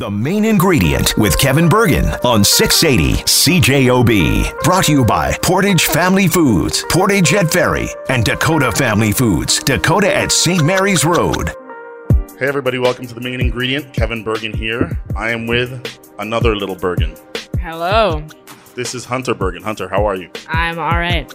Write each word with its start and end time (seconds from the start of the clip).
The 0.00 0.10
main 0.10 0.46
ingredient 0.46 1.14
with 1.18 1.38
Kevin 1.38 1.68
Burgin 1.68 2.24
on 2.24 2.42
680 2.42 3.22
CJOB. 3.24 4.60
Brought 4.62 4.86
to 4.86 4.92
you 4.92 5.04
by 5.04 5.36
Portage 5.42 5.84
Family 5.84 6.26
Foods, 6.26 6.86
Portage 6.88 7.34
at 7.34 7.52
Ferry, 7.52 7.86
and 8.08 8.24
Dakota 8.24 8.72
Family 8.72 9.12
Foods, 9.12 9.58
Dakota 9.58 10.10
at 10.10 10.32
St. 10.32 10.64
Mary's 10.64 11.04
Road. 11.04 11.50
Hey, 12.38 12.48
everybody, 12.48 12.78
welcome 12.78 13.06
to 13.08 13.14
the 13.14 13.20
main 13.20 13.42
ingredient. 13.42 13.92
Kevin 13.92 14.24
Burgin 14.24 14.54
here. 14.54 14.98
I 15.16 15.32
am 15.32 15.46
with 15.46 15.98
another 16.18 16.56
little 16.56 16.76
Burgin. 16.76 17.14
Hello. 17.60 18.26
This 18.74 18.94
is 18.94 19.04
Hunter 19.04 19.34
Burgin. 19.34 19.62
Hunter, 19.62 19.86
how 19.86 20.06
are 20.06 20.16
you? 20.16 20.30
I'm 20.48 20.78
all 20.78 20.98
right. 20.98 21.30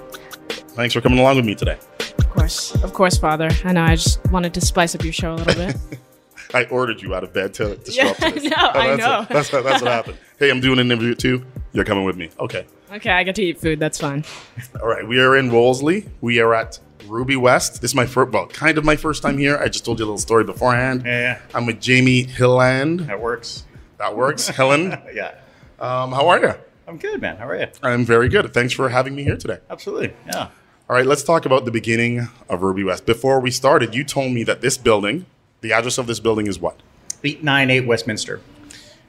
Thanks 0.50 0.96
for 0.96 1.02
coming 1.02 1.20
along 1.20 1.36
with 1.36 1.46
me 1.46 1.54
today. 1.54 1.78
Of 2.18 2.30
course. 2.32 2.74
Of 2.84 2.94
course, 2.96 3.16
Father. 3.16 3.52
I 3.64 3.74
know. 3.74 3.84
I 3.84 3.94
just 3.94 4.26
wanted 4.32 4.56
to 4.56 4.62
spice 4.62 4.96
up 4.96 5.04
your 5.04 5.14
show 5.14 5.36
a 5.36 5.36
little 5.36 5.54
bit. 5.54 6.00
I 6.56 6.64
ordered 6.66 7.02
you 7.02 7.14
out 7.14 7.24
of 7.24 7.34
bed 7.34 7.54
to, 7.56 7.76
to 7.76 7.92
show 7.92 8.04
Yeah, 8.04 8.10
up 8.12 8.18
to 8.18 8.32
this. 8.32 8.46
I 8.46 8.48
know, 8.50 8.56
I 8.80 8.88
that's 8.88 9.00
know. 9.00 9.20
What, 9.20 9.30
that's, 9.30 9.50
that's 9.52 9.82
what 9.84 9.92
happened. 9.92 10.18
Hey, 10.40 10.50
I'm 10.50 10.62
doing 10.62 10.80
an 10.80 10.92
interview 10.92 11.14
too. 11.16 11.46
You're 11.74 11.86
coming 11.86 12.06
with 12.06 12.16
me. 12.16 12.30
Okay. 12.40 12.66
okay, 12.94 13.10
I 13.12 13.24
get 13.24 13.36
to 13.36 13.44
eat 13.44 13.60
food. 13.60 13.80
That's 13.80 14.00
fine. 14.00 14.24
All 14.82 14.88
right. 14.88 15.06
We 15.08 15.20
are 15.20 15.36
in 15.36 15.52
Wolseley. 15.52 16.08
We 16.22 16.40
are 16.40 16.54
at 16.56 16.80
Ruby 17.08 17.36
West. 17.36 17.82
This 17.82 17.92
is 17.92 17.96
my 17.96 18.06
first, 18.06 18.32
well, 18.32 18.48
kind 18.48 18.78
of 18.78 18.86
my 18.86 18.96
first 18.96 19.22
time 19.22 19.38
here. 19.38 19.58
I 19.58 19.68
just 19.68 19.84
told 19.86 20.00
you 20.00 20.06
a 20.06 20.08
little 20.08 20.18
story 20.18 20.44
beforehand. 20.46 21.04
Yeah, 21.06 21.40
I'm 21.54 21.66
with 21.66 21.82
Jamie 21.82 22.24
Hilland. 22.26 23.06
that 23.08 23.20
works. 23.22 23.66
That 23.98 24.16
works. 24.16 24.48
Helen, 24.48 24.98
Yeah. 25.14 25.36
um, 25.80 26.12
how 26.14 26.30
are 26.30 26.40
you? 26.40 26.54
I'm 26.88 26.98
good, 26.98 27.20
man. 27.22 27.38
How 27.38 27.48
are 27.50 27.60
you? 27.60 27.68
I'm 27.84 28.06
very 28.06 28.30
good. 28.30 28.54
Thanks 28.54 28.74
for 28.74 28.88
having 28.90 29.16
me 29.16 29.24
here 29.24 29.38
today. 29.38 29.60
Absolutely. 29.70 30.14
Yeah. 30.28 30.50
All 30.90 30.96
right, 30.96 31.06
let's 31.06 31.24
talk 31.24 31.46
about 31.46 31.66
the 31.66 31.72
beginning 31.72 32.28
of 32.48 32.62
Ruby 32.62 32.84
West. 32.84 33.06
Before 33.06 33.40
we 33.40 33.50
started, 33.52 33.96
you 33.96 34.04
told 34.04 34.32
me 34.34 34.44
that 34.44 34.62
this 34.62 34.78
building, 34.78 35.26
the 35.66 35.74
address 35.74 35.98
of 35.98 36.06
this 36.06 36.20
building 36.20 36.48
is 36.48 36.60
what? 36.60 36.80
898 37.24 37.88
Westminster. 37.88 38.40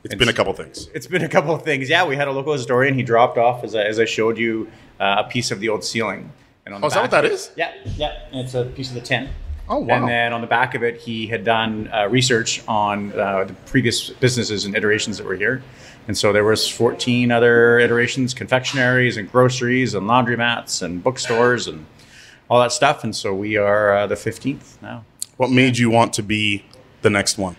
It's 0.05 0.15
been 0.15 0.28
a 0.28 0.33
couple 0.33 0.52
things. 0.55 0.88
It's 0.95 1.06
been 1.06 1.24
a 1.24 1.29
couple 1.29 1.55
of 1.55 1.62
things. 1.62 1.91
Yeah, 1.91 2.06
we 2.06 2.16
had 2.16 2.29
a 2.29 2.32
local 2.32 2.52
historian. 2.52 2.95
He 2.95 3.02
dropped 3.02 3.37
off, 3.37 3.63
as 3.63 3.74
I, 3.74 3.82
as 3.82 3.98
I 3.98 4.04
showed 4.04 4.38
you, 4.38 4.71
uh, 5.01 5.24
a 5.26 5.29
piece 5.29 5.51
of 5.51 5.60
the 5.60 5.68
old 5.68 5.85
ceiling. 5.85 6.32
And 6.65 6.74
on 6.74 6.82
Oh, 6.82 6.87
is 6.87 6.95
that 6.95 7.02
what 7.02 7.10
that 7.10 7.24
is? 7.24 7.51
Yeah, 7.57 7.74
yeah. 7.96 8.21
And 8.30 8.40
it's 8.40 8.54
a 8.54 8.65
piece 8.65 8.88
of 8.88 8.95
the 8.95 9.01
tin. 9.01 9.29
Oh, 9.68 9.80
wow. 9.80 9.96
And 9.96 10.09
then 10.09 10.32
on 10.32 10.40
the 10.40 10.46
back 10.46 10.74
of 10.74 10.82
it, 10.82 11.01
he 11.01 11.26
had 11.26 11.45
done 11.45 11.90
uh, 11.93 12.09
research 12.09 12.63
on 12.68 13.13
uh, 13.18 13.45
the 13.45 13.52
previous 13.66 14.10
businesses 14.10 14.65
and 14.65 14.76
iterations 14.76 15.18
that 15.18 15.26
were 15.26 15.37
here. 15.37 15.63
And 16.07 16.16
so 16.16 16.32
there 16.32 16.45
was 16.45 16.68
14 16.68 17.32
other 17.32 17.80
iterations, 17.80 18.32
confectionaries 18.32 19.16
and 19.16 19.30
groceries 19.30 19.95
and 19.95 20.09
laundromats 20.09 20.82
and 20.82 21.02
bookstores 21.02 21.66
and 21.66 21.85
all 22.48 22.60
that 22.60 22.70
stuff. 22.70 23.02
And 23.02 23.15
so 23.15 23.35
we 23.35 23.57
are 23.57 23.93
uh, 23.93 24.07
the 24.07 24.15
15th 24.15 24.80
now. 24.80 25.04
What 25.37 25.51
made 25.51 25.76
you 25.76 25.90
want 25.90 26.15
to 26.15 26.23
be 26.23 26.65
the 27.02 27.10
next 27.10 27.38
one? 27.38 27.56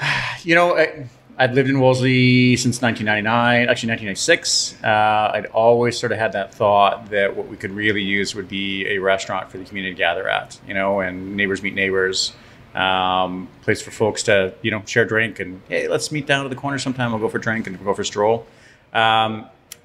You 0.42 0.54
know, 0.54 0.74
I, 0.74 1.06
I'd 1.36 1.54
lived 1.54 1.68
in 1.68 1.80
Wolseley 1.80 2.56
since 2.56 2.80
1999, 2.80 3.68
actually 3.68 3.90
1996. 3.90 4.82
Uh, 4.82 4.86
I'd 5.34 5.46
always 5.52 5.98
sort 5.98 6.12
of 6.12 6.18
had 6.18 6.32
that 6.32 6.54
thought 6.54 7.10
that 7.10 7.36
what 7.36 7.46
we 7.46 7.58
could 7.58 7.72
really 7.72 8.02
use 8.02 8.34
would 8.34 8.48
be 8.48 8.86
a 8.86 8.96
restaurant 8.96 9.50
for 9.50 9.58
the 9.58 9.66
community 9.66 9.94
to 9.94 9.98
gather 9.98 10.26
at, 10.30 10.58
you 10.66 10.72
know, 10.72 11.00
and 11.00 11.36
neighbors 11.36 11.62
meet 11.62 11.74
neighbors, 11.74 12.32
um, 12.74 13.48
place 13.60 13.82
for 13.82 13.90
folks 13.90 14.22
to, 14.22 14.54
you 14.62 14.70
know, 14.70 14.82
share 14.86 15.02
a 15.02 15.06
drink 15.06 15.40
and, 15.40 15.60
hey, 15.68 15.88
let's 15.88 16.10
meet 16.10 16.26
down 16.26 16.44
to 16.44 16.48
the 16.48 16.56
corner 16.56 16.78
sometime. 16.78 17.10
We'll 17.10 17.20
go 17.20 17.28
for 17.28 17.36
a 17.36 17.42
drink 17.42 17.66
and 17.66 17.76
we'll 17.76 17.84
go 17.84 17.94
for 17.94 18.00
a 18.00 18.06
stroll. 18.06 18.46
Um, 18.94 19.44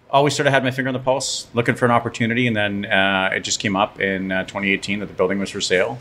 always 0.10 0.34
sort 0.34 0.48
of 0.48 0.54
had 0.54 0.64
my 0.64 0.72
finger 0.72 0.88
on 0.88 0.94
the 0.94 1.00
pulse, 1.02 1.48
looking 1.54 1.76
for 1.76 1.84
an 1.84 1.92
opportunity, 1.92 2.48
and 2.48 2.56
then 2.56 2.86
uh, 2.86 3.32
it 3.34 3.42
just 3.42 3.60
came 3.60 3.76
up 3.76 4.00
in 4.00 4.32
uh, 4.32 4.44
2018 4.44 5.00
that 5.00 5.08
the 5.08 5.14
building 5.14 5.40
was 5.40 5.50
for 5.50 5.60
sale, 5.60 6.00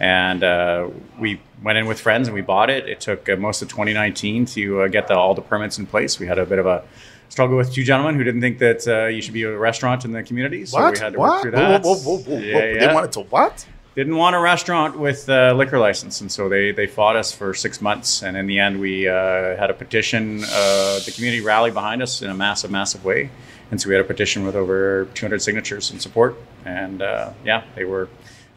and 0.00 0.42
uh, 0.42 0.88
we 1.18 1.40
went 1.62 1.78
in 1.78 1.86
with 1.86 2.00
friends 2.00 2.28
and 2.28 2.34
we 2.34 2.40
bought 2.40 2.70
it. 2.70 2.88
It 2.88 3.00
took 3.00 3.28
uh, 3.28 3.36
most 3.36 3.62
of 3.62 3.68
2019 3.68 4.46
to 4.46 4.82
uh, 4.82 4.88
get 4.88 5.08
the, 5.08 5.16
all 5.16 5.34
the 5.34 5.42
permits 5.42 5.78
in 5.78 5.86
place. 5.86 6.18
We 6.18 6.26
had 6.26 6.38
a 6.38 6.46
bit 6.46 6.58
of 6.58 6.66
a 6.66 6.84
struggle 7.28 7.56
with 7.56 7.72
two 7.72 7.84
gentlemen 7.84 8.14
who 8.16 8.24
didn't 8.24 8.40
think 8.40 8.58
that 8.58 8.86
uh, 8.86 9.06
you 9.06 9.22
should 9.22 9.34
be 9.34 9.42
a 9.44 9.56
restaurant 9.56 10.04
in 10.04 10.12
the 10.12 10.22
community, 10.22 10.66
so 10.66 10.78
we 10.90 10.98
had 10.98 11.12
to 11.14 11.18
work 11.18 11.42
through 11.42 11.52
that. 11.52 11.82
Whoa, 11.82 11.94
whoa, 11.96 12.18
whoa, 12.18 12.36
whoa. 12.36 12.38
Yeah, 12.38 12.86
They 12.86 12.94
wanted 12.94 13.12
to 13.12 13.20
what? 13.20 13.66
didn't 13.94 14.16
want 14.16 14.34
a 14.34 14.40
restaurant 14.40 14.98
with 14.98 15.28
a 15.28 15.54
liquor 15.54 15.78
license, 15.78 16.20
and 16.20 16.30
so 16.30 16.48
they 16.48 16.72
they 16.72 16.86
fought 16.86 17.16
us 17.16 17.32
for 17.32 17.54
six 17.54 17.80
months. 17.80 18.22
And 18.22 18.36
in 18.36 18.46
the 18.46 18.58
end, 18.58 18.80
we 18.80 19.08
uh, 19.08 19.56
had 19.56 19.70
a 19.70 19.74
petition. 19.74 20.42
Uh, 20.44 20.98
the 21.04 21.12
community 21.14 21.42
rallied 21.44 21.74
behind 21.74 22.02
us 22.02 22.20
in 22.20 22.30
a 22.30 22.34
massive, 22.34 22.70
massive 22.70 23.04
way, 23.04 23.30
and 23.70 23.80
so 23.80 23.88
we 23.88 23.94
had 23.94 24.04
a 24.04 24.08
petition 24.08 24.44
with 24.44 24.56
over 24.56 25.06
200 25.14 25.40
signatures 25.40 25.90
in 25.92 26.00
support. 26.00 26.36
And 26.64 27.02
uh, 27.02 27.32
yeah, 27.44 27.62
they 27.76 27.84
were 27.84 28.08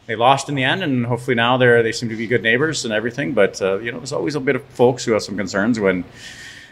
they 0.08 0.16
lost 0.16 0.48
in 0.48 0.56
the 0.56 0.64
end, 0.64 0.82
and 0.82 1.06
hopefully 1.06 1.36
now 1.36 1.56
they're 1.56 1.82
they 1.84 1.92
seem 1.92 2.08
to 2.08 2.16
be 2.16 2.26
good 2.26 2.42
neighbors 2.42 2.84
and 2.84 2.92
everything. 2.92 3.32
But 3.34 3.62
uh, 3.62 3.78
you 3.78 3.92
know, 3.92 3.98
there's 3.98 4.12
always 4.12 4.34
a 4.34 4.40
bit 4.40 4.56
of 4.56 4.64
folks 4.64 5.04
who 5.04 5.12
have 5.12 5.22
some 5.22 5.36
concerns 5.36 5.78
when. 5.78 6.04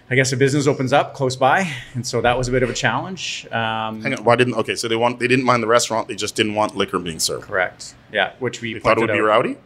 I 0.09 0.15
guess 0.15 0.31
a 0.31 0.37
business 0.37 0.69
opens 0.69 0.93
up 0.93 1.15
close 1.15 1.35
by, 1.35 1.69
and 1.95 2.07
so 2.07 2.21
that 2.21 2.39
was 2.39 2.47
a 2.47 2.53
bit 2.53 2.63
of 2.63 2.71
a 2.71 2.73
challenge. 2.73 3.45
Um, 3.51 4.03
Hang 4.03 4.15
on. 4.15 4.23
Why 4.23 4.37
didn't? 4.37 4.55
Okay, 4.55 4.77
so 4.77 4.87
they 4.87 4.95
want 4.95 5.19
they 5.19 5.27
didn't 5.27 5.45
mind 5.45 5.65
the 5.65 5.67
restaurant. 5.67 6.07
They 6.07 6.15
just 6.15 6.37
didn't 6.37 6.55
want 6.55 6.77
liquor 6.77 7.01
being 7.01 7.19
served. 7.19 7.43
correct. 7.43 7.97
Yeah, 8.13 8.35
which 8.39 8.61
we 8.61 8.75
They 8.75 8.79
thought 8.79 8.99
it 8.99 9.01
would 9.01 9.09
pointed 9.09 9.21
be 9.21 9.27
rowdy. 9.27 9.57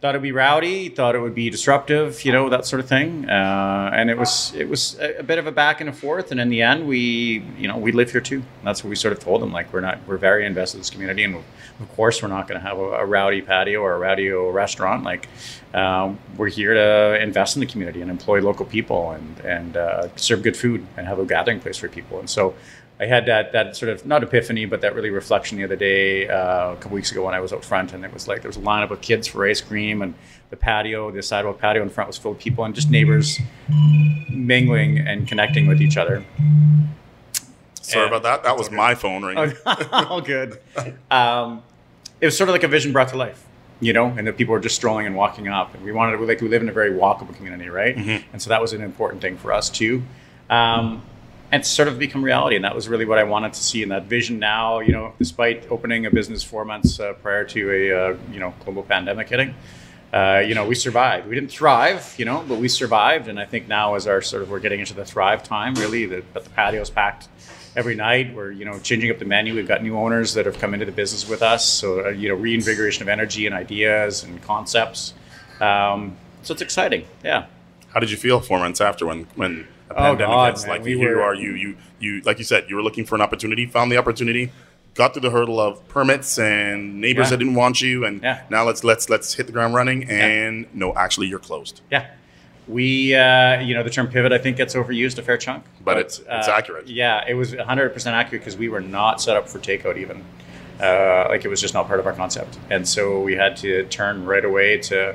Thought 0.00 0.10
it'd 0.10 0.22
be 0.22 0.32
rowdy, 0.32 0.90
thought 0.90 1.14
it 1.14 1.20
would 1.20 1.34
be 1.34 1.48
disruptive, 1.48 2.22
you 2.24 2.30
know, 2.30 2.50
that 2.50 2.66
sort 2.66 2.80
of 2.80 2.88
thing. 2.88 3.28
Uh, 3.28 3.90
and 3.92 4.10
it 4.10 4.18
was 4.18 4.54
it 4.54 4.68
was 4.68 4.98
a, 5.00 5.20
a 5.20 5.22
bit 5.22 5.38
of 5.38 5.46
a 5.46 5.52
back 5.52 5.80
and 5.80 5.88
a 5.88 5.92
forth. 5.92 6.30
And 6.30 6.38
in 6.40 6.50
the 6.50 6.62
end, 6.62 6.86
we 6.86 7.42
you 7.58 7.66
know 7.66 7.78
we 7.78 7.92
live 7.92 8.12
here 8.12 8.20
too. 8.20 8.42
That's 8.62 8.84
what 8.84 8.90
we 8.90 8.96
sort 8.96 9.12
of 9.12 9.20
told 9.20 9.40
them. 9.40 9.52
Like 9.52 9.72
we're 9.72 9.80
not 9.80 9.98
we're 10.06 10.18
very 10.18 10.44
invested 10.44 10.76
in 10.76 10.80
this 10.80 10.90
community, 10.90 11.24
and 11.24 11.36
of 11.36 11.96
course 11.96 12.22
we're 12.22 12.28
not 12.28 12.46
going 12.46 12.60
to 12.60 12.66
have 12.66 12.78
a, 12.78 12.82
a 12.82 13.06
rowdy 13.06 13.40
patio 13.40 13.80
or 13.80 13.94
a 13.94 13.98
rowdy 13.98 14.28
restaurant. 14.28 15.02
Like 15.02 15.28
um, 15.72 16.18
we're 16.36 16.48
here 16.48 16.74
to 16.74 17.22
invest 17.22 17.56
in 17.56 17.60
the 17.60 17.66
community 17.66 18.02
and 18.02 18.10
employ 18.10 18.42
local 18.42 18.66
people 18.66 19.12
and 19.12 19.40
and 19.40 19.76
uh, 19.76 20.08
serve 20.16 20.42
good 20.42 20.56
food 20.56 20.86
and 20.96 21.06
have 21.06 21.18
a 21.18 21.24
gathering 21.24 21.60
place 21.60 21.78
for 21.78 21.88
people. 21.88 22.18
And 22.18 22.28
so. 22.28 22.54
I 22.98 23.04
had 23.06 23.26
that 23.26 23.52
that 23.52 23.76
sort 23.76 23.90
of 23.90 24.06
not 24.06 24.22
epiphany, 24.22 24.64
but 24.64 24.80
that 24.80 24.94
really 24.94 25.10
reflection 25.10 25.58
the 25.58 25.64
other 25.64 25.76
day, 25.76 26.28
uh, 26.28 26.72
a 26.72 26.76
couple 26.76 26.92
weeks 26.94 27.12
ago 27.12 27.24
when 27.26 27.34
I 27.34 27.40
was 27.40 27.52
out 27.52 27.64
front, 27.64 27.92
and 27.92 28.04
it 28.04 28.12
was 28.12 28.26
like 28.26 28.40
there 28.42 28.48
was 28.48 28.56
a 28.56 28.60
lineup 28.60 28.90
of 28.90 29.00
kids 29.02 29.26
for 29.28 29.46
ice 29.46 29.60
cream, 29.60 30.00
and 30.02 30.14
the 30.50 30.56
patio, 30.56 31.10
the 31.10 31.22
sidewalk 31.22 31.58
patio 31.58 31.82
in 31.82 31.90
front 31.90 32.08
was 32.08 32.16
full 32.16 32.32
of 32.32 32.38
people, 32.38 32.64
and 32.64 32.74
just 32.74 32.90
neighbors 32.90 33.38
mingling 34.30 34.98
and 34.98 35.28
connecting 35.28 35.66
with 35.66 35.80
each 35.82 35.96
other. 35.96 36.24
Sorry 37.82 38.04
Yeah. 38.04 38.08
about 38.16 38.22
that. 38.24 38.42
That 38.44 38.56
was 38.56 38.70
my 38.70 38.94
phone 38.94 39.24
ringing. 39.24 39.52
All 39.92 40.20
good. 40.20 40.58
Um, 41.10 41.62
it 42.20 42.26
was 42.26 42.36
sort 42.36 42.48
of 42.48 42.54
like 42.54 42.62
a 42.64 42.68
vision 42.68 42.92
brought 42.92 43.08
to 43.08 43.16
life, 43.16 43.44
you 43.80 43.92
know, 43.92 44.06
and 44.06 44.26
the 44.26 44.32
people 44.32 44.52
were 44.52 44.60
just 44.60 44.74
strolling 44.76 45.06
and 45.06 45.14
walking 45.14 45.48
up. 45.48 45.74
And 45.74 45.84
we 45.84 45.92
wanted 45.92 46.16
to, 46.16 46.24
like, 46.24 46.40
we 46.40 46.48
live 46.48 46.62
in 46.62 46.68
a 46.68 46.72
very 46.72 46.90
walkable 46.90 47.34
community, 47.36 47.68
right? 47.68 47.96
And 48.32 48.40
so 48.42 48.48
that 48.50 48.60
was 48.60 48.72
an 48.72 48.82
important 48.82 49.20
thing 49.22 49.36
for 49.36 49.52
us, 49.52 49.68
too. 49.70 50.02
Um, 50.50 51.02
and 51.52 51.64
sort 51.64 51.88
of 51.88 51.98
become 51.98 52.24
reality. 52.24 52.56
And 52.56 52.64
that 52.64 52.74
was 52.74 52.88
really 52.88 53.04
what 53.04 53.18
I 53.18 53.24
wanted 53.24 53.52
to 53.52 53.62
see 53.62 53.82
in 53.82 53.88
that 53.90 54.04
vision 54.04 54.38
now, 54.38 54.80
you 54.80 54.92
know, 54.92 55.14
despite 55.18 55.70
opening 55.70 56.06
a 56.06 56.10
business 56.10 56.42
four 56.42 56.64
months 56.64 56.98
uh, 56.98 57.12
prior 57.14 57.44
to 57.44 57.70
a, 57.70 57.92
uh, 57.92 58.16
you 58.32 58.40
know, 58.40 58.54
global 58.64 58.82
pandemic 58.82 59.28
hitting. 59.28 59.54
Uh, 60.12 60.42
you 60.46 60.54
know, 60.54 60.66
we 60.66 60.74
survived. 60.74 61.28
We 61.28 61.34
didn't 61.34 61.50
thrive, 61.50 62.14
you 62.18 62.24
know, 62.24 62.44
but 62.48 62.58
we 62.58 62.68
survived. 62.68 63.28
And 63.28 63.38
I 63.38 63.44
think 63.44 63.68
now, 63.68 63.94
as 63.96 64.06
our 64.06 64.22
sort 64.22 64.42
of 64.42 64.50
we're 64.50 64.60
getting 64.60 64.80
into 64.80 64.94
the 64.94 65.04
thrive 65.04 65.42
time, 65.42 65.74
really, 65.74 66.06
that 66.06 66.32
the 66.32 66.40
patio's 66.40 66.90
packed 66.90 67.28
every 67.76 67.94
night. 67.94 68.34
We're 68.34 68.50
you 68.50 68.64
know 68.64 68.78
changing 68.78 69.10
up 69.10 69.18
the 69.18 69.24
menu. 69.24 69.54
We've 69.54 69.68
got 69.68 69.82
new 69.82 69.96
owners 69.96 70.34
that 70.34 70.46
have 70.46 70.58
come 70.58 70.74
into 70.74 70.86
the 70.86 70.92
business 70.92 71.28
with 71.28 71.42
us. 71.42 71.68
So 71.68 72.06
uh, 72.06 72.08
you 72.10 72.28
know, 72.28 72.34
reinvigoration 72.34 73.02
of 73.02 73.08
energy 73.08 73.46
and 73.46 73.54
ideas 73.54 74.24
and 74.24 74.42
concepts. 74.42 75.12
Um, 75.60 76.16
so 76.42 76.52
it's 76.52 76.62
exciting. 76.62 77.06
Yeah. 77.22 77.46
How 77.92 78.00
did 78.00 78.10
you 78.10 78.16
feel 78.16 78.40
four 78.40 78.58
months 78.58 78.80
after 78.80 79.06
when 79.06 79.24
when 79.34 79.68
a 79.90 79.92
Oh, 79.92 79.96
pandemic 79.96 80.18
God, 80.34 80.46
hits? 80.52 80.62
man, 80.66 80.70
Like 80.70 80.84
we 80.84 80.96
here 80.96 81.16
you 81.16 81.22
are, 81.22 81.34
you 81.34 81.52
you 81.52 81.76
you 81.98 82.20
like 82.22 82.38
you 82.38 82.44
said, 82.44 82.64
you 82.68 82.76
were 82.76 82.82
looking 82.82 83.04
for 83.04 83.14
an 83.14 83.20
opportunity, 83.20 83.66
found 83.66 83.90
the 83.92 83.96
opportunity, 83.96 84.50
got 84.94 85.12
through 85.12 85.22
the 85.22 85.30
hurdle 85.30 85.60
of 85.60 85.86
permits 85.88 86.38
and 86.38 87.00
neighbors 87.00 87.26
Yeah. 87.26 87.30
that 87.30 87.36
didn't 87.38 87.54
want 87.54 87.80
you, 87.80 88.04
and 88.04 88.22
Yeah. 88.22 88.40
now 88.50 88.64
let's 88.64 88.82
let's 88.84 89.08
let's 89.10 89.34
hit 89.34 89.46
the 89.46 89.52
ground 89.52 89.74
running. 89.74 90.08
And 90.10 90.66
no, 90.74 90.94
actually, 90.94 91.26
you're 91.28 91.38
closed. 91.38 91.80
Yeah. 91.90 92.06
We, 92.68 93.14
uh, 93.14 93.60
you 93.60 93.74
know, 93.74 93.84
the 93.84 93.90
term 93.90 94.08
pivot 94.08 94.32
I 94.32 94.38
think 94.38 94.56
gets 94.56 94.74
overused 94.74 95.18
a 95.18 95.22
fair 95.22 95.36
chunk, 95.36 95.62
But 95.84 95.98
it's- 95.98 96.20
it's 96.28 96.48
accurate. 96.48 96.88
Yeah, 96.88 97.22
it 97.28 97.34
was 97.34 97.54
100% 97.54 98.16
accurate 98.16 98.42
because 98.42 98.56
we 98.56 98.68
were 98.68 98.80
not 98.80 99.20
set 99.20 99.36
up 99.36 99.48
for 99.48 99.60
takeout 99.60 99.96
even. 99.96 100.22
Uh, 100.82 101.26
like 101.30 101.44
it 101.44 101.48
was 101.48 101.60
just 101.60 101.74
not 101.74 101.86
part 101.86 102.00
of 102.00 102.06
our 102.06 102.12
concept, 102.12 102.58
and 102.68 102.86
so 102.86 103.20
we 103.20 103.34
had 103.36 103.56
to 103.58 103.84
turn 103.84 104.26
right 104.26 104.44
away 104.44 104.76
to 104.76 105.14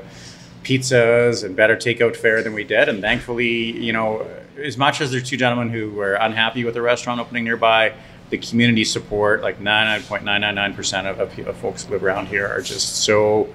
pizzas 0.62 1.44
and 1.44 1.56
better 1.56 1.76
takeout 1.76 2.16
fare 2.16 2.42
than 2.42 2.54
we 2.54 2.64
did. 2.64 2.88
And 2.88 3.00
thankfully, 3.00 3.78
you 3.78 3.92
know, 3.92 4.26
as 4.56 4.76
much 4.76 5.00
as 5.00 5.10
there's 5.10 5.28
two 5.28 5.36
gentlemen 5.36 5.70
who 5.70 5.90
were 5.90 6.14
unhappy 6.14 6.64
with 6.64 6.74
the 6.74 6.82
restaurant 6.82 7.20
opening 7.20 7.44
nearby, 7.44 7.94
the 8.30 8.38
community 8.38 8.84
support, 8.84 9.42
like 9.42 9.60
99.999% 9.60 11.10
of, 11.10 11.20
of, 11.20 11.46
of 11.46 11.56
folks 11.56 11.84
who 11.84 11.92
live 11.92 12.04
around 12.04 12.28
here, 12.28 12.46
are 12.46 12.62
just 12.62 13.04
so 13.04 13.52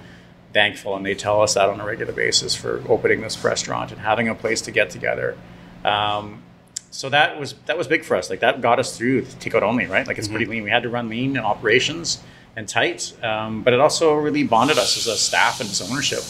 thankful, 0.54 0.95
and 0.95 1.06
they 1.06 1.15
tell 1.15 1.42
us 1.42 1.56
that 1.56 1.69
on 1.69 1.80
a 1.80 1.86
regular 1.86 2.13
basis 2.13 2.56
for 2.56 2.83
opening 2.88 3.21
this 3.21 3.44
restaurant 3.44 3.92
and 3.92 4.01
having 4.01 4.27
a 4.27 4.36
place 4.36 4.62
to 4.62 4.71
get 4.71 4.89
together. 4.89 5.38
Um, 5.83 6.44
so 6.92 7.09
that 7.09 7.39
was 7.39 7.54
that 7.65 7.77
was 7.77 7.88
big 7.88 8.04
for 8.04 8.15
us. 8.15 8.30
Like 8.30 8.39
that 8.39 8.62
got 8.62 8.80
us 8.80 8.98
through 8.98 9.24
takeout 9.24 9.62
only, 9.62 9.86
right? 9.86 10.07
Like 10.07 10.18
it's 10.18 10.27
pretty 10.27 10.45
lean. 10.45 10.63
We 10.63 10.69
had 10.69 10.83
to 10.83 10.89
run 10.89 11.09
lean 11.09 11.31
in 11.31 11.44
operations 11.44 12.24
and 12.56 12.68
tight, 12.68 13.13
um, 13.24 13.62
but 13.62 13.74
it 13.74 13.80
also 13.80 14.15
really 14.15 14.44
bonded 14.44 14.77
us 14.77 14.98
as 14.98 15.06
a 15.06 15.18
staff 15.18 15.59
and 15.59 15.69
as 15.69 15.81
ownership 15.81 16.24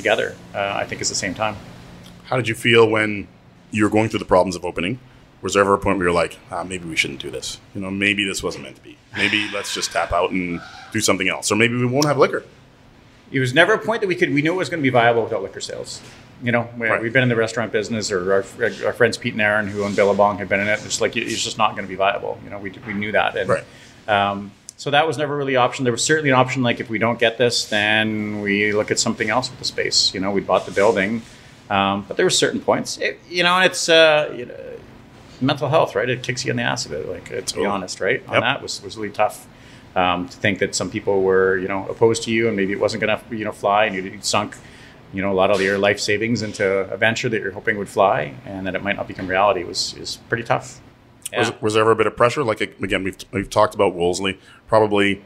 together. 0.00 0.34
Uh, 0.54 0.72
I 0.82 0.84
think 0.86 1.00
at 1.02 1.08
the 1.08 1.14
same 1.14 1.34
time. 1.34 1.56
How 2.24 2.36
did 2.36 2.48
you 2.48 2.54
feel 2.54 2.88
when 2.88 3.28
you 3.70 3.84
were 3.84 3.90
going 3.90 4.08
through 4.08 4.18
the 4.20 4.24
problems 4.36 4.56
of 4.56 4.64
opening, 4.64 4.98
was 5.42 5.54
there 5.54 5.62
ever 5.62 5.74
a 5.74 5.78
point 5.78 5.98
where 5.98 6.06
you're 6.06 6.14
like, 6.14 6.38
ah, 6.50 6.64
maybe 6.64 6.86
we 6.88 6.96
shouldn't 6.96 7.20
do 7.20 7.30
this? 7.30 7.58
You 7.74 7.80
know, 7.80 7.90
maybe 7.90 8.24
this 8.24 8.42
wasn't 8.42 8.64
meant 8.64 8.76
to 8.76 8.82
be. 8.82 8.96
Maybe 9.16 9.48
let's 9.52 9.74
just 9.74 9.90
tap 9.92 10.12
out 10.12 10.30
and 10.30 10.60
do 10.92 11.00
something 11.00 11.28
else, 11.28 11.50
or 11.52 11.56
maybe 11.56 11.76
we 11.76 11.86
won't 11.86 12.06
have 12.06 12.18
liquor. 12.18 12.44
it 13.32 13.38
was 13.40 13.54
never 13.54 13.72
a 13.74 13.78
point 13.78 14.00
that 14.00 14.08
we 14.08 14.16
could 14.16 14.32
we 14.34 14.42
knew 14.42 14.52
it 14.52 14.56
was 14.56 14.68
going 14.68 14.80
to 14.80 14.88
be 14.90 14.90
viable 14.90 15.22
without 15.22 15.42
liquor 15.42 15.60
sales. 15.60 16.00
You 16.42 16.52
know, 16.52 16.68
we, 16.78 16.88
Right. 16.88 17.02
we've 17.02 17.12
been 17.12 17.22
in 17.22 17.28
the 17.28 17.36
restaurant 17.36 17.70
business, 17.70 18.10
or 18.10 18.32
our, 18.32 18.44
our 18.86 18.92
friends 18.92 19.16
Pete 19.18 19.34
and 19.34 19.42
Aaron, 19.42 19.66
who 19.68 19.84
own 19.84 19.94
Billabong, 19.94 20.38
had 20.38 20.48
been 20.48 20.60
in 20.60 20.68
it. 20.68 20.80
It's 20.84 21.00
like 21.00 21.16
it's 21.16 21.42
just 21.44 21.58
not 21.58 21.72
going 21.76 21.84
to 21.84 21.88
be 21.88 21.96
viable. 21.96 22.40
You 22.44 22.50
know, 22.50 22.58
we, 22.58 22.70
we 22.86 22.94
knew 22.94 23.12
that, 23.12 23.36
and 23.36 23.48
Right. 23.48 23.64
um, 24.08 24.50
so 24.80 24.90
that 24.90 25.06
was 25.06 25.18
never 25.18 25.36
really 25.36 25.56
an 25.56 25.60
option. 25.60 25.84
There 25.84 25.92
was 25.92 26.02
certainly 26.02 26.30
an 26.30 26.36
option 26.36 26.62
like 26.62 26.80
if 26.80 26.88
we 26.88 26.96
don't 26.96 27.18
get 27.18 27.36
this, 27.36 27.66
then 27.66 28.40
we 28.40 28.72
look 28.72 28.90
at 28.90 28.98
something 28.98 29.28
else 29.28 29.50
with 29.50 29.58
the 29.58 29.66
space. 29.66 30.14
You 30.14 30.20
know, 30.20 30.30
we 30.30 30.40
bought 30.40 30.64
the 30.64 30.72
building, 30.72 31.20
um, 31.68 32.06
but 32.08 32.16
there 32.16 32.24
were 32.24 32.30
certain 32.30 32.62
points. 32.62 32.96
It, 32.96 33.20
you 33.28 33.42
know, 33.42 33.56
and 33.56 33.66
it's 33.66 33.90
uh, 33.90 34.34
you 34.34 34.46
know, 34.46 34.54
mental 35.38 35.68
health, 35.68 35.94
right? 35.94 36.08
It 36.08 36.22
kicks 36.22 36.46
you 36.46 36.50
in 36.50 36.56
the 36.56 36.62
ass 36.62 36.86
a 36.86 36.88
bit. 36.88 37.06
Like, 37.06 37.30
uh, 37.30 37.42
to 37.42 37.56
be 37.56 37.66
honest, 37.66 38.00
right? 38.00 38.26
On 38.26 38.32
Yep. 38.32 38.42
that 38.42 38.62
was 38.62 38.82
was 38.82 38.96
really 38.96 39.10
tough. 39.10 39.46
Um, 39.94 40.28
to 40.28 40.36
think 40.38 40.60
that 40.60 40.74
some 40.74 40.88
people 40.88 41.20
were, 41.20 41.58
you 41.58 41.68
know, 41.68 41.86
opposed 41.88 42.22
to 42.22 42.30
you, 42.30 42.48
and 42.48 42.56
maybe 42.56 42.72
it 42.72 42.80
wasn't 42.80 43.02
going 43.02 43.18
to, 43.18 43.36
you 43.36 43.44
know, 43.44 43.52
fly, 43.52 43.84
and 43.84 43.94
you 43.94 44.18
sunk, 44.22 44.56
you 45.12 45.20
know, 45.20 45.30
a 45.30 45.34
lot 45.34 45.50
of 45.50 45.60
your 45.60 45.76
life 45.78 46.00
savings 46.00 46.40
into 46.40 46.64
a 46.66 46.96
venture 46.96 47.28
that 47.28 47.42
you're 47.42 47.52
hoping 47.52 47.76
would 47.76 47.88
fly, 47.88 48.34
and 48.46 48.66
that 48.66 48.74
it 48.74 48.82
might 48.82 48.96
not 48.96 49.08
become 49.08 49.26
reality 49.26 49.62
was 49.62 49.92
is 49.98 50.16
pretty 50.30 50.44
tough. 50.44 50.80
Was, 51.36 51.52
was 51.60 51.74
there 51.74 51.82
ever 51.82 51.92
a 51.92 51.96
bit 51.96 52.06
of 52.06 52.16
pressure? 52.16 52.42
Like 52.44 52.60
again, 52.60 53.04
we've 53.04 53.16
we've 53.32 53.50
talked 53.50 53.74
about 53.74 53.94
Wolseley. 53.94 54.38
Probably 54.68 55.22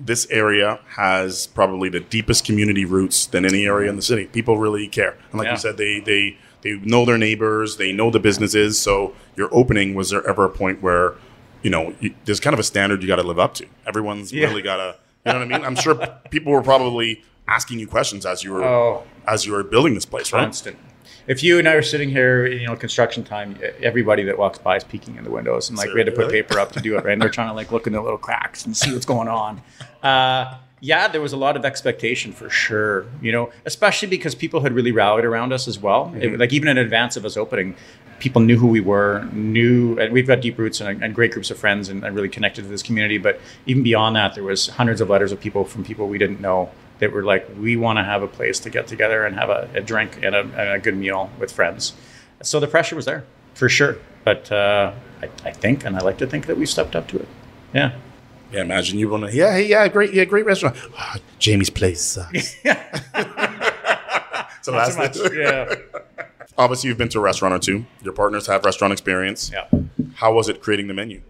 this 0.00 0.26
area 0.30 0.80
has 0.88 1.46
probably 1.48 1.88
the 1.88 2.00
deepest 2.00 2.44
community 2.44 2.84
roots 2.84 3.26
than 3.26 3.44
any 3.44 3.64
area 3.66 3.88
in 3.88 3.96
the 3.96 4.02
city. 4.02 4.26
People 4.26 4.58
really 4.58 4.88
care, 4.88 5.16
and 5.30 5.38
like 5.38 5.46
Yeah. 5.46 5.52
you 5.52 5.58
said, 5.58 5.76
they 5.76 6.00
they 6.00 6.36
they 6.62 6.72
know 6.78 7.04
their 7.04 7.18
neighbors, 7.18 7.76
they 7.76 7.92
know 7.92 8.10
the 8.10 8.18
businesses. 8.20 8.78
So 8.78 9.14
your 9.36 9.48
opening 9.52 9.94
was 9.94 10.10
there 10.10 10.26
ever 10.26 10.44
a 10.44 10.50
point 10.50 10.82
where 10.82 11.14
you 11.62 11.70
know 11.70 11.94
you, 12.00 12.14
there's 12.24 12.40
kind 12.40 12.54
of 12.54 12.60
a 12.60 12.64
standard 12.64 13.02
you 13.02 13.08
got 13.08 13.16
to 13.16 13.22
live 13.22 13.38
up 13.38 13.54
to? 13.54 13.66
Everyone's 13.86 14.32
Yeah. 14.32 14.48
really 14.48 14.62
got 14.62 14.76
to. 14.78 14.96
You 15.26 15.32
know 15.32 15.38
what 15.38 15.44
I 15.54 15.58
mean? 15.58 15.64
I'm 15.64 15.76
sure 15.76 15.94
people 16.30 16.52
were 16.52 16.62
probably 16.62 17.22
asking 17.46 17.78
you 17.78 17.86
questions 17.86 18.26
as 18.26 18.42
you 18.42 18.52
were 18.52 18.64
Oh. 18.64 19.04
as 19.28 19.46
you 19.46 19.52
were 19.52 19.62
building 19.62 19.94
this 19.94 20.06
place, 20.06 20.32
right? 20.32 20.40
constant. 20.42 20.76
If 21.26 21.42
you 21.42 21.58
and 21.58 21.66
I 21.66 21.74
were 21.74 21.82
sitting 21.82 22.10
here, 22.10 22.46
you 22.46 22.66
know, 22.66 22.76
construction 22.76 23.24
time, 23.24 23.58
everybody 23.82 24.24
that 24.24 24.36
walks 24.38 24.58
by 24.58 24.76
is 24.76 24.84
peeking 24.84 25.16
in 25.16 25.24
the 25.24 25.30
windows, 25.30 25.68
and 25.70 25.78
like 25.78 25.92
we 25.94 26.00
had 26.00 26.06
to 26.06 26.12
put 26.12 26.30
paper 26.30 26.58
up 26.58 26.72
to 26.72 26.80
do 26.80 26.96
it, 26.98 27.04
right? 27.04 27.14
And 27.14 27.22
they're 27.22 27.30
trying 27.30 27.48
to 27.48 27.54
like 27.54 27.72
look 27.72 27.86
in 27.86 27.94
the 27.94 28.02
little 28.02 28.18
cracks 28.18 28.66
and 28.66 28.76
see 28.76 28.92
what's 28.92 29.06
going 29.06 29.28
on. 29.28 29.62
Uh, 30.02 30.58
yeah, 30.80 31.08
there 31.08 31.22
was 31.22 31.32
a 31.32 31.36
lot 31.38 31.56
of 31.56 31.64
expectation 31.64 32.32
for 32.32 32.50
sure, 32.50 33.06
you 33.22 33.32
know, 33.32 33.50
especially 33.64 34.08
because 34.08 34.34
people 34.34 34.60
had 34.60 34.74
really 34.74 34.92
rallied 34.92 35.24
around 35.24 35.50
us 35.54 35.66
as 35.66 35.78
well. 35.78 36.12
It- 36.18 36.38
like 36.38 36.52
even 36.52 36.68
in 36.68 36.76
advance 36.76 37.16
of 37.16 37.24
us 37.24 37.38
opening, 37.38 37.74
people 38.18 38.42
knew 38.42 38.58
who 38.58 38.66
we 38.66 38.80
were, 38.80 39.26
knew, 39.32 39.98
and 39.98 40.12
we've 40.12 40.26
got 40.26 40.42
deep 40.42 40.58
roots 40.58 40.82
and, 40.82 41.02
and 41.02 41.14
great 41.14 41.32
groups 41.32 41.50
of 41.50 41.56
friends 41.56 41.88
and, 41.88 42.04
and 42.04 42.14
really 42.14 42.28
connected 42.28 42.62
to 42.62 42.68
this 42.68 42.82
community. 42.82 43.16
But 43.16 43.40
even 43.64 43.82
beyond 43.82 44.14
that, 44.16 44.34
there 44.34 44.44
was 44.44 44.68
hundreds 44.68 45.00
of 45.00 45.08
letters 45.08 45.32
of 45.32 45.40
people 45.40 45.64
from 45.64 45.84
people 45.84 46.06
we 46.06 46.18
didn't 46.18 46.40
know 46.42 46.70
that 46.98 47.12
were 47.12 47.24
like, 47.24 47.48
we 47.58 47.76
want 47.76 47.98
to 47.98 48.04
have 48.04 48.22
a 48.22 48.28
place 48.28 48.58
to 48.60 48.70
get 48.70 48.86
together 48.86 49.24
and 49.24 49.36
have 49.36 49.50
a, 49.50 49.68
a 49.74 49.80
drink 49.80 50.18
and 50.22 50.34
a, 50.34 50.40
and 50.40 50.70
a 50.70 50.78
good 50.78 50.96
meal 50.96 51.30
with 51.38 51.52
friends. 51.52 51.92
So 52.42 52.60
the 52.60 52.68
pressure 52.68 52.96
was 52.96 53.04
there 53.04 53.24
for 53.54 53.68
sure. 53.68 53.96
But 54.24 54.50
uh, 54.50 54.92
I, 55.22 55.26
I 55.44 55.52
think, 55.52 55.84
and 55.84 55.96
I 55.96 56.00
like 56.00 56.18
to 56.18 56.26
think 56.26 56.46
that 56.46 56.56
we 56.56 56.66
stepped 56.66 56.96
up 56.96 57.08
to 57.08 57.18
it. 57.18 57.28
Yeah. 57.72 57.92
Yeah, 58.52 58.62
imagine 58.62 58.98
you 58.98 59.08
want 59.08 59.24
to. 59.24 59.34
Yeah, 59.34 59.52
hey, 59.52 59.66
yeah, 59.66 59.88
great, 59.88 60.14
yeah, 60.14 60.24
great 60.24 60.46
restaurant. 60.46 60.76
Ah, 60.96 61.16
Jamie's 61.40 61.70
place 61.70 62.00
sucks. 62.00 62.54
so 62.62 62.62
that's 63.12 64.68
Not 64.68 65.14
so 65.14 65.24
much. 65.24 65.34
Yeah. 65.34 65.74
Obviously, 66.58 66.88
you've 66.88 66.98
been 66.98 67.08
to 67.08 67.18
a 67.18 67.22
restaurant 67.22 67.52
or 67.52 67.58
two. 67.58 67.84
Your 68.02 68.12
partners 68.12 68.46
have 68.46 68.64
restaurant 68.64 68.92
experience. 68.92 69.50
Yeah. 69.52 69.66
How 70.14 70.32
was 70.32 70.48
it 70.48 70.62
creating 70.62 70.86
the 70.86 70.94
menu? 70.94 71.20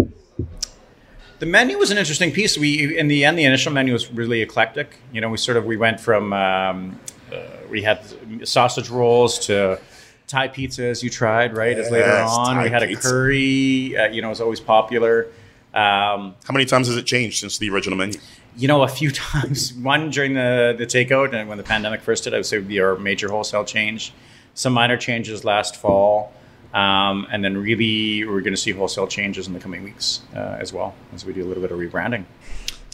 The 1.39 1.47
menu 1.47 1.79
was 1.79 1.91
an 1.91 1.99
interesting 1.99 2.33
piece. 2.33 2.57
We, 2.57 2.97
in 2.97 3.09
the 3.09 3.25
end, 3.25 3.39
the 3.39 3.45
initial 3.45 3.73
menu 3.73 3.93
was 3.93 4.11
really 4.11 4.41
eclectic. 4.41 4.97
You 5.13 5.21
know, 5.21 5.29
we 5.29 5.37
sort 5.37 5.57
of 5.57 5.65
we 5.65 5.77
went 5.77 6.01
from 6.01 6.33
um, 6.33 6.99
uh, 7.33 7.39
we 7.71 7.83
had 7.83 8.01
sausage 8.47 8.89
rolls 8.89 9.39
to 9.47 9.81
Thai 10.27 10.49
pizza, 10.49 10.85
as 10.85 11.03
you 11.03 11.11
tried, 11.11 11.57
right? 11.57 11.77
as 11.77 11.91
later 11.91 12.13
on, 12.13 12.55
Thai 12.57 12.65
we 12.65 12.71
had 12.71 12.83
a 12.83 12.87
pizza. 12.87 13.09
curry. 13.09 13.97
Uh, 13.97 14.09
you 14.09 14.23
know, 14.23 14.29
it 14.29 14.31
was 14.31 14.41
always 14.41 14.61
popular. 14.61 15.27
Um, 15.75 16.37
How 16.45 16.53
many 16.53 16.67
times 16.67 16.87
has 16.87 16.97
it 16.97 17.05
changed 17.05 17.39
since 17.41 17.59
the 17.59 17.69
original 17.71 17.99
menu? 17.99 18.19
you 18.57 18.69
know, 18.69 18.83
a 18.85 18.89
few 18.89 19.11
times. 19.31 19.75
One 19.75 20.11
during 20.11 20.35
the 20.35 20.75
the 20.79 20.87
takeout 20.87 21.35
and 21.35 21.49
when 21.49 21.59
the 21.59 21.65
pandemic 21.65 22.01
first 22.03 22.25
hit, 22.25 22.33
I 22.33 22.37
would 22.37 22.47
say 22.47 22.59
would 22.59 22.69
be 22.69 22.81
our 22.81 22.97
major 22.97 23.29
wholesale 23.29 23.65
change. 23.65 24.13
Some 24.55 24.73
minor 24.73 24.97
changes 24.97 25.45
last 25.45 25.75
fall, 25.75 26.33
um, 26.75 27.27
and 27.31 27.43
then 27.45 27.57
really 27.57 28.25
we're 28.27 28.41
going 28.43 28.53
to 28.53 28.61
see 28.61 28.73
wholesale 28.73 29.07
changes 29.07 29.47
in 29.47 29.53
the 29.55 29.61
coming 29.61 29.83
weeks 29.85 30.21
uh, 30.35 30.57
as 30.61 30.73
well 30.73 30.95
as 31.15 31.25
we 31.25 31.33
do 31.33 31.43
a 31.45 31.49
little 31.49 31.63
bit 31.63 31.73
of 31.73 31.79
rebranding. 31.79 32.25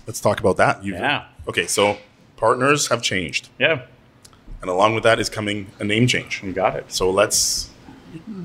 Let's 0.07 0.21
talk 0.21 0.39
about 0.41 0.57
that. 0.59 0.85
You've- 0.85 0.99
Yeah. 0.99 1.25
Okay, 1.49 1.67
so 1.67 1.97
partners 2.37 2.89
have 2.89 3.03
changed, 3.03 3.49
Yeah, 3.59 3.83
and 4.63 4.71
along 4.71 4.95
with 4.95 5.03
that 5.05 5.19
is 5.19 5.29
coming 5.29 5.67
a 5.81 5.85
name 5.85 6.07
change. 6.07 6.43
you 6.45 6.53
got 6.53 6.77
it. 6.77 6.93
So 6.93 7.11
let's. 7.11 7.71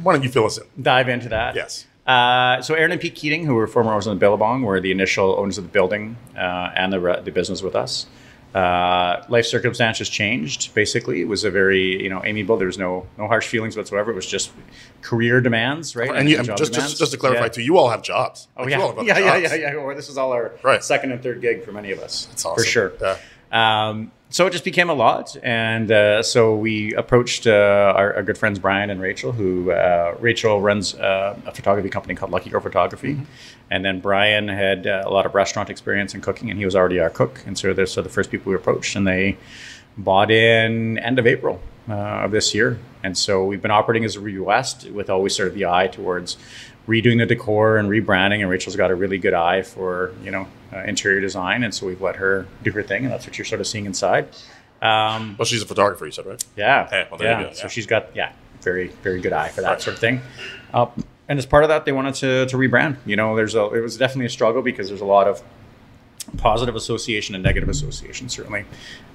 Why 0.04 0.14
don't 0.14 0.24
you 0.24 0.30
fill 0.30 0.46
us 0.46 0.58
in? 0.60 0.66
Dive 0.82 1.10
into 1.10 1.30
that. 1.30 1.56
Yes. 1.56 1.86
Uh, 2.06 2.62
so 2.62 2.76
Aaron 2.76 2.92
and 2.92 3.02
Pete 3.02 3.16
Keating, 3.16 3.46
who 3.46 3.56
were 3.56 3.66
former 3.66 3.92
owners 3.92 4.06
of 4.06 4.14
the 4.14 4.20
Billabong, 4.20 4.62
were 4.62 4.80
the 4.80 4.92
initial 4.92 5.36
owners 5.40 5.58
of 5.58 5.64
the 5.64 5.72
building 5.72 6.18
uh, 6.38 6.70
and 6.76 6.94
the, 6.94 7.00
re- 7.00 7.20
the 7.24 7.32
business 7.32 7.64
with 7.64 7.76
us. 7.76 8.06
Uh, 8.56 9.22
life 9.28 9.46
circumstances 9.46 10.08
changed. 10.08 10.74
Basically, 10.74 11.20
it 11.20 11.28
was 11.28 11.44
a 11.44 11.52
very 11.52 12.02
you 12.02 12.10
know 12.10 12.22
amiable. 12.24 12.56
There 12.56 12.68
was 12.68 12.78
no 12.78 13.06
no 13.18 13.28
harsh 13.28 13.48
feelings 13.48 13.76
whatsoever. 13.76 14.12
It 14.12 14.16
was 14.16 14.26
just 14.26 14.52
career 15.02 15.42
demands, 15.42 15.94
right? 15.94 16.10
And 16.16 16.30
you, 16.30 16.42
job 16.42 16.58
just, 16.58 16.72
just 16.74 16.98
just 16.98 17.12
to 17.12 17.18
clarify 17.18 17.44
Yeah. 17.44 17.50
too, 17.50 17.62
you 17.64 17.78
all 17.78 17.90
have 17.90 18.02
jobs. 18.02 18.48
Oh 18.56 18.62
Like, 18.64 18.72
yeah, 18.72 18.78
you 18.78 18.82
all 18.84 18.90
have 18.92 18.98
other 19.00 19.08
yeah, 19.08 19.18
yeah, 19.20 19.38
yeah, 19.38 19.56
yeah. 19.56 19.74
Or 19.76 19.94
this 19.94 20.08
is 20.08 20.18
all 20.18 20.32
our 20.32 20.54
Right. 20.64 20.82
second 20.82 21.12
and 21.12 21.22
third 21.22 21.42
gig 21.42 21.66
for 21.66 21.74
many 21.74 21.92
of 21.92 22.00
us. 22.00 22.28
That's 22.28 22.46
awesome. 22.46 22.64
for 22.64 22.70
sure. 22.70 22.94
Yeah. 23.02 23.18
Um, 23.90 24.12
so 24.36 24.46
it 24.46 24.52
just 24.52 24.66
became 24.66 24.90
a 24.90 24.94
lot, 24.94 25.38
and 25.44 25.90
uh, 25.90 26.22
so 26.22 26.58
we 26.58 26.94
approached 26.96 27.48
uh, 27.48 27.94
our, 27.96 28.16
our 28.16 28.22
good 28.22 28.38
friends 28.38 28.60
Brian 28.60 28.90
and 28.90 29.00
Rachel, 29.00 29.32
who 29.32 29.72
uh, 29.72 30.14
Rachel 30.20 30.60
runs 30.60 30.94
uh, 30.94 31.40
a 31.46 31.54
photography 31.54 31.88
company 31.88 32.16
called 32.16 32.32
Lucky 32.32 32.50
Girl 32.50 32.60
Photography, 32.60 33.14
Mm-hmm. 33.14 33.24
and 33.72 33.86
then 33.86 34.02
Brian 34.02 34.50
had 34.50 34.88
uh, 34.88 35.04
a 35.06 35.10
lot 35.10 35.26
of 35.26 35.36
restaurant 35.36 35.70
experience 35.70 36.14
in 36.14 36.20
cooking, 36.20 36.50
and 36.50 36.60
he 36.60 36.66
was 36.66 36.76
already 36.76 37.00
our 37.00 37.10
cook, 37.10 37.44
and 37.48 37.58
so 37.58 37.72
they're 37.74 37.86
so 37.86 38.02
the 38.02 38.10
first 38.10 38.30
people 38.30 38.50
we 38.50 38.58
approached, 38.58 38.98
and 38.98 39.08
they 39.08 39.38
bought 39.98 40.30
in 40.30 40.98
end 40.98 41.18
of 41.18 41.26
April 41.26 41.62
uh, 41.88 42.26
of 42.26 42.32
this 42.32 42.54
year, 42.54 42.78
and 43.04 43.18
so 43.18 43.46
we've 43.46 43.62
been 43.62 43.72
operating 43.72 44.04
as 44.04 44.18
a 44.18 44.20
Ruby 44.20 44.40
West 44.40 44.90
with 44.90 45.10
always 45.10 45.34
sort 45.34 45.48
of 45.48 45.54
the 45.54 45.66
eye 45.66 45.88
towards 45.88 46.36
redoing 46.88 47.18
the 47.20 47.26
decor 47.26 47.78
and 47.78 47.90
rebranding. 47.90 48.42
And 48.42 48.50
Rachel's 48.50 48.76
got 48.76 48.92
a 48.92 48.96
really 48.96 49.18
good 49.18 49.34
eye 49.34 49.62
for 49.64 50.14
you 50.24 50.32
know 50.32 50.48
uh, 50.74 50.80
interior 50.84 51.22
design, 51.22 51.64
and 51.64 51.74
so 51.74 51.86
we've 51.88 52.02
let 52.02 52.16
her 52.18 52.46
do 52.64 52.72
her 52.72 52.84
thing, 52.84 53.04
and 53.04 53.12
that's 53.14 53.26
what 53.26 53.38
you're 53.38 53.46
sort 53.46 53.62
of 53.62 53.68
seeing 53.68 53.86
inside. 53.86 54.28
Um, 54.82 55.36
Well, 55.40 55.46
she's 55.46 55.62
a 55.62 55.66
photographer, 55.66 56.06
you 56.06 56.12
said, 56.12 56.26
right? 56.26 56.44
yeah, 56.56 56.88
Hey, 56.90 57.08
well, 57.10 57.22
yeah. 57.22 57.54
So 57.54 57.68
she's 57.68 57.86
got 57.88 58.16
yeah, 58.16 58.34
very 58.62 58.88
very 59.04 59.22
good 59.22 59.34
eye 59.34 59.48
for 59.50 59.62
that 59.62 59.70
Right. 59.72 59.82
sort 59.82 59.96
of 59.96 60.00
thing. 60.02 60.22
Uh, 60.74 60.88
and 61.28 61.40
as 61.40 61.46
part 61.46 61.64
of 61.64 61.70
that, 61.70 61.86
they 61.86 61.92
wanted 61.92 62.14
to 62.16 62.46
to 62.48 62.58
rebrand. 62.58 62.98
You 63.06 63.16
know, 63.16 63.36
there's 63.36 63.56
a 63.56 63.64
it 63.74 63.82
was 63.82 63.98
definitely 63.98 64.26
a 64.28 64.30
struggle 64.30 64.62
because 64.62 64.90
there's 64.90 65.02
a 65.02 65.06
lot 65.06 65.28
of 65.28 65.42
positive 66.38 66.76
association 66.76 67.36
and 67.36 67.44
negative 67.44 67.70
association 67.70 68.30
certainly. 68.30 68.66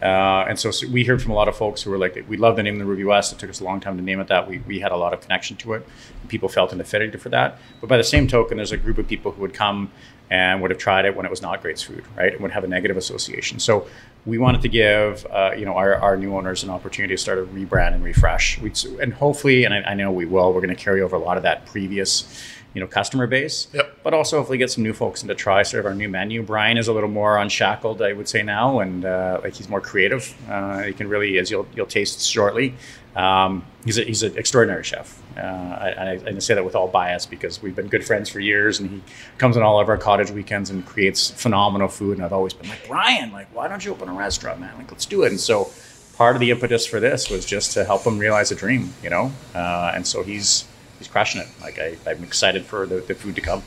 Uh, 0.03 0.45
and 0.49 0.59
so, 0.59 0.71
so 0.71 0.89
we 0.89 1.05
heard 1.05 1.23
from 1.23 1.33
a 1.33 1.35
lot 1.35 1.49
of 1.49 1.57
folks 1.57 1.83
who 1.83 1.91
were 1.91 1.99
like 1.99 2.25
we 2.29 2.37
love 2.37 2.57
the 2.57 2.63
name 2.63 2.75
of 2.75 2.81
the 2.81 2.85
ruby 2.85 3.05
west. 3.05 3.33
It 3.33 3.39
took 3.39 3.51
us 3.51 3.61
a 3.61 3.65
long 3.65 3.81
time 3.81 3.97
to 3.97 4.03
name 4.03 4.21
it 4.21 4.29
that. 4.29 4.49
We, 4.49 4.59
we 4.59 4.81
had 4.81 4.93
a 4.93 4.97
lot 4.97 5.13
of 5.13 5.21
connection 5.21 5.57
to 5.59 5.75
it. 5.75 5.87
People 6.29 6.49
felt 6.49 6.73
an 6.73 6.81
affinity 6.81 7.19
for 7.19 7.29
that. 7.31 7.59
But 7.81 7.89
by 7.89 7.97
the 7.97 8.05
same 8.05 8.29
token 8.29 8.57
there's 8.57 8.73
a 8.73 8.77
group 8.77 8.99
of 8.99 9.07
people 9.09 9.33
who 9.33 9.41
would 9.43 9.55
come 9.55 9.91
and 10.31 10.63
would 10.63 10.71
have 10.71 10.79
tried 10.79 11.05
it 11.05 11.17
when 11.17 11.27
it 11.27 11.31
was 11.31 11.43
not 11.43 11.61
great 11.61 11.79
food 11.79 12.05
right? 12.17 12.33
And 12.33 12.41
would 12.41 12.53
have 12.53 12.65
a 12.65 12.69
negative 12.69 12.97
association. 12.97 13.59
So 13.59 13.87
we 14.27 14.39
wanted 14.39 14.63
to 14.63 14.69
give 14.69 15.27
uh, 15.31 15.53
you 15.57 15.65
know 15.65 15.75
our, 15.75 15.95
our 15.97 16.17
new 16.17 16.37
owners 16.37 16.63
an 16.63 16.71
opportunity 16.71 17.15
to 17.15 17.19
start 17.19 17.39
a 17.39 17.43
rebrand 17.43 17.95
and 17.95 18.05
refresh. 18.05 18.59
We, 18.59 18.73
and 19.01 19.13
hopefully 19.13 19.65
and 19.65 19.75
I, 19.75 19.81
I 19.83 19.95
know 19.95 20.13
we 20.13 20.27
will 20.27 20.53
we're 20.53 20.61
going 20.61 20.75
to 20.75 20.83
carry 20.83 21.03
over 21.03 21.17
a 21.17 21.21
lot 21.21 21.37
of 21.37 21.43
that 21.43 21.67
previous 21.67 22.45
you 22.75 22.81
know 22.81 22.87
customer 22.87 23.27
base 23.27 23.67
Yep. 23.73 23.99
but 24.05 24.15
also 24.15 24.39
hopefully 24.39 24.59
get 24.59 24.71
some 24.71 24.85
new 24.85 24.93
folks 24.93 25.23
in 25.23 25.29
to 25.29 25.35
try 25.35 25.63
sort 25.65 25.81
of 25.81 25.87
our 25.87 25.95
new 25.95 26.09
menu. 26.09 26.43
Brian 26.43 26.77
is 26.79 26.87
a 26.89 26.93
little 26.93 27.09
more 27.11 27.37
unshackled, 27.39 28.01
I 28.01 28.13
would 28.13 28.29
say 28.29 28.43
now, 28.43 28.79
and 28.81 29.05
uh, 29.05 29.41
like 29.43 29.55
he's 29.55 29.69
more 29.69 29.81
creative. 29.81 30.33
Uh, 30.49 30.83
he 30.83 30.93
can 30.93 31.09
really, 31.09 31.39
as 31.39 31.51
you'll 31.51 31.67
you'll 31.75 31.87
taste 31.87 32.21
shortly, 32.29 32.75
um, 33.17 33.65
he's 33.85 33.99
a, 33.99 34.05
he's 34.05 34.23
an 34.23 34.37
extraordinary 34.39 34.85
chef. 34.85 35.21
Uh, 35.37 35.41
I, 35.41 35.89
I, 35.97 36.21
I 36.37 36.39
say 36.39 36.55
that 36.55 36.65
with 36.65 36.75
all 36.77 36.87
bias 36.89 37.25
because 37.27 37.63
we've 37.63 37.75
been 37.75 37.89
good 37.89 38.05
friends 38.05 38.29
for 38.29 38.41
years, 38.41 38.79
and 38.81 38.91
he 38.91 39.03
comes 39.39 39.57
on 39.57 39.63
all 39.63 39.81
of 39.81 39.89
our 39.89 39.97
cottage 39.99 40.31
weekends 40.31 40.71
and 40.71 40.85
creates 40.87 41.31
phenomenal 41.31 41.89
food. 41.89 42.19
And 42.19 42.25
I've 42.25 42.33
always 42.33 42.53
been 42.53 42.69
like, 42.69 42.87
Brian, 42.87 43.33
like 43.33 43.49
why 43.55 43.67
don't 43.69 43.85
you 43.85 43.91
open 43.93 44.09
a 44.09 44.13
restaurant, 44.13 44.61
man? 44.61 44.77
Like 44.79 44.91
let's 44.93 45.07
do 45.07 45.23
it. 45.25 45.31
And 45.31 45.41
so 45.41 45.71
part 46.17 46.37
of 46.37 46.41
the 46.41 46.51
impetus 46.51 46.85
for 46.87 47.01
this 47.01 47.31
was 47.31 47.45
just 47.47 47.73
to 47.75 47.85
help 47.85 48.05
him 48.05 48.19
realize 48.19 48.53
a 48.53 48.55
dream, 48.55 48.93
you 49.03 49.11
know. 49.11 49.33
Uh, 49.55 49.93
and 49.95 50.07
so 50.07 50.23
he's 50.23 50.65
he's 51.01 51.09
crushing 51.09 51.41
it. 51.41 51.49
Like 51.61 51.81
I, 51.81 51.97
I'm 52.07 52.23
excited 52.23 52.65
for 52.65 52.87
the, 52.87 53.01
the 53.01 53.17
food 53.17 53.35
to 53.35 53.41
come. 53.41 53.65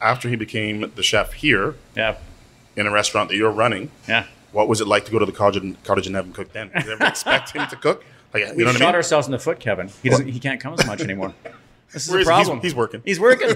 After 0.00 0.28
he 0.28 0.36
became 0.36 0.92
the 0.94 1.02
chef 1.02 1.32
here 1.32 1.74
Yeah, 1.96 2.16
in 2.76 2.86
a 2.86 2.90
restaurant 2.92 3.30
that 3.30 3.36
you're 3.36 3.50
running, 3.50 3.90
yeah. 4.08 4.26
what 4.52 4.68
was 4.68 4.80
it 4.80 4.86
like 4.86 5.04
to 5.06 5.10
go 5.10 5.18
to 5.18 5.26
the 5.26 5.32
cottage 5.32 5.62
and, 5.62 5.82
cottage 5.82 6.06
and 6.06 6.14
have 6.14 6.26
him 6.26 6.32
cook 6.32 6.52
then? 6.52 6.70
Did 6.74 6.84
you 6.84 6.92
ever 6.92 7.06
expect 7.06 7.50
him 7.52 7.66
to 7.68 7.76
cook? 7.76 8.04
Like, 8.32 8.46
you 8.48 8.54
We 8.56 8.64
know 8.64 8.72
shot 8.72 8.82
I 8.82 8.86
mean? 8.86 8.94
ourselves 8.96 9.26
in 9.26 9.32
the 9.32 9.38
foot, 9.38 9.58
Kevin. 9.60 9.88
He 10.02 10.10
doesn't. 10.10 10.28
He 10.28 10.38
can't 10.38 10.60
come 10.60 10.74
as 10.78 10.86
much 10.86 11.00
anymore. 11.00 11.34
This 11.92 12.06
is 12.06 12.10
Where 12.10 12.18
a 12.18 12.22
is 12.22 12.26
he? 12.28 12.34
He's- 12.34 12.46
problem. 12.46 12.60
he's 12.62 12.74
working. 12.74 13.02
He's 13.04 13.20
working. 13.20 13.50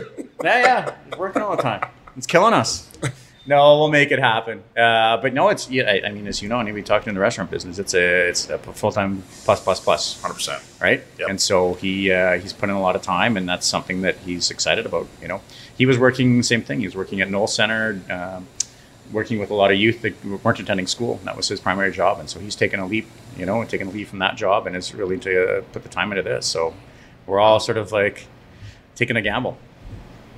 yeah, 0.44 0.60
yeah. 0.60 0.94
He's 1.06 1.18
working 1.18 1.42
all 1.42 1.56
the 1.56 1.62
time. 1.62 1.84
It's 2.16 2.26
killing 2.26 2.54
us. 2.54 2.88
No, 3.48 3.78
we'll 3.78 3.88
make 3.90 4.10
it 4.10 4.18
happen. 4.18 4.62
Uh, 4.76 5.16
but 5.16 5.32
no, 5.32 5.48
it's 5.48 5.70
yeah. 5.70 5.90
I, 5.90 6.08
I 6.08 6.10
mean, 6.12 6.26
as 6.26 6.42
you 6.42 6.48
know, 6.50 6.60
anybody 6.60 6.82
talking 6.82 7.08
in 7.08 7.14
the 7.14 7.20
restaurant 7.20 7.50
business, 7.50 7.78
it's 7.78 7.94
a 7.94 8.28
it's 8.28 8.50
a 8.50 8.58
full 8.58 8.92
time 8.92 9.22
plus 9.44 9.60
plus 9.62 9.80
plus, 9.80 10.20
Hundred 10.20 10.34
percent. 10.34 10.62
right? 10.82 11.02
Yep. 11.18 11.28
And 11.30 11.40
so 11.40 11.74
he 11.74 12.12
uh, 12.12 12.38
he's 12.38 12.52
put 12.52 12.68
in 12.68 12.74
a 12.74 12.80
lot 12.80 12.94
of 12.94 13.00
time, 13.02 13.36
and 13.38 13.48
that's 13.48 13.66
something 13.66 14.02
that 14.02 14.16
he's 14.18 14.50
excited 14.50 14.84
about. 14.84 15.06
You 15.22 15.28
know, 15.28 15.40
he 15.78 15.86
was 15.86 15.98
working 15.98 16.36
the 16.36 16.44
same 16.44 16.60
thing. 16.62 16.80
He 16.80 16.86
was 16.86 16.94
working 16.94 17.20
at 17.22 17.30
Knowles 17.30 17.54
Center. 17.54 18.00
Um, 18.10 18.46
working 19.10 19.38
with 19.38 19.48
a 19.50 19.54
lot 19.54 19.70
of 19.70 19.78
youth 19.78 20.02
that 20.02 20.22
weren't 20.44 20.60
attending 20.60 20.86
school. 20.86 21.16
And 21.16 21.26
that 21.28 21.34
was 21.34 21.48
his 21.48 21.60
primary 21.60 21.90
job, 21.92 22.20
and 22.20 22.28
so 22.28 22.38
he's 22.40 22.54
taken 22.54 22.78
a 22.78 22.86
leap, 22.86 23.06
you 23.38 23.46
know, 23.46 23.62
and 23.62 23.70
taken 23.70 23.88
a 23.88 23.90
leap 23.90 24.08
from 24.08 24.18
that 24.18 24.36
job, 24.36 24.66
and 24.66 24.76
is 24.76 24.94
really 24.94 25.16
to 25.20 25.60
uh, 25.60 25.62
put 25.72 25.82
the 25.82 25.88
time 25.88 26.12
into 26.12 26.22
this. 26.22 26.44
So 26.44 26.74
we're 27.26 27.40
all 27.40 27.58
sort 27.58 27.78
of 27.78 27.90
like 27.90 28.26
taking 28.96 29.16
a 29.16 29.22
gamble. 29.22 29.56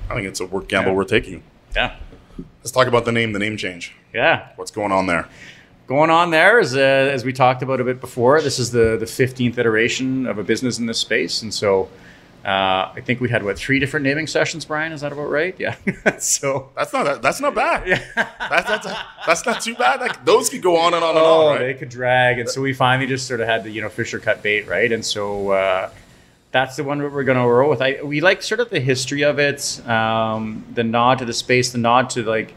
I 0.08 0.14
think 0.14 0.28
it's 0.28 0.38
a 0.38 0.46
work 0.46 0.68
gamble 0.68 0.92
Yeah. 0.92 0.96
we're 0.96 1.04
taking. 1.04 1.42
Yeah, 1.74 1.96
Let's 2.60 2.70
talk 2.72 2.86
about 2.86 3.04
the 3.04 3.12
name, 3.12 3.32
the 3.32 3.38
name 3.38 3.56
change. 3.56 3.94
yeah. 4.12 4.48
What's 4.56 4.70
going 4.70 4.92
on 4.92 5.06
there? 5.06 5.28
Going 5.86 6.10
on 6.10 6.30
there 6.30 6.60
is, 6.60 6.76
uh, 6.76 6.78
as 6.78 7.24
we 7.24 7.32
talked 7.32 7.62
about 7.62 7.80
a 7.80 7.84
bit 7.84 8.00
before, 8.00 8.40
this 8.40 8.58
is 8.58 8.70
the 8.70 8.96
the 8.98 9.06
fifteenth 9.06 9.58
iteration 9.58 10.26
of 10.26 10.38
a 10.38 10.44
business 10.44 10.78
in 10.78 10.86
this 10.86 10.98
space, 10.98 11.42
and 11.42 11.52
so. 11.52 11.88
Uh, 12.42 12.90
I 12.96 13.02
think 13.04 13.20
we 13.20 13.28
had 13.28 13.42
what 13.44 13.58
three 13.58 13.78
different 13.78 14.02
naming 14.04 14.26
sessions, 14.26 14.64
Brian? 14.64 14.92
Is 14.92 15.02
that 15.02 15.12
about 15.12 15.28
right? 15.28 15.54
Yeah. 15.58 15.76
so 16.18 16.70
That's 16.74 16.90
not 16.90 17.20
that's 17.20 17.38
not 17.38 17.54
bad. 17.54 17.86
that's, 18.16 18.66
that's 18.66 18.86
that's 19.26 19.44
not 19.44 19.60
too 19.60 19.74
bad. 19.74 20.00
Like, 20.00 20.24
those 20.24 20.48
could 20.48 20.62
go 20.62 20.78
on 20.78 20.94
and 20.94 21.04
on 21.04 21.10
and 21.10 21.18
Oh, 21.18 21.48
on, 21.48 21.56
right? 21.56 21.58
they 21.66 21.74
could 21.74 21.90
drag, 21.90 22.38
and 22.38 22.48
so 22.48 22.62
we 22.62 22.72
finally 22.72 23.06
just 23.06 23.26
sort 23.28 23.42
of 23.42 23.46
had 23.46 23.64
the 23.64 23.70
you 23.70 23.82
know 23.82 23.90
Fisher 23.90 24.18
cut 24.18 24.42
bait, 24.42 24.66
right? 24.66 24.90
And 24.90 25.04
so 25.04 25.50
uh, 25.50 25.90
that's 26.52 26.76
the 26.76 26.84
one 26.84 26.98
that 26.98 27.12
we're 27.12 27.24
going 27.24 27.38
to 27.38 27.46
roll 27.46 27.70
with. 27.70 27.80
I 27.80 28.02
we 28.02 28.20
like 28.20 28.42
sort 28.42 28.60
of 28.60 28.70
the 28.70 28.80
history 28.80 29.22
of 29.22 29.38
it, 29.38 29.80
um, 29.88 30.64
the 30.74 30.84
nod 30.84 31.18
to 31.18 31.24
the 31.24 31.32
space, 31.32 31.70
the 31.70 31.78
nod 31.78 32.10
to 32.10 32.22
like 32.22 32.54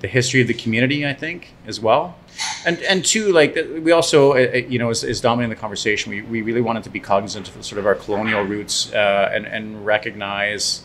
the 0.00 0.08
history 0.08 0.40
of 0.40 0.48
the 0.48 0.54
community, 0.54 1.06
I 1.06 1.14
think, 1.14 1.54
as 1.66 1.80
well. 1.80 2.16
And 2.64 2.78
and 2.82 3.04
two, 3.04 3.32
like 3.32 3.56
we 3.82 3.92
also, 3.92 4.32
uh, 4.32 4.36
uh, 4.36 4.56
you 4.56 4.78
know, 4.78 4.90
is, 4.90 5.02
as 5.02 5.20
dominating 5.20 5.50
the 5.50 5.60
conversation, 5.60 6.10
we, 6.10 6.22
we 6.22 6.42
really 6.42 6.60
wanted 6.60 6.84
to 6.84 6.90
be 6.90 7.00
cognizant 7.00 7.48
of 7.48 7.64
sort 7.64 7.78
of 7.78 7.86
our 7.86 7.94
colonial 7.94 8.42
roots 8.42 8.92
uh, 8.92 9.30
and 9.32 9.46
and 9.46 9.84
recognize 9.86 10.82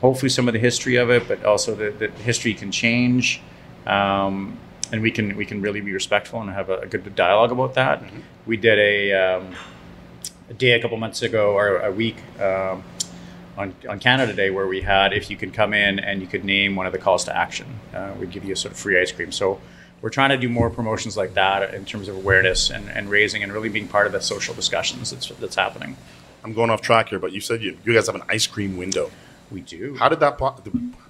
hopefully 0.00 0.30
some 0.30 0.48
of 0.48 0.54
the 0.54 0.60
history 0.60 0.96
of 0.96 1.10
it, 1.10 1.28
but 1.28 1.44
also 1.44 1.74
that 1.74 1.98
that 1.98 2.10
history 2.12 2.54
can 2.54 2.72
change, 2.72 3.40
um, 3.86 4.58
and 4.92 5.02
we 5.02 5.10
can 5.10 5.36
we 5.36 5.44
can 5.44 5.60
really 5.60 5.80
be 5.80 5.92
respectful 5.92 6.40
and 6.40 6.50
have 6.50 6.70
a, 6.70 6.78
a 6.78 6.86
good 6.86 7.14
dialogue 7.14 7.52
about 7.52 7.74
that. 7.74 8.02
We 8.46 8.56
did 8.56 8.78
a, 8.78 9.12
um, 9.12 9.54
a 10.50 10.54
day 10.54 10.72
a 10.72 10.80
couple 10.80 10.96
months 10.96 11.22
ago 11.22 11.52
or 11.52 11.78
a 11.78 11.90
week. 11.92 12.16
Um, 12.40 12.84
on, 13.56 13.74
on 13.88 14.00
Canada 14.00 14.32
Day, 14.32 14.50
where 14.50 14.66
we 14.66 14.80
had 14.80 15.12
if 15.12 15.30
you 15.30 15.36
could 15.36 15.54
come 15.54 15.72
in 15.74 16.00
and 16.00 16.20
you 16.20 16.26
could 16.26 16.44
name 16.44 16.74
one 16.74 16.86
of 16.86 16.92
the 16.92 16.98
calls 16.98 17.24
to 17.24 17.36
action, 17.36 17.66
uh, 17.94 18.12
we'd 18.18 18.32
give 18.32 18.44
you 18.44 18.52
a 18.52 18.56
sort 18.56 18.72
of 18.72 18.78
free 18.78 19.00
ice 19.00 19.12
cream. 19.12 19.30
So 19.30 19.60
we're 20.02 20.10
trying 20.10 20.30
to 20.30 20.36
do 20.36 20.48
more 20.48 20.70
promotions 20.70 21.16
like 21.16 21.34
that 21.34 21.72
in 21.72 21.84
terms 21.84 22.08
of 22.08 22.16
awareness 22.16 22.70
and, 22.70 22.90
and 22.90 23.08
raising 23.08 23.42
and 23.42 23.52
really 23.52 23.68
being 23.68 23.86
part 23.86 24.06
of 24.06 24.12
the 24.12 24.20
social 24.20 24.54
discussions 24.54 25.12
that's, 25.12 25.28
that's 25.38 25.54
happening. 25.54 25.96
I'm 26.42 26.52
going 26.52 26.68
off 26.68 26.80
track 26.82 27.10
here, 27.10 27.18
but 27.18 27.32
you 27.32 27.40
said 27.40 27.62
you, 27.62 27.78
you 27.84 27.94
guys 27.94 28.06
have 28.06 28.16
an 28.16 28.22
ice 28.28 28.46
cream 28.46 28.76
window. 28.76 29.10
We 29.50 29.60
do. 29.60 29.94
How 29.96 30.08
did 30.08 30.20
that? 30.20 30.40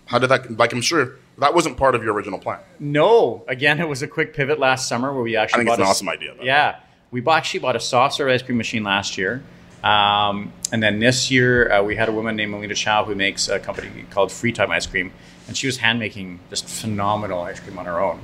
How 0.06 0.18
did 0.18 0.28
that? 0.28 0.58
Like, 0.58 0.72
I'm 0.72 0.82
sure 0.82 1.16
that 1.38 1.54
wasn't 1.54 1.76
part 1.76 1.94
of 1.94 2.04
your 2.04 2.12
original 2.12 2.38
plan. 2.38 2.60
No, 2.78 3.42
again, 3.48 3.80
it 3.80 3.88
was 3.88 4.02
a 4.02 4.08
quick 4.08 4.34
pivot 4.34 4.58
last 4.58 4.86
summer 4.86 5.12
where 5.14 5.22
we 5.22 5.34
actually 5.34 5.62
I 5.62 5.64
think 5.64 5.70
it's 5.70 5.78
an 5.78 5.86
a- 5.86 5.88
awesome 5.88 6.08
idea, 6.08 6.34
though. 6.36 6.42
Yeah, 6.42 6.76
we 7.14 7.20
bought, 7.20 7.36
actually 7.36 7.60
bought 7.60 7.76
a 7.76 7.80
soft 7.80 8.16
serve 8.16 8.28
ice 8.28 8.42
cream 8.42 8.58
machine 8.58 8.82
last 8.82 9.16
year, 9.16 9.40
um, 9.84 10.52
and 10.72 10.82
then 10.82 10.98
this 10.98 11.30
year 11.30 11.70
uh, 11.70 11.80
we 11.80 11.94
had 11.94 12.08
a 12.08 12.12
woman 12.12 12.34
named 12.34 12.50
Melina 12.50 12.74
Chow 12.74 13.04
who 13.04 13.14
makes 13.14 13.48
a 13.48 13.60
company 13.60 14.04
called 14.10 14.32
Free 14.32 14.50
Time 14.50 14.72
Ice 14.72 14.84
Cream, 14.84 15.12
and 15.46 15.56
she 15.56 15.68
was 15.68 15.76
hand 15.76 16.00
making 16.00 16.40
just 16.50 16.66
phenomenal 16.66 17.40
ice 17.42 17.60
cream 17.60 17.78
on 17.78 17.86
her 17.86 18.00
own. 18.00 18.20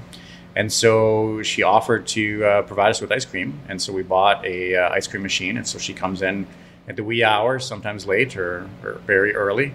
And 0.56 0.72
so 0.72 1.40
she 1.44 1.62
offered 1.62 2.08
to 2.08 2.44
uh, 2.44 2.62
provide 2.62 2.90
us 2.90 3.00
with 3.00 3.12
ice 3.12 3.24
cream, 3.24 3.60
and 3.68 3.80
so 3.80 3.92
we 3.92 4.02
bought 4.02 4.44
a 4.44 4.74
uh, 4.74 4.90
ice 4.90 5.06
cream 5.06 5.22
machine. 5.22 5.56
And 5.56 5.68
so 5.68 5.78
she 5.78 5.94
comes 5.94 6.20
in 6.20 6.48
at 6.88 6.96
the 6.96 7.04
wee 7.04 7.22
hours, 7.22 7.64
sometimes 7.64 8.08
late 8.08 8.36
or, 8.36 8.68
or 8.82 8.94
very 9.06 9.36
early, 9.36 9.72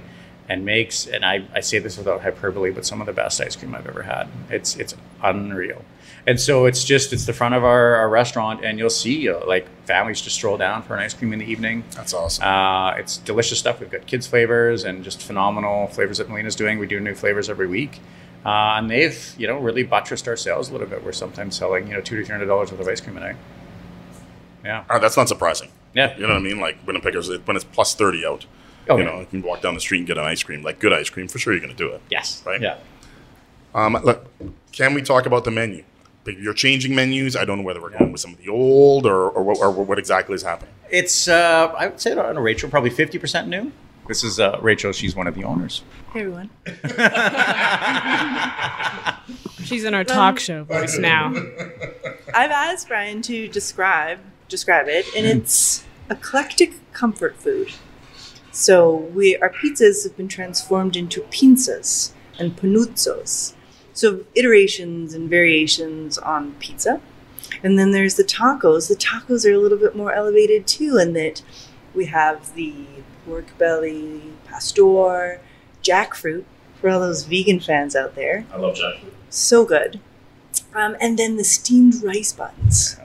and 0.49 0.65
makes. 0.65 1.07
And 1.07 1.25
I, 1.25 1.43
I 1.53 1.59
say 1.61 1.79
this 1.79 1.97
without 1.97 2.21
hyperbole, 2.21 2.71
but 2.71 2.85
some 2.85 3.01
of 3.01 3.07
the 3.07 3.13
best 3.13 3.39
ice 3.41 3.55
cream 3.55 3.73
I've 3.75 3.87
ever 3.87 4.03
had. 4.03 4.27
It's 4.49 4.75
it's 4.75 4.95
unreal. 5.23 5.83
And 6.27 6.39
so 6.41 6.65
it's 6.65 6.83
just 6.83 7.13
it's 7.13 7.25
the 7.25 7.33
front 7.33 7.53
of 7.53 7.63
our, 7.63 7.95
our 7.95 8.09
restaurant, 8.09 8.65
and 8.65 8.79
you'll 8.79 8.89
see 8.89 9.29
uh, 9.29 9.45
like 9.45 9.67
families 9.85 10.21
just 10.21 10.35
stroll 10.35 10.57
down 10.57 10.81
for 10.81 10.95
an 10.95 11.01
ice 11.03 11.13
cream 11.13 11.33
in 11.33 11.39
the 11.39 11.45
evening. 11.45 11.83
That's 11.91 12.13
awesome. 12.15 12.43
Uh, 12.45 12.91
it's 12.97 13.17
delicious 13.17 13.59
stuff. 13.59 13.79
We've 13.79 13.91
got 13.91 14.07
kids 14.07 14.25
flavors 14.25 14.83
and 14.85 15.03
just 15.03 15.21
phenomenal 15.21 15.87
flavors 15.87 16.17
that 16.17 16.27
Melina's 16.27 16.55
doing. 16.55 16.79
We 16.79 16.87
do 16.87 16.99
new 16.99 17.13
flavors 17.13 17.47
every 17.49 17.67
week. 17.67 17.99
Uh, 18.43 18.77
and 18.77 18.89
they've, 18.91 19.35
you 19.39 19.47
know, 19.47 19.57
really 19.59 19.83
buttressed 19.83 20.27
our 20.27 20.35
sales 20.35 20.69
a 20.69 20.71
little 20.71 20.87
bit. 20.87 21.03
We're 21.03 21.11
sometimes 21.11 21.55
selling, 21.55 21.87
you 21.87 21.93
know, 21.93 22.01
two 22.01 22.15
to 22.17 22.23
three 22.25 22.31
hundred 22.33 22.45
dollars 22.47 22.71
worth 22.71 22.81
of 22.81 22.87
ice 22.87 23.01
cream 23.01 23.17
a 23.17 23.19
night. 23.19 23.35
Yeah, 24.63 24.83
Uh, 24.89 24.97
that's 24.99 25.17
not 25.17 25.27
surprising. 25.29 25.69
yeah, 25.93 26.15
You 26.15 26.23
know 26.23 26.29
what 26.29 26.37
I 26.37 26.39
mean? 26.41 26.59
Like 26.59 26.83
Winnipeggers, 26.85 27.45
when 27.45 27.55
it's 27.55 27.65
plus 27.65 27.93
thirty 27.95 28.25
out, 28.25 28.45
Oh, 28.89 28.97
you 28.97 29.03
yeah. 29.03 29.09
know, 29.11 29.19
you 29.21 29.25
can 29.25 29.41
walk 29.41 29.61
down 29.61 29.73
the 29.73 29.79
street 29.79 29.99
and 29.99 30.07
get 30.07 30.17
an 30.17 30.25
ice 30.25 30.43
cream, 30.43 30.63
like 30.63 30.79
good 30.79 30.93
ice 30.93 31.09
cream. 31.09 31.27
For 31.27 31.39
sure, 31.39 31.53
you're 31.53 31.61
going 31.61 31.75
to 31.75 31.77
do 31.77 31.91
it. 31.93 32.01
yes, 32.09 32.43
Right. 32.45 32.61
yeah. 32.61 32.77
Um, 33.73 33.93
look, 34.03 34.25
can 34.71 34.93
we 34.93 35.01
talk 35.01 35.25
about 35.25 35.43
the 35.43 35.51
menu? 35.51 35.83
You're 36.25 36.53
changing 36.53 36.95
menus. 36.95 37.35
I 37.35 37.45
don't 37.45 37.57
know 37.59 37.63
whether 37.63 37.81
we're 37.81 37.95
going 37.97 38.11
with 38.11 38.21
some 38.21 38.33
of 38.33 38.37
the 38.39 38.49
old 38.49 39.05
or, 39.05 39.29
or, 39.29 39.43
what, 39.43 39.59
or 39.59 39.69
what 39.71 39.99
exactly 39.99 40.33
is 40.33 40.41
happening. 40.43 40.73
It's 40.89 41.27
uh, 41.27 41.73
I 41.77 41.87
would 41.87 41.99
say 41.99 42.13
I 42.13 42.15
don't 42.15 42.35
know, 42.35 42.41
Rachel, 42.41 42.69
probably 42.69 42.89
fifty 42.89 43.19
percent 43.19 43.47
new. 43.47 43.71
This 44.07 44.23
is 44.23 44.39
uh, 44.39 44.57
Rachel. 44.61 44.91
She's 44.91 45.15
one 45.15 45.27
of 45.27 45.35
the 45.35 45.43
owners. 45.43 45.83
Hey 46.13 46.21
everyone. 46.21 46.49
She's 49.63 49.83
in 49.83 49.93
our 49.93 50.03
talk 50.03 50.39
show 50.39 50.63
voice 50.63 50.97
now. 50.97 51.29
I've 52.33 52.51
asked 52.51 52.87
Brian 52.87 53.21
to 53.23 53.47
describe 53.47 54.19
describe 54.47 54.87
it, 54.87 55.05
and 55.15 55.25
it's 55.25 55.83
eclectic 56.09 56.73
comfort 56.93 57.35
food. 57.37 57.71
So 58.55 58.95
we 58.95 59.35
our 59.37 59.49
pizzas 59.49 60.05
have 60.05 60.15
been 60.15 60.29
transformed 60.29 60.95
into 60.95 61.23
pinzas 61.23 62.13
and 62.39 62.55
panuzzos. 62.55 63.53
So 63.93 64.23
iterations 64.33 65.13
and 65.13 65.29
variations 65.29 66.17
on 66.17 66.53
pizza. 66.53 67.01
And 67.63 67.77
then 67.77 67.91
there's 67.91 68.15
the 68.15 68.23
tacos. 68.23 68.87
The 68.87 68.95
tacos 68.95 69.45
are 69.45 69.53
a 69.53 69.57
little 69.57 69.77
bit 69.77 69.93
more 69.93 70.13
elevated 70.13 70.67
too, 70.67 70.97
in 70.97 71.11
that 71.13 71.41
we 71.93 72.05
have 72.05 72.55
the 72.55 72.73
pork 73.25 73.57
belly, 73.57 74.21
pastor, 74.45 75.41
jackfruit 75.83 76.45
for 76.79 76.89
all 76.89 77.01
those 77.01 77.23
vegan 77.25 77.59
fans 77.59 77.93
out 77.93 78.15
there 78.15 78.45
I 78.53 78.57
love 78.57 78.75
jackfruit. 78.75 79.11
so 79.29 79.65
good. 79.65 79.99
Um, 80.73 80.95
and 81.01 81.19
then 81.19 81.35
the 81.35 81.43
steamed 81.43 82.01
rice 82.01 82.31
buns. 82.31 82.97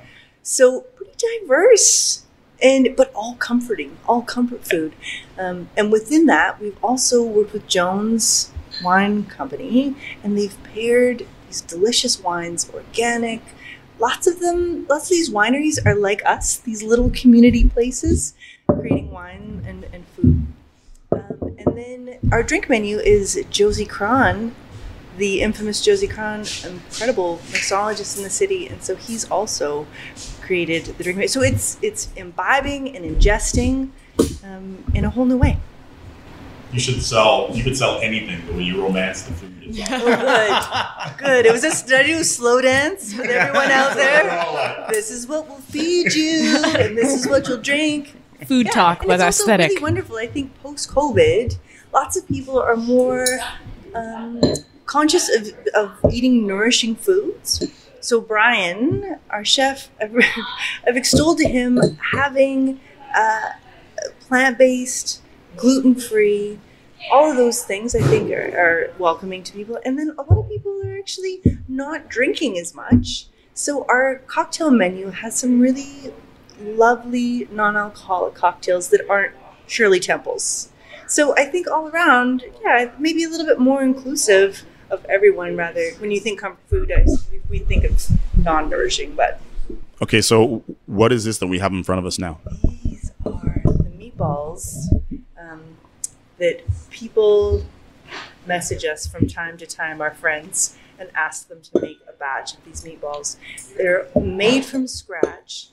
So 0.44 0.82
pretty 0.82 1.12
diverse, 1.18 2.24
and 2.62 2.94
but 2.96 3.12
all 3.14 3.34
comforting, 3.34 3.96
all 4.06 4.22
comfort 4.22 4.64
food. 4.64 4.94
Um, 5.38 5.68
and 5.76 5.90
within 5.90 6.26
that, 6.26 6.60
we've 6.60 6.82
also 6.82 7.22
worked 7.22 7.52
with 7.52 7.66
Jones 7.66 8.50
Wine 8.82 9.24
Company, 9.24 9.94
and 10.22 10.36
they've 10.36 10.56
paired 10.74 11.26
these 11.46 11.60
delicious 11.60 12.20
wines, 12.22 12.70
organic. 12.72 13.42
Lots 13.98 14.26
of 14.26 14.40
them, 14.40 14.86
lots 14.88 15.04
of 15.04 15.10
these 15.10 15.30
wineries 15.30 15.84
are 15.84 15.94
like 15.94 16.24
us, 16.24 16.56
these 16.56 16.82
little 16.82 17.10
community 17.10 17.68
places, 17.68 18.34
creating 18.66 19.10
wine 19.10 19.62
and, 19.66 19.84
and 19.92 20.06
food. 20.16 20.46
Um, 21.12 21.56
and 21.58 21.76
then 21.76 22.18
our 22.32 22.42
drink 22.42 22.68
menu 22.68 22.98
is 22.98 23.44
Josie 23.50 23.84
Cron, 23.84 24.54
the 25.18 25.42
infamous 25.42 25.84
Josie 25.84 26.08
Cron, 26.08 26.40
incredible 26.64 27.40
mixologist 27.50 28.16
in 28.16 28.22
the 28.22 28.30
city, 28.30 28.68
and 28.68 28.82
so 28.82 28.96
he's 28.96 29.30
also 29.30 29.86
created 30.50 30.82
the 30.98 31.02
drink. 31.04 31.16
menu. 31.18 31.28
So 31.28 31.42
it's 31.50 31.78
it's 31.80 32.02
imbibing 32.16 32.82
and 32.96 33.02
ingesting 33.10 33.76
um, 34.48 34.82
in 34.98 35.04
a 35.04 35.10
whole 35.14 35.24
new 35.32 35.36
way. 35.46 35.54
You 36.72 36.80
should 36.80 37.02
sell. 37.02 37.48
You 37.52 37.62
could 37.62 37.76
sell 37.76 37.94
anything 38.00 38.38
the 38.48 38.52
way 38.56 38.62
you 38.70 38.82
romance 38.82 39.22
the 39.22 39.32
food. 39.34 39.54
It's 39.62 39.78
Oh, 39.92 41.14
good, 41.18 41.24
good. 41.24 41.46
It 41.46 41.52
was 41.52 41.62
a 41.62 41.72
did 41.86 42.00
I 42.00 42.02
do 42.02 42.24
slow 42.24 42.60
dance 42.60 43.02
with 43.16 43.30
everyone 43.30 43.70
out 43.70 43.94
there. 43.94 44.86
This 44.90 45.10
is 45.16 45.28
what 45.28 45.46
will 45.48 45.62
feed 45.74 46.12
you, 46.14 46.64
and 46.82 46.98
this 46.98 47.10
is 47.18 47.28
what 47.28 47.46
you'll 47.46 47.62
drink. 47.72 48.02
Food 48.48 48.66
Yeah, 48.66 48.72
talk 48.82 48.98
and 49.00 49.08
with 49.08 49.20
it's 49.20 49.24
also 49.30 49.42
aesthetic. 49.44 49.68
really 49.70 49.82
wonderful. 49.82 50.16
I 50.16 50.26
think 50.26 50.46
post 50.62 50.90
COVID, 50.90 51.56
lots 51.92 52.16
of 52.18 52.26
people 52.26 52.56
are 52.58 52.76
more 52.76 53.24
um, 53.94 54.40
conscious 54.86 55.26
of, 55.36 55.40
of 55.80 56.12
eating 56.12 56.46
nourishing 56.46 56.94
foods. 56.96 57.50
So 58.00 58.20
Brian, 58.20 59.18
our 59.28 59.44
chef, 59.44 59.90
I've, 60.00 60.16
I've 60.86 60.96
extolled 60.96 61.38
to 61.38 61.48
him 61.48 61.78
having 62.12 62.80
uh, 63.14 63.50
plant-based, 64.20 65.20
gluten-free, 65.56 66.58
all 67.12 67.30
of 67.30 67.36
those 67.36 67.62
things. 67.64 67.94
I 67.94 68.00
think 68.00 68.30
are, 68.30 68.58
are 68.58 68.90
welcoming 68.98 69.42
to 69.42 69.52
people, 69.52 69.78
and 69.84 69.98
then 69.98 70.14
a 70.18 70.22
lot 70.22 70.38
of 70.38 70.48
people 70.48 70.80
are 70.84 70.98
actually 70.98 71.42
not 71.68 72.08
drinking 72.08 72.58
as 72.58 72.74
much. 72.74 73.26
So 73.54 73.84
our 73.88 74.16
cocktail 74.26 74.70
menu 74.70 75.10
has 75.10 75.36
some 75.36 75.60
really 75.60 76.12
lovely 76.62 77.48
non-alcoholic 77.50 78.34
cocktails 78.34 78.88
that 78.88 79.08
aren't 79.08 79.34
Shirley 79.66 80.00
Temples. 80.00 80.70
So 81.06 81.34
I 81.36 81.44
think 81.44 81.68
all 81.68 81.88
around, 81.88 82.44
yeah, 82.62 82.92
maybe 82.98 83.24
a 83.24 83.28
little 83.28 83.46
bit 83.46 83.58
more 83.58 83.82
inclusive 83.82 84.64
of 84.90 85.04
everyone. 85.08 85.56
Rather, 85.56 85.90
when 85.98 86.10
you 86.10 86.20
think 86.20 86.40
comfort 86.40 86.60
food, 86.68 86.92
we- 87.48 87.58
think 87.60 87.84
of 87.84 88.06
non-nourishing, 88.42 89.14
but 89.14 89.40
Okay, 90.02 90.20
so 90.20 90.62
what 90.86 91.12
is 91.12 91.24
this 91.24 91.38
that 91.38 91.46
we 91.48 91.58
have 91.58 91.72
in 91.72 91.84
front 91.84 91.98
of 91.98 92.06
us 92.06 92.18
now? 92.18 92.38
these 92.84 93.10
are 93.26 93.32
the 93.64 93.90
meatballs 93.98 94.86
um, 95.38 95.60
that 96.38 96.62
people 96.90 97.64
message 98.46 98.84
us 98.84 99.06
from 99.06 99.26
time 99.28 99.56
to 99.58 99.66
time, 99.66 100.00
our 100.00 100.10
friends, 100.12 100.76
and 100.98 101.10
ask 101.14 101.48
them 101.48 101.60
to 101.62 101.80
make 101.80 101.98
a 102.08 102.12
batch 102.12 102.54
of 102.54 102.64
these 102.64 102.82
meatballs. 102.82 103.36
They're 103.76 104.06
made 104.20 104.64
from 104.64 104.86
scratch. 104.86 105.68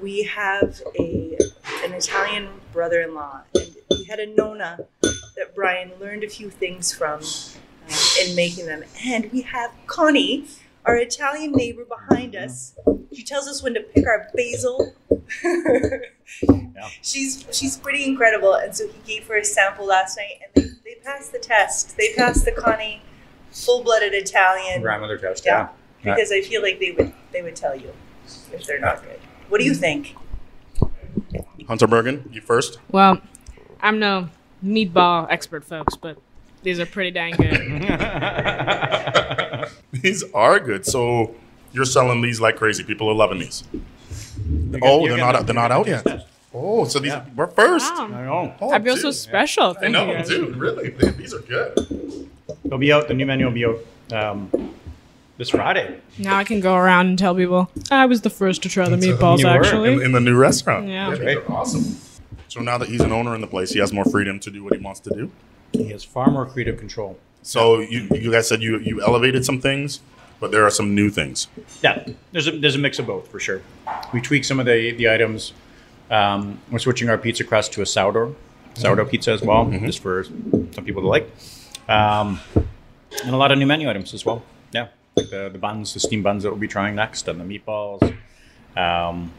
We 0.00 0.22
have 0.24 0.80
a 0.98 1.36
an 1.84 1.92
Italian 1.92 2.48
brother-in-law, 2.72 3.42
and 3.54 3.74
we 3.90 4.04
had 4.04 4.18
a 4.20 4.26
Nona 4.26 4.80
that 5.02 5.54
Brian 5.54 5.92
learned 6.00 6.24
a 6.24 6.28
few 6.28 6.48
things 6.50 6.92
from 6.94 7.20
in 8.22 8.34
making 8.36 8.66
them. 8.66 8.84
And 9.04 9.30
we 9.32 9.42
have 9.42 9.70
Connie, 9.86 10.46
our 10.84 10.96
Italian 10.96 11.52
neighbor 11.52 11.84
behind 11.84 12.34
us. 12.36 12.74
She 13.12 13.22
tells 13.22 13.46
us 13.48 13.62
when 13.62 13.74
to 13.74 13.80
pick 13.80 14.06
our 14.06 14.28
basil. 14.34 14.92
She's 17.02 17.46
she's 17.52 17.76
pretty 17.78 18.04
incredible, 18.04 18.54
and 18.54 18.74
so 18.76 18.86
he 18.88 18.98
gave 19.14 19.26
her 19.28 19.38
a 19.38 19.44
sample 19.44 19.86
last 19.86 20.16
night, 20.18 20.40
and 20.54 20.64
they, 20.64 20.70
they 20.84 20.94
passed 21.02 21.32
the 21.32 21.38
test. 21.38 21.96
They 21.96 22.12
passed 22.14 22.44
the 22.44 22.52
Connie 22.52 23.00
full-blooded 23.52 24.12
Italian. 24.12 24.82
Grandmother 24.82 25.16
test. 25.16 25.44
Yeah, 25.46 25.68
Yeah. 26.04 26.14
because 26.14 26.32
I 26.32 26.40
feel 26.42 26.60
like 26.62 26.80
they 26.80 26.90
would 26.92 27.12
they 27.32 27.42
would 27.42 27.56
tell 27.56 27.74
you 27.76 27.92
if 28.52 28.66
they're 28.66 28.80
not 28.80 29.02
good. 29.02 29.18
What 29.48 29.58
do 29.58 29.64
you 29.64 29.74
think? 29.74 30.16
Hunter 31.68 31.86
Burgin, 31.86 32.28
you 32.32 32.40
first. 32.42 32.78
Well, 32.90 33.20
I'm 33.80 33.98
no 33.98 34.28
meatball 34.62 35.26
expert, 35.30 35.64
folks, 35.64 35.96
but 35.96 36.18
these 36.64 36.80
are 36.80 36.86
pretty 36.86 37.12
dang 37.12 37.34
good. 37.36 37.60
These 39.92 40.24
are 40.34 40.60
good. 40.60 40.84
So 40.84 41.34
you're 41.72 41.84
selling 41.84 42.20
these 42.20 42.40
like 42.40 42.56
crazy. 42.56 42.84
People 42.84 43.08
are 43.08 43.14
loving 43.14 43.38
these. 43.38 43.64
Oh, 44.82 45.06
they're 45.06 45.16
not 45.16 45.46
they're 45.46 45.54
not 45.54 45.72
out 45.72 45.86
yet. 45.86 46.26
Oh, 46.52 46.84
so 46.84 46.98
these 46.98 47.12
Yeah. 47.12 47.24
we're 47.34 47.46
first. 47.46 47.92
Wow. 47.94 48.04
I 48.06 48.24
know. 48.24 48.54
Oh, 48.60 48.70
I 48.72 48.80
feel 48.80 48.96
so 48.96 49.10
special. 49.10 49.70
I 49.70 49.74
Thank 49.80 49.92
know, 49.92 50.06
you 50.06 50.14
guys. 50.14 50.28
dude. 50.28 50.56
Really, 50.56 50.90
They- 50.90 51.10
these 51.10 51.34
are 51.34 51.40
good. 51.40 52.28
They'll 52.64 52.78
be 52.78 52.92
out. 52.92 53.08
The 53.08 53.14
new 53.14 53.26
menu 53.26 53.46
will 53.46 53.52
be 53.52 53.64
out 53.64 53.78
um, 54.12 54.74
this 55.38 55.50
Friday. 55.50 55.96
Now 56.18 56.36
I 56.36 56.44
can 56.44 56.60
go 56.60 56.74
around 56.74 57.06
and 57.08 57.18
tell 57.18 57.34
people 57.34 57.70
I 57.90 58.06
was 58.06 58.20
the 58.20 58.30
first 58.30 58.62
to 58.64 58.68
try 58.68 58.88
the 58.88 58.96
meatballs. 58.96 59.38
You 59.38 59.46
were. 59.46 59.52
Actually, 59.52 59.94
In, 59.94 60.02
in 60.02 60.12
the 60.12 60.20
new 60.20 60.36
restaurant. 60.36 60.88
Yeah. 60.88 61.10
these 61.10 61.20
Right. 61.20 61.36
are 61.38 61.52
awesome. 61.52 61.96
So 62.48 62.60
now 62.60 62.78
that 62.78 62.88
he's 62.88 63.00
an 63.00 63.10
owner 63.12 63.34
in 63.34 63.40
the 63.40 63.46
place, 63.48 63.72
he 63.72 63.80
has 63.80 63.92
more 63.92 64.04
freedom 64.04 64.38
to 64.40 64.50
do 64.50 64.62
what 64.62 64.74
he 64.74 64.80
wants 64.80 65.00
to 65.00 65.10
do. 65.10 65.30
He 65.74 65.88
has 65.90 66.04
far 66.04 66.30
more 66.30 66.46
creative 66.46 66.78
control. 66.78 67.18
So 67.42 67.80
you 67.80 68.08
you 68.12 68.30
guys 68.30 68.48
said 68.48 68.62
you 68.62 68.78
you 68.78 69.02
elevated 69.02 69.44
some 69.44 69.60
things, 69.60 70.00
but 70.40 70.50
there 70.50 70.64
are 70.64 70.70
some 70.70 70.94
new 70.94 71.10
things. 71.10 71.48
Yeah, 71.82 72.06
there's 72.32 72.46
a 72.48 72.52
there's 72.52 72.74
a 72.76 72.78
mix 72.78 72.98
of 72.98 73.06
both 73.06 73.28
for 73.28 73.40
sure. 73.40 73.62
We 74.12 74.20
tweak 74.20 74.44
some 74.44 74.60
of 74.60 74.66
the 74.66 74.92
the 74.92 75.10
items. 75.10 75.52
Um, 76.10 76.58
we're 76.70 76.78
switching 76.78 77.08
our 77.08 77.18
pizza 77.18 77.44
crust 77.44 77.72
to 77.74 77.82
a 77.82 77.86
sourdough 77.86 78.34
sourdough 78.74 79.06
pizza 79.06 79.32
as 79.32 79.42
well, 79.42 79.70
just 79.70 80.00
for 80.00 80.24
some 80.24 80.84
people 80.84 81.02
to 81.02 81.08
like. 81.08 81.30
Um, 81.88 82.40
and 83.24 83.34
a 83.34 83.36
lot 83.36 83.52
of 83.52 83.58
new 83.58 83.66
menu 83.66 83.88
items 83.88 84.14
as 84.14 84.24
well. 84.24 84.42
Yeah, 84.72 84.88
like 85.16 85.30
the 85.30 85.48
the 85.52 85.58
buns, 85.58 85.94
the 85.94 86.00
steam 86.00 86.22
buns 86.22 86.42
that 86.42 86.50
we'll 86.50 86.58
be 86.58 86.68
trying 86.68 86.94
next, 86.94 87.28
and 87.28 87.40
the 87.40 87.44
meatballs. 87.44 88.02
Um, 88.76 89.32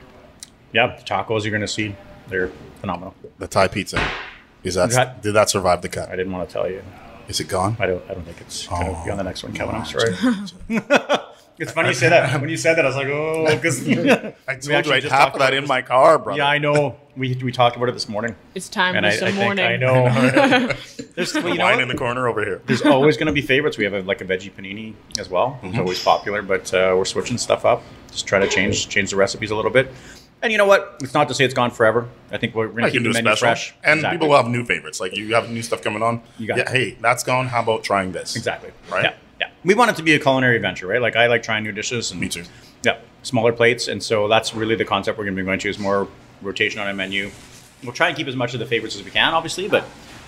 yeah, 0.71 0.95
the 0.95 1.03
tacos 1.03 1.43
you're 1.43 1.51
gonna 1.51 1.67
see, 1.67 1.95
they're 2.27 2.51
phenomenal. 2.79 3.15
The 3.39 3.47
Thai 3.47 3.67
pizza. 3.67 4.05
Is 4.65 4.75
that 4.75 4.89
That- 4.91 5.22
did 5.22 5.34
that 5.34 5.50
survive 5.50 5.81
the 5.81 5.89
cut? 5.89 6.10
I 6.10 6.15
didn't 6.15 6.34
want 6.34 6.48
to 6.50 6.53
tell 6.53 6.69
you. 6.69 6.81
Is 7.27 7.39
it 7.39 7.48
gone? 7.48 7.75
I 7.79 7.86
don't. 7.88 8.03
I 8.10 8.13
don't 8.13 8.24
think 8.24 8.39
it's 8.41 8.67
going 8.67 8.86
to 8.95 9.01
be 9.03 9.10
on 9.12 9.17
the 9.17 9.24
next 9.24 9.43
one, 9.43 9.51
Kevin. 9.53 9.74
I'm 9.75 9.81
Oh. 9.81 9.85
sorry. 9.85 10.13
it's 11.57 11.72
funny 11.72 11.87
you 11.89 11.94
say 11.96 12.09
that. 12.09 12.39
When 12.39 12.50
you 12.51 12.57
said 12.57 12.75
that, 12.75 12.85
I 12.85 12.87
was 12.87 12.96
like, 12.96 13.07
oh, 13.07 13.48
because 13.55 13.81
I 13.87 13.94
told 13.94 14.66
you 14.66 14.74
actually 14.74 14.96
I'd 14.98 15.01
just 15.01 15.11
have 15.11 15.22
talked 15.29 15.39
that 15.39 15.50
about 15.50 15.53
in 15.55 15.66
my 15.68 15.81
car, 15.81 16.20
bro. 16.20 16.35
Yeah, 16.35 16.48
I 16.48 16.59
know. 16.59 16.98
We 17.18 17.33
we 17.42 17.51
talked 17.51 17.77
about 17.77 17.87
it 17.89 17.94
this 17.94 18.09
morning, 18.09 18.35
it's 18.53 18.68
time 18.70 18.96
and 18.96 19.05
for 19.05 19.09
I, 19.09 19.13
I 19.13 19.18
some 19.18 19.27
think 19.29 19.39
morning. 19.39 19.66
I 19.66 19.77
know. 19.77 20.74
There's 21.16 21.33
well, 21.33 21.48
you 21.48 21.55
know 21.57 21.63
Wine 21.63 21.79
in 21.79 21.87
the 21.87 21.96
corner 21.96 22.27
over 22.27 22.44
here. 22.44 22.61
there's 22.66 22.81
always 22.81 23.16
going 23.16 23.27
to 23.27 23.31
be 23.33 23.42
favorites. 23.42 23.77
We 23.77 23.85
have 23.85 23.94
a, 23.94 24.01
like 24.01 24.20
a 24.20 24.25
veggie 24.25 24.51
panini 24.51 24.94
as 25.18 25.29
well. 25.29 25.57
It's 25.63 25.77
always 25.77 26.03
popular, 26.03 26.42
but 26.42 26.74
uh, 26.74 26.94
we're 26.98 27.05
switching 27.05 27.37
stuff 27.37 27.63
up. 27.63 27.81
Just 28.11 28.27
try 28.27 28.39
to 28.39 28.48
change 28.50 28.89
change 28.89 29.11
the 29.11 29.16
recipes 29.16 29.50
a 29.51 29.55
little 29.55 29.72
bit. 29.72 29.89
And 30.41 30.51
you 30.51 30.57
know 30.57 30.65
what? 30.65 30.98
It's 31.01 31.13
not 31.13 31.27
to 31.29 31.33
say 31.33 31.43
it's 31.43 31.53
gone 31.53 31.71
forever. 31.71 32.07
I 32.31 32.37
think 32.37 32.53
we're 32.53 32.67
going 32.67 32.83
to 32.85 32.91
keep 32.91 33.01
the 33.03 33.09
menu 33.09 33.21
special, 33.35 33.37
fresh. 33.48 33.74
and 33.83 34.00
Exactly. 34.00 34.15
people 34.17 34.29
will 34.29 34.37
have 34.37 34.48
new 34.48 34.63
favorites. 34.63 35.00
Like 35.00 35.15
you 35.15 35.33
have 35.33 35.50
new 35.50 35.63
stuff 35.63 35.81
coming 35.81 36.03
on. 36.03 36.21
You 36.37 36.45
got 36.48 36.57
yeah. 36.57 36.63
it. 36.63 36.69
Hey, 36.69 36.98
that's 37.01 37.24
gone. 37.24 37.48
How 37.48 37.61
about 37.61 37.83
trying 37.83 38.11
this? 38.11 38.35
exactly 38.35 38.71
Right? 38.91 39.05
Yeah, 39.05 39.13
yeah. 39.39 39.50
We 39.63 39.74
want 39.74 39.91
it 39.91 39.95
to 39.98 40.03
be 40.03 40.13
a 40.13 40.19
culinary 40.19 40.55
adventure, 40.55 40.85
right? 40.87 41.01
Like 41.01 41.15
I 41.15 41.27
like 41.27 41.41
trying 41.41 41.63
new 41.63 41.71
dishes. 41.71 42.11
And, 42.11 42.21
Me 42.21 42.29
too. 42.29 42.43
Yeah, 42.83 43.00
smaller 43.24 43.53
plates, 43.53 43.87
and 43.87 44.03
so 44.03 44.27
that's 44.27 44.53
really 44.53 44.75
the 44.75 44.85
concept 44.85 45.17
we're 45.17 45.24
going 45.24 45.35
to 45.35 45.41
be 45.41 45.45
going 45.45 45.59
to 45.59 45.69
is 45.69 45.79
more 45.79 46.07
rotation 46.43 46.79
on 46.79 46.87
a 46.87 46.93
menu. 46.93 47.31
We'll 47.83 47.93
try 47.93 48.09
and 48.09 48.17
keep 48.17 48.27
as 48.27 48.35
much 48.35 48.53
of 48.53 48.59
the 48.59 48.65
favorites 48.67 48.95
as 48.95 49.03
we 49.03 49.09
can, 49.11 49.33
obviously, 49.33 49.67
but 49.67 49.85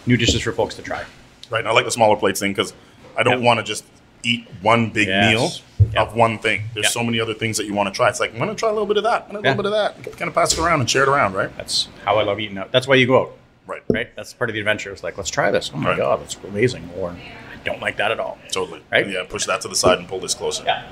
new 0.08 0.18
dishes 0.18 0.42
for 0.42 0.52
folks 0.52 0.74
to 0.76 0.82
try. 0.82 1.04
Right. 1.52 1.60
And 1.60 1.68
I 1.68 1.72
like 1.72 1.86
the 1.86 1.92
smaller 1.92 2.16
plates 2.18 2.40
thing 2.40 2.52
because 2.52 2.74
I 3.16 3.22
don't 3.24 3.34
Yep. 3.40 3.42
want 3.44 3.60
to 3.60 3.64
just 3.64 3.86
eat 4.28 4.48
one 4.62 4.90
big 4.90 5.08
Yes. 5.08 5.34
meal 5.34 5.52
Yep. 5.94 6.08
of 6.10 6.16
one 6.16 6.40
thing. 6.40 6.64
There's 6.74 6.86
Yep. 6.86 6.92
so 6.92 7.04
many 7.04 7.20
other 7.20 7.34
things 7.34 7.58
that 7.58 7.66
you 7.66 7.74
want 7.74 7.88
to 7.88 7.96
try. 7.96 8.10
It's 8.10 8.20
like 8.20 8.34
I'm 8.34 8.40
gonna 8.40 8.56
try 8.56 8.70
a 8.70 8.72
little 8.74 8.88
bit 8.88 8.98
of 8.98 9.04
that, 9.04 9.28
a 9.30 9.34
Yeah. 9.34 9.40
little 9.40 9.56
bit 9.56 9.66
of 9.66 9.72
that. 9.72 10.04
Kind 10.18 10.28
of 10.30 10.34
pass 10.36 10.54
it 10.54 10.60
around 10.60 10.80
and 10.82 10.90
share 10.90 11.04
it 11.04 11.10
around, 11.10 11.34
right? 11.34 11.56
That's 11.58 11.88
how 12.04 12.18
I 12.18 12.24
love 12.24 12.40
eating 12.40 12.58
out. 12.58 12.72
That's 12.72 12.88
why 12.88 12.96
you 12.96 13.08
go 13.08 13.22
out, 13.22 13.32
Right. 13.66 13.84
right? 13.90 14.10
That's 14.16 14.34
part 14.34 14.50
of 14.50 14.54
the 14.56 14.60
adventure. 14.60 14.92
It's 14.92 15.04
like, 15.04 15.18
let's 15.18 15.30
try 15.30 15.50
this. 15.52 15.72
Oh 15.74 15.78
my 15.78 15.90
Right. 15.92 15.98
god, 15.98 16.22
that's 16.22 16.38
amazing. 16.48 16.90
Or 16.98 17.12
I 17.12 17.58
don't 17.64 17.82
like 17.82 17.98
that 17.98 18.12
at 18.12 18.20
all. 18.20 18.38
Totally. 18.52 18.82
Right? 18.92 19.08
Yeah. 19.08 19.24
Push 19.30 19.46
that 19.46 19.62
to 19.62 19.68
the 19.68 19.76
side 19.76 19.98
and 20.00 20.08
pull 20.08 20.20
this 20.20 20.34
closer. 20.34 20.64
Yeah. 20.66 20.84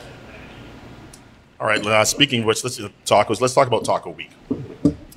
All 1.60 1.67
right. 1.67 1.86
Uh, 1.86 2.04
speaking 2.06 2.41
of 2.41 2.45
which, 2.45 2.63
let's 2.63 2.78
do 2.78 2.89
tacos. 3.06 3.41
Let's 3.41 3.54
talk 3.54 3.67
about 3.67 3.86
Taco 3.86 4.10
Week. 4.12 4.30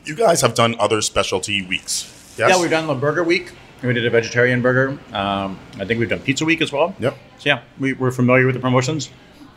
You 0.05 0.15
guys 0.15 0.41
have 0.41 0.55
done 0.55 0.77
other 0.79 1.03
specialty 1.03 1.63
weeks. 1.63 2.35
Yes. 2.39 2.51
Yeah, 2.51 2.61
we've 2.61 2.71
done 2.71 2.87
the 2.87 2.95
burger 2.95 3.23
week. 3.25 3.51
We 3.83 3.93
did 3.93 4.07
a 4.07 4.11
vegetarian 4.11 4.63
burger. 4.63 4.99
Um, 5.13 5.59
I 5.79 5.85
think 5.85 6.01
we've 6.01 6.09
done 6.09 6.21
pizza 6.21 6.45
week 6.45 6.61
as 6.63 6.73
well. 6.73 6.95
Yep. 6.99 7.17
So 7.39 7.51
yeah, 7.51 7.63
we, 7.79 7.93
we're 7.93 8.11
familiar 8.11 8.47
with 8.47 8.55
the 8.55 8.61
promotions. 8.61 9.11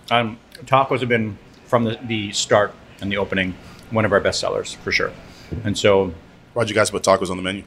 Um, 0.09 0.39
tacos 0.65 0.99
have 0.99 1.09
been 1.09 1.37
from 1.65 1.83
the, 1.85 1.99
the 2.03 2.31
start 2.31 2.73
and 2.99 3.11
the 3.11 3.17
opening 3.17 3.55
one 3.89 4.05
of 4.05 4.11
our 4.11 4.19
best 4.19 4.39
sellers 4.39 4.73
for 4.73 4.91
sure. 4.91 5.11
And 5.63 5.77
so 5.77 6.13
Why'd 6.53 6.67
you 6.69 6.75
guys 6.75 6.91
put 6.91 7.03
tacos 7.03 7.29
on 7.29 7.37
the 7.37 7.43
menu? 7.43 7.63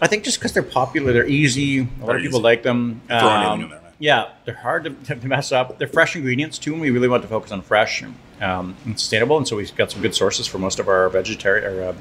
I 0.00 0.06
think 0.06 0.24
just 0.24 0.38
because 0.38 0.52
they're 0.52 0.62
popular, 0.62 1.12
they're 1.12 1.26
easy. 1.26 1.80
A 1.80 2.04
lot 2.04 2.16
of 2.16 2.22
people 2.22 2.38
easy. 2.38 2.44
like 2.44 2.62
them. 2.62 3.00
Um, 3.10 3.68
there. 3.68 3.80
Yeah, 3.98 4.30
they're 4.44 4.54
hard 4.54 4.84
to, 4.84 5.14
to 5.16 5.26
mess 5.26 5.50
up. 5.50 5.78
They're 5.78 5.88
fresh 5.88 6.14
ingredients 6.14 6.58
too, 6.58 6.72
and 6.72 6.80
we 6.80 6.90
really 6.90 7.08
want 7.08 7.22
to 7.22 7.28
focus 7.28 7.50
on 7.50 7.62
fresh 7.62 8.04
um, 8.40 8.76
and 8.84 8.98
sustainable. 8.98 9.36
And 9.36 9.46
so 9.46 9.56
we've 9.56 9.74
got 9.74 9.90
some 9.90 10.02
good 10.02 10.14
sources 10.14 10.46
for 10.46 10.58
most 10.58 10.78
of 10.78 10.88
our 10.88 11.08
vegetarian 11.08 11.64
or 11.64 11.82
uh, 11.82 11.94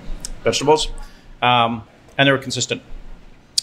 vegetables, 0.44 0.90
um, 1.42 1.84
and 2.18 2.28
they're 2.28 2.38
consistent. 2.38 2.84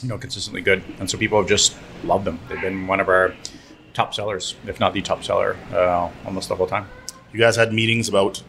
You 0.05 0.11
know, 0.11 0.19
consistently 0.19 0.61
good, 0.61 0.83
and 0.99 1.09
so 1.11 1.17
people 1.17 1.39
have 1.39 1.49
just 1.49 1.75
loved 2.05 2.27
them. 2.27 2.39
They've 2.51 2.61
been 2.61 2.87
one 2.87 3.01
of 3.01 3.09
our 3.09 3.35
top 3.95 4.13
sellers, 4.13 4.55
if 4.67 4.79
not 4.79 4.93
the 4.93 5.01
top 5.01 5.25
seller, 5.25 5.57
uh, 5.73 6.11
almost 6.27 6.51
the 6.51 6.57
whole 6.57 6.67
time. 6.67 6.87
You 7.33 7.41
guys 7.41 7.57
had 7.57 7.73
meetings 7.73 8.07
about 8.07 8.43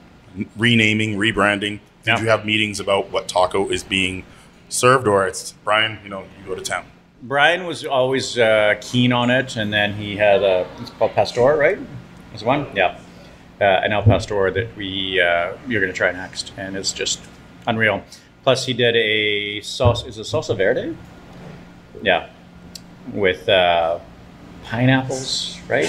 renaming, 0.58 1.15
rebranding. 1.15 1.80
Did 2.04 2.08
Yeah. 2.18 2.20
you 2.20 2.28
have 2.28 2.44
meetings 2.46 2.82
about 2.82 3.10
what 3.10 3.30
taco 3.30 3.70
is 3.70 3.84
being 3.84 4.26
served, 4.68 5.08
or 5.08 5.26
it's 5.26 5.54
Brian? 5.63 5.98
You 6.04 6.10
know, 6.10 6.24
you 6.38 6.46
go 6.46 6.56
to 6.56 6.62
town. 6.62 6.84
Brian 7.24 7.65
was 7.65 7.86
always 7.86 8.38
uh, 8.38 8.74
keen 8.82 9.13
on 9.13 9.30
it, 9.30 9.56
and 9.56 9.72
then 9.72 9.94
he 9.94 10.18
had 10.18 10.44
a 10.44 10.68
it's 10.82 10.89
called 10.89 11.13
Pastor, 11.13 11.56
right? 11.56 11.80
Was 12.34 12.44
one, 12.44 12.68
yeah, 12.76 12.98
uh, 13.62 13.63
an 13.63 13.94
El 13.94 14.04
Pastor 14.04 14.52
that 14.52 14.76
we 14.76 15.22
uh, 15.22 15.54
you're 15.70 15.80
going 15.80 15.94
to 15.94 15.98
try 15.98 16.12
next, 16.12 16.52
and 16.58 16.76
it's 16.76 16.91
just 16.91 17.22
unreal. 17.65 18.04
Plus, 18.44 18.65
he 18.65 18.74
did 18.74 18.94
a 18.98 19.62
sauce. 19.62 20.06
Is 20.06 20.18
it 20.18 20.24
salsa 20.24 20.58
verde? 20.58 20.98
Yeah, 22.06 22.30
with 23.13 23.50
uh, 23.50 23.98
pineapples, 24.65 25.60
right? 25.68 25.86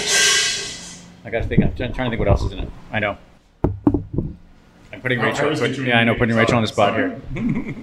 I 1.23 1.29
got 1.29 1.43
to 1.43 1.47
think. 1.47 1.63
I'm 1.63 1.75
trying 1.75 1.93
trying 1.93 2.07
to 2.07 2.09
think 2.09 2.19
what 2.19 2.27
else 2.27 2.41
is 2.41 2.51
in 2.53 2.59
it. 2.59 2.69
I 2.91 2.97
know. 2.99 3.17
I'm 3.63 5.01
putting 5.01 5.19
Oh, 5.19 5.23
Rachel. 5.25 5.49
was 5.49 5.59
put- 5.59 5.77
yeah, 5.77 5.99
I 5.99 6.03
know. 6.03 6.15
Putting 6.15 6.35
Rachel 6.35 6.55
on 6.55 6.63
the 6.63 6.67
spot 6.67 6.95
here. 6.95 7.21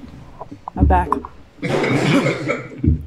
I'm 0.76 0.86
back. 0.86 1.10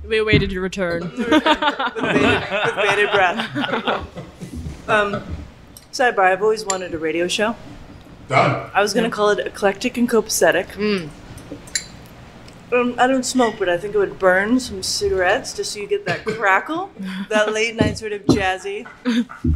we 0.08 0.18
awaited 0.18 0.54
your 0.54 0.62
return. 0.62 1.02
with 1.18 1.18
bated, 1.18 1.44
with 1.44 2.76
bated 2.76 3.12
breath. 3.12 3.58
um, 4.88 5.24
sidebar: 5.92 6.20
I've 6.32 6.42
always 6.42 6.64
wanted 6.66 6.94
a 6.94 6.98
radio 6.98 7.28
show. 7.28 7.58
Done. 8.30 8.70
I 8.74 8.82
was 8.82 8.94
gonna 8.94 9.10
call 9.10 9.32
it 9.32 9.46
eclectic 9.46 9.98
and 9.98 10.10
copacetic. 10.10 11.10
Um, 12.72 12.96
I 12.98 13.08
don't 13.08 13.24
smoke, 13.24 13.56
but 13.58 13.70
I 13.70 13.78
think 13.78 13.96
it 13.96 13.98
would 13.98 14.20
burn 14.20 14.60
some 14.60 14.84
cigarettes 14.84 15.54
just 15.54 15.72
so 15.72 15.80
you 15.80 15.88
get 15.88 16.06
that 16.06 16.26
crackle, 16.26 16.92
that 17.30 17.54
late 17.54 17.76
night 17.76 17.98
sort 17.98 18.12
of 18.12 18.26
jazzy 18.26 18.86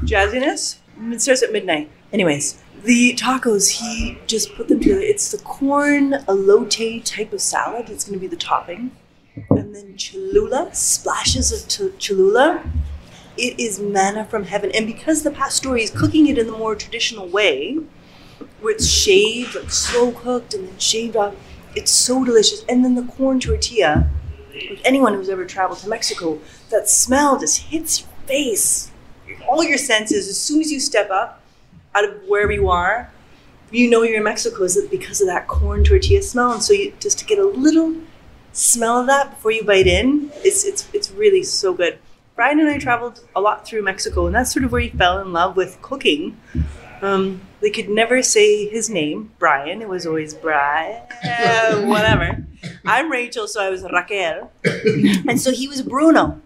jazziness. 0.06 0.78
It 1.02 1.22
starts 1.22 1.44
at 1.44 1.52
midnight. 1.52 1.90
Anyways, 2.14 2.62
the 2.84 3.14
tacos, 3.16 3.82
he 3.82 4.18
just 4.28 4.56
put 4.56 4.68
them 4.70 4.80
together. 4.80 5.02
It's 5.02 5.32
the 5.32 5.40
corn 5.40 6.12
elote 6.28 7.04
type 7.04 7.34
of 7.34 7.42
salad. 7.42 7.90
It's 7.90 8.06
going 8.06 8.18
to 8.18 8.22
be 8.22 8.28
the 8.28 8.36
topping. 8.38 8.92
and 9.50 9.76
then 9.76 9.98
Cholula, 9.98 10.74
splashes 10.74 11.52
of 11.52 11.68
ch- 11.68 11.98
Cholula. 12.00 12.64
It 13.38 13.60
is 13.60 13.80
manna 13.80 14.26
from 14.26 14.44
heaven. 14.46 14.72
And 14.74 14.86
because 14.86 15.24
the 15.24 15.32
pastor 15.32 15.76
is 15.76 15.90
cooking 15.90 16.28
it 16.28 16.38
in 16.38 16.48
the 16.48 16.58
more 16.58 16.76
traditional 16.76 17.28
way, 17.28 17.78
where 18.60 18.74
it's 18.74 18.88
shaved, 18.88 19.56
like 19.56 19.72
slow 19.72 20.12
cooked 20.12 20.54
and 20.54 20.68
then 20.68 20.78
shaved 20.78 21.16
off, 21.16 21.34
it's 21.76 21.92
so 21.92 22.24
delicious. 22.24 22.64
And 22.68 22.84
then 22.84 22.96
the 22.96 23.04
corn 23.04 23.40
tortilla, 23.40 24.10
anyone 24.84 25.14
who's 25.14 25.30
ever 25.30 25.46
traveled 25.46 25.80
to 25.80 25.90
Mexico, 25.90 26.40
that 26.70 26.90
smell 26.90 27.40
just 27.40 27.60
hits 27.64 28.02
your 28.02 28.10
face. 28.26 28.92
All 29.50 29.64
your 29.64 29.78
senses, 29.78 30.28
as 30.28 30.40
soon 30.40 30.62
as 30.62 30.72
you 30.72 30.80
step 30.80 31.10
up 31.10 31.42
out 31.96 32.06
of 32.06 32.22
wherever 32.28 32.52
you 32.52 32.70
are, 32.70 33.12
you 33.72 33.90
know 33.90 34.04
you're 34.04 34.18
in 34.18 34.24
Mexico 34.24 34.64
is 34.64 34.78
because 34.92 35.22
of 35.22 35.28
that 35.28 35.48
corn 35.48 35.84
tortilla 35.84 36.22
smell. 36.22 36.52
And 36.52 36.64
so 36.64 36.74
you 36.74 36.94
just 37.00 37.20
to 37.20 37.26
get 37.26 37.40
a 37.40 37.46
little 37.46 37.96
smell 38.54 39.00
of 39.00 39.08
that 39.08 39.32
before 39.32 39.52
you 39.52 39.64
bite 39.64 39.88
in, 39.88 40.32
it's 40.44 40.66
it's 40.66 40.90
it's 40.94 41.12
really 41.12 41.44
so 41.44 41.74
good. 41.74 41.98
Brian 42.36 42.60
and 42.60 42.70
I 42.70 42.78
traveled 42.78 43.24
a 43.36 43.42
lot 43.42 43.66
through 43.66 43.84
Mexico, 43.84 44.26
and 44.26 44.36
that's 44.36 44.52
sort 44.52 44.66
of 44.66 44.72
where 44.72 44.82
he 44.82 44.90
fell 44.90 45.20
in 45.20 45.32
love 45.32 45.56
with 45.56 45.82
cooking. 45.82 46.38
Um, 47.02 47.42
they 47.62 47.72
could 47.72 47.90
never 47.90 48.22
say 48.22 48.68
his 48.68 48.90
name, 48.90 49.32
Brian. 49.40 49.82
It 49.82 49.90
was 49.90 50.06
always 50.06 50.34
Brian, 50.34 51.02
whatever. 51.88 52.46
I'm 52.86 53.12
Rachel, 53.12 53.48
so 53.48 53.62
I 53.62 53.70
was 53.70 53.84
Raquel, 53.84 54.52
and 55.28 55.42
so 55.42 55.52
he 55.52 55.68
was 55.68 55.82
Bruno. 55.82 56.40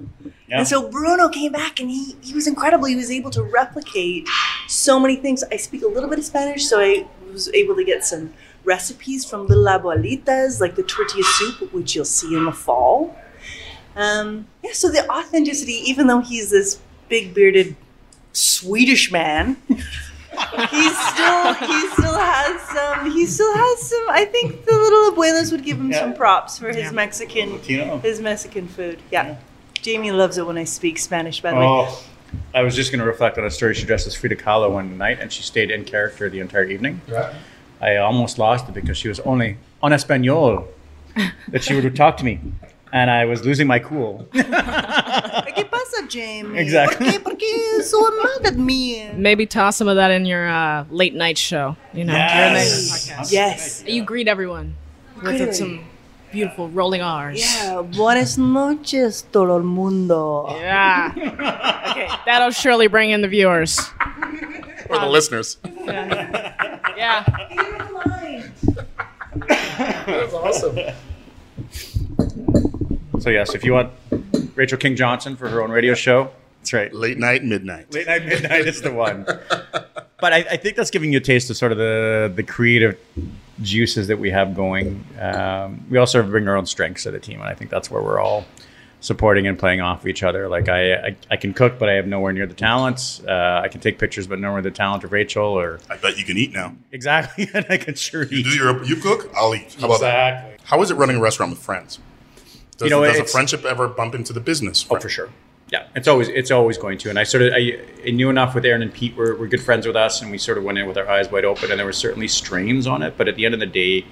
Yeah. 0.48 0.60
And 0.60 0.68
so 0.68 0.90
Bruno 0.90 1.28
came 1.28 1.52
back 1.52 1.80
and 1.80 1.90
he, 1.90 2.16
he 2.22 2.34
was 2.34 2.48
incredible. 2.48 2.86
He 2.86 2.96
was 2.96 3.10
able 3.10 3.32
to 3.32 3.42
replicate 3.42 4.28
so 4.68 5.00
many 5.00 5.16
things. 5.16 5.44
I 5.52 5.58
speak 5.58 5.82
a 5.82 5.88
little 5.88 6.10
bit 6.10 6.20
of 6.20 6.26
Spanish, 6.26 6.68
so 6.68 6.80
I 6.80 7.08
was 7.32 7.50
able 7.54 7.76
to 7.76 7.84
get 7.84 8.06
some 8.06 8.32
recipes 8.64 9.26
from 9.26 9.48
little 9.48 9.66
abuelitas, 9.66 10.62
like 10.62 10.76
the 10.76 10.84
tortilla 10.84 11.24
soup, 11.24 11.74
which 11.74 11.96
you'll 11.96 12.06
see 12.06 12.36
in 12.36 12.46
the 12.46 12.52
fall. 12.52 13.18
Um, 13.96 14.48
yeah, 14.64 14.74
so 14.74 14.90
the 14.90 15.10
authenticity, 15.10 15.74
even 15.74 16.08
though 16.08 16.22
he's 16.22 16.52
this 16.52 16.80
big 17.10 17.34
bearded 17.34 17.76
Swedish 18.34 19.12
man, 19.12 19.58
he 20.70 20.90
still 20.90 21.54
he 21.54 21.88
still 21.94 22.18
has 22.18 22.62
some 22.62 23.12
he 23.12 23.26
still 23.26 23.54
has 23.56 23.82
some 23.90 24.06
I 24.10 24.26
think 24.26 24.66
the 24.66 24.72
little 24.74 25.12
abuelas 25.12 25.52
would 25.52 25.64
give 25.64 25.78
him 25.78 25.92
some 25.94 26.14
props 26.14 26.58
for 26.60 26.68
his 26.68 26.78
Yeah. 26.78 26.92
Mexican 26.92 27.54
Latino. 27.54 28.00
his 28.00 28.20
Mexican 28.22 28.68
food. 28.68 29.00
Yeah. 29.12 29.38
Jamie 29.82 30.12
loves 30.12 30.38
it 30.38 30.46
when 30.46 30.58
I 30.58 30.64
speak 30.64 30.98
Spanish, 30.98 31.42
by 31.42 31.52
the 31.52 31.58
way. 31.58 31.64
Oh, 31.66 32.04
I 32.56 32.64
was 32.64 32.76
just 32.76 32.92
going 32.92 33.00
to 33.02 33.06
reflect 33.06 33.38
on 33.38 33.46
a 33.46 33.52
story. 33.52 33.76
She 33.76 33.86
dressed 33.86 34.08
as 34.08 34.16
Frida 34.16 34.36
Kahlo 34.38 34.72
one 34.72 34.98
night, 34.98 35.20
and 35.22 35.32
she 35.32 35.44
stayed 35.44 35.70
in 35.70 35.86
character 35.86 36.28
the 36.30 36.40
entire 36.40 36.66
evening. 36.66 37.02
I 37.80 37.98
almost 37.98 38.40
lost 38.40 38.68
it 38.68 38.74
because 38.74 38.98
she 38.98 39.08
was 39.10 39.20
only 39.22 39.58
on 39.84 39.94
Espanol 39.94 40.68
that 41.50 41.64
she 41.64 41.76
would 41.80 41.96
talk 41.96 42.18
to 42.18 42.26
me, 42.26 42.40
and 42.92 43.12
I 43.12 43.26
was 43.26 43.46
losing 43.46 43.68
my 43.68 43.78
cool. 43.78 44.28
¿Qué 45.86 45.92
pasa, 45.92 46.08
Jamie? 46.10 46.60
Exactly. 46.60 46.98
¿Por 46.98 47.12
qué, 47.12 47.20
por 47.20 47.38
qué 47.38 47.84
so 47.84 48.02
mad 48.24 48.46
at 48.46 48.56
me? 48.58 49.12
Maybe 49.14 49.46
toss 49.46 49.78
some 49.78 49.88
of 49.88 49.96
that 49.98 50.12
in 50.12 50.26
your 50.26 50.48
uh, 50.48 50.86
late 50.90 51.14
night 51.14 51.38
show. 51.38 51.76
You 51.94 52.06
know, 52.06 52.14
your 52.14 52.22
night 52.22 52.54
Yes. 52.56 53.32
Yes. 53.32 53.84
You 53.88 54.04
greet 54.04 54.28
everyone 54.28 54.76
with 55.16 55.38
Greet 55.38 55.56
some 55.56 55.86
beautiful 56.32 56.70
rolling 56.70 57.02
R's. 57.02 57.40
Yeah. 57.40 57.82
Buenas 57.82 58.38
noches, 58.38 59.24
todo 59.32 59.58
el 59.58 59.64
mundo. 59.64 60.48
Yeah. 60.50 61.12
okay, 61.92 62.10
that'll 62.26 62.52
surely 62.52 62.88
bring 62.88 63.12
in 63.12 63.22
the 63.22 63.28
viewers. 63.28 63.80
Or 64.90 65.00
the 65.00 65.08
listeners. 65.08 65.58
Yeah. 66.98 67.24
That's 69.78 70.34
awesome. 70.34 70.78
So 73.20 73.30
yes, 73.30 73.56
if 73.56 73.64
you 73.64 73.74
want 73.74 73.92
Rachel 74.56 74.78
King 74.78 74.96
Johnson 74.96 75.36
for 75.36 75.48
her 75.50 75.62
own 75.62 75.70
radio 75.72 75.94
show, 75.94 76.32
that's 76.60 76.74
right. 76.74 76.94
Late 76.94 77.18
night, 77.18 77.44
midnight. 77.44 77.94
Late 77.94 78.08
night, 78.08 78.26
midnight 78.26 78.68
is 78.68 78.82
the 78.82 78.92
one. 78.94 79.26
But 80.22 80.32
I, 80.32 80.38
I 80.52 80.58
think 80.58 80.78
that's 80.78 80.92
giving 80.92 81.12
you 81.12 81.18
a 81.18 81.22
taste 81.22 81.50
of 81.50 81.58
sort 81.58 81.74
of 81.74 81.78
the 81.78 82.32
the 82.34 82.42
creative 82.42 82.98
juices 83.62 84.08
that 84.08 84.18
we 84.18 84.32
have 84.32 84.56
going. 84.56 85.04
Um, 85.20 85.86
we 85.90 85.98
also 85.98 86.24
bring 86.24 86.48
our 86.48 86.56
own 86.56 86.66
strengths 86.66 87.04
to 87.04 87.12
the 87.12 87.20
team, 87.20 87.42
and 87.42 87.50
I 87.50 87.54
think 87.54 87.70
that's 87.70 87.92
where 87.92 88.02
we're 88.02 88.20
all 88.20 88.46
supporting 89.02 89.46
and 89.46 89.60
playing 89.60 89.82
off 89.82 90.08
each 90.08 90.24
other. 90.24 90.48
Like 90.48 90.70
I, 90.70 90.94
I, 90.94 91.16
I 91.32 91.36
can 91.36 91.54
cook, 91.54 91.78
but 91.78 91.90
I 91.90 91.94
have 91.94 92.08
nowhere 92.08 92.32
near 92.32 92.48
the 92.48 92.54
talents. 92.56 93.22
Uh, 93.28 93.60
I 93.64 93.68
can 93.68 93.82
take 93.82 94.00
pictures, 94.00 94.26
but 94.26 94.40
nowhere 94.40 94.62
near 94.62 94.72
the 94.72 94.76
talent 94.76 95.04
of 95.04 95.12
Rachel. 95.12 95.46
Or 95.46 95.80
I 95.90 95.98
bet 95.98 96.18
you 96.18 96.24
can 96.24 96.38
eat 96.38 96.54
now. 96.54 96.74
exactly, 96.94 97.50
and 97.54 97.66
I 97.70 97.76
can 97.76 97.96
sure 97.96 98.24
You 98.24 98.38
eat. 98.38 98.44
do 98.46 98.56
your 98.56 98.84
you 98.86 98.96
cook, 98.96 99.30
I'll 99.36 99.54
eat. 99.54 99.76
How 99.80 99.88
about 99.88 99.96
Exactly. 99.96 100.52
that? 100.54 100.62
How 100.64 100.82
is 100.82 100.92
it 100.92 100.96
running 100.96 101.18
a 101.18 101.22
restaurant 101.22 101.52
with 101.52 101.60
friends? 101.62 102.00
Does, 102.78 102.86
You 102.86 102.90
know, 102.90 103.04
does 103.04 103.20
a 103.20 103.26
friendship 103.26 103.64
ever 103.66 103.88
bump 103.88 104.16
into 104.16 104.34
the 104.34 104.40
business? 104.40 104.86
Oh, 104.90 105.00
for 105.00 105.10
sure. 105.10 105.30
Yeah, 105.72 105.88
it's 105.96 106.08
always 106.08 106.28
it's 106.28 106.52
always 106.52 106.78
going 106.78 106.98
to. 107.00 107.10
And 107.10 107.18
I 107.18 107.24
sort 107.24 107.44
of 107.44 107.54
I, 107.54 107.80
I 108.06 108.12
knew 108.12 108.30
enough 108.30 108.54
with 108.54 108.66
Aaron 108.66 108.82
and 108.84 108.94
Pete. 108.94 109.16
We're, 109.18 109.36
we're 109.36 109.48
good 109.48 109.64
friends 109.64 109.88
with 109.88 109.96
us, 109.96 110.22
and 110.22 110.30
we 110.30 110.38
sort 110.38 110.58
of 110.58 110.64
went 110.64 110.78
in 110.78 110.86
with 110.86 110.98
our 110.98 111.10
eyes 111.10 111.32
wide 111.32 111.46
open. 111.46 111.72
And 111.72 111.80
there 111.80 111.88
were 111.88 111.94
certainly 111.94 112.28
strains 112.28 112.86
on 112.86 113.02
it, 113.02 113.18
but 113.18 113.28
at 113.28 113.36
the 113.36 113.46
end 113.46 113.56
of 113.56 113.60
the 113.60 113.66
day, 113.66 114.06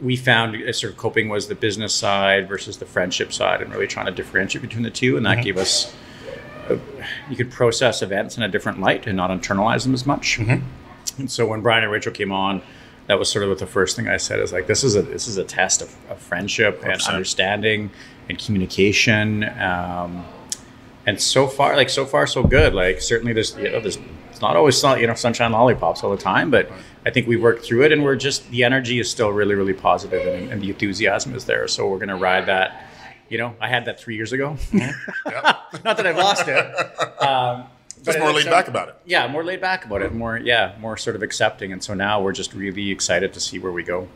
we 0.00 0.16
found 0.16 0.56
uh, 0.56 0.72
sort 0.72 0.92
of 0.92 0.98
coping 0.98 1.28
was 1.28 1.46
the 1.46 1.54
business 1.54 1.94
side 1.94 2.48
versus 2.48 2.78
the 2.78 2.86
friendship 2.86 3.32
side, 3.32 3.62
and 3.62 3.72
really 3.72 3.86
trying 3.86 4.06
to 4.06 4.12
differentiate 4.12 4.62
between 4.62 4.82
the 4.82 4.90
two. 4.90 5.16
And 5.16 5.24
that 5.26 5.44
gave 5.44 5.56
us 5.56 5.94
uh, 6.68 6.76
you 7.30 7.36
could 7.36 7.50
process 7.50 8.02
events 8.02 8.36
in 8.36 8.42
a 8.42 8.48
different 8.48 8.80
light 8.80 9.06
and 9.06 9.16
not 9.16 9.30
internalize 9.30 9.84
them 9.84 9.94
as 9.94 10.06
much. 10.06 10.38
And 11.18 11.30
so 11.30 11.46
when 11.46 11.60
Brian 11.60 11.82
and 11.82 11.92
Rachel 11.92 12.12
came 12.12 12.32
on, 12.32 12.62
that 13.12 13.18
was 13.18 13.30
sort 13.30 13.42
of 13.42 13.50
what 13.50 13.58
the 13.58 13.66
first 13.66 13.94
thing 13.94 14.08
I 14.08 14.16
said 14.16 14.40
is 14.40 14.54
like 14.54 14.66
this 14.66 14.82
is 14.82 14.96
a 14.96 15.02
this 15.02 15.28
is 15.28 15.36
a 15.36 15.44
test 15.44 15.82
of, 15.82 15.94
of 16.08 16.18
friendship 16.18 16.80
and 16.82 16.98
100%. 16.98 17.08
understanding 17.12 17.90
and 18.30 18.38
communication. 18.38 19.44
Um, 19.60 20.24
and 21.04 21.20
so 21.20 21.46
far, 21.46 21.76
like 21.76 21.90
so 21.90 22.06
far, 22.06 22.26
so 22.26 22.42
good. 22.42 22.72
Like 22.72 23.02
certainly, 23.02 23.34
there's 23.34 23.54
you 23.58 23.70
know, 23.70 23.80
there's 23.80 23.98
it's 24.30 24.40
not 24.40 24.56
always 24.56 24.82
you 24.82 25.06
know 25.06 25.14
sunshine 25.14 25.52
lollipops 25.52 26.02
all 26.02 26.10
the 26.10 26.16
time, 26.16 26.50
but 26.50 26.72
I 27.04 27.10
think 27.10 27.26
we 27.26 27.36
worked 27.36 27.66
through 27.66 27.82
it, 27.82 27.92
and 27.92 28.02
we're 28.02 28.16
just 28.16 28.50
the 28.50 28.64
energy 28.64 28.98
is 28.98 29.10
still 29.10 29.30
really 29.30 29.56
really 29.56 29.74
positive, 29.74 30.26
and, 30.26 30.50
and 30.50 30.62
the 30.62 30.70
enthusiasm 30.70 31.34
is 31.34 31.44
there. 31.44 31.68
So 31.68 31.86
we're 31.88 31.98
gonna 31.98 32.16
ride 32.16 32.46
that. 32.46 32.88
You 33.28 33.36
know, 33.36 33.54
I 33.60 33.68
had 33.68 33.84
that 33.84 34.00
three 34.00 34.16
years 34.16 34.32
ago. 34.32 34.56
Not 34.72 35.96
that 35.96 36.06
I've 36.06 36.16
lost 36.16 36.48
it. 36.48 36.64
Um, 37.22 37.66
Just 38.02 38.18
more 38.18 38.32
laid 38.32 38.44
so- 38.44 38.50
back 38.50 38.68
about 38.68 38.88
it. 38.88 38.96
yeah, 39.04 39.28
more 39.28 39.44
laid 39.44 39.60
back 39.60 39.84
about 39.84 40.02
it, 40.02 40.12
more 40.12 40.36
yeah, 40.38 40.74
more 40.80 40.96
sort 40.96 41.14
of 41.16 41.22
accepting, 41.22 41.72
and 41.72 41.82
so 41.82 41.94
now 41.94 42.20
we're 42.20 42.32
just 42.32 42.52
really 42.54 42.90
excited 42.90 43.32
to 43.34 43.40
see 43.40 43.58
where 43.58 43.72
we 43.72 43.82
go. 43.82 44.08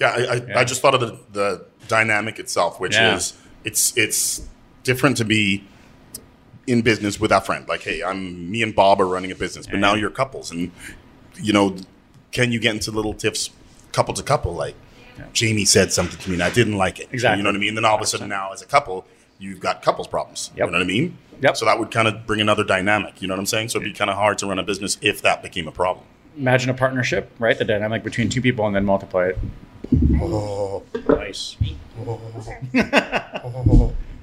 Yeah, 0.00 0.08
I, 0.08 0.12
I, 0.22 0.34
Yeah. 0.36 0.58
I 0.60 0.64
just 0.64 0.80
thought 0.80 0.94
of 0.94 1.00
the, 1.00 1.18
the 1.32 1.66
dynamic 1.88 2.38
itself, 2.38 2.80
which 2.80 2.94
Yeah. 2.94 3.14
is 3.16 3.34
it's 3.64 3.96
it's 3.96 4.46
different 4.82 5.16
to 5.18 5.24
be 5.24 5.64
in 6.66 6.80
business 6.82 7.20
with 7.20 7.30
a 7.30 7.40
friend. 7.40 7.68
Like, 7.68 7.82
hey, 7.82 8.02
I'm 8.02 8.50
me 8.50 8.62
and 8.62 8.74
Bob 8.74 9.00
are 9.00 9.06
running 9.06 9.30
a 9.30 9.34
business, 9.34 9.66
but 9.66 9.74
Yeah. 9.74 9.80
now 9.80 9.94
you're 9.94 10.10
couples, 10.10 10.50
and 10.50 10.72
you 11.40 11.52
know, 11.52 11.76
can 12.32 12.52
you 12.52 12.58
get 12.58 12.74
into 12.74 12.90
little 12.90 13.12
tiffs, 13.14 13.50
couple 13.92 14.14
to 14.14 14.22
couple? 14.22 14.54
Like, 14.54 14.74
Jamie 15.32 15.64
said 15.66 15.92
something 15.92 16.18
to 16.20 16.28
me, 16.30 16.34
and 16.36 16.42
I 16.42 16.50
didn't 16.50 16.76
like 16.78 16.98
it. 17.00 17.08
Exactly. 17.12 17.38
You 17.38 17.42
know 17.44 17.50
what 17.50 17.56
I 17.56 17.58
mean? 17.60 17.68
And 17.70 17.76
Then 17.78 17.84
all 17.84 17.96
of 17.96 18.00
a 18.00 18.06
sudden, 18.06 18.28
now 18.30 18.52
as 18.52 18.62
a 18.62 18.66
couple, 18.66 19.06
you've 19.44 19.60
got 19.60 19.82
couples 19.82 20.08
problems. 20.08 20.50
Yep. 20.56 20.66
You 20.66 20.72
know 20.72 20.78
what 20.78 20.84
I 20.84 20.86
mean? 20.86 21.18
Yep. 21.40 21.56
So 21.56 21.64
that 21.66 21.78
would 21.78 21.90
kind 21.90 22.08
of 22.08 22.26
bring 22.26 22.40
another 22.40 22.64
dynamic. 22.64 23.20
You 23.20 23.28
know 23.28 23.34
what 23.34 23.40
I'm 23.40 23.46
saying? 23.46 23.68
So 23.68 23.78
it'd 23.78 23.92
be 23.92 23.96
kind 23.96 24.10
of 24.10 24.16
hard 24.16 24.38
to 24.38 24.46
run 24.46 24.58
a 24.58 24.62
business 24.62 24.96
if 25.02 25.20
that 25.22 25.42
became 25.42 25.68
a 25.68 25.72
problem. 25.72 26.06
Imagine 26.36 26.70
a 26.70 26.74
partnership, 26.74 27.30
right? 27.38 27.56
The 27.56 27.64
dynamic 27.64 28.02
between 28.02 28.28
two 28.28 28.40
people, 28.40 28.66
and 28.66 28.74
then 28.74 28.84
multiply 28.84 29.26
it. 29.26 29.38
Oh, 30.20 30.82
Nice. 31.08 31.56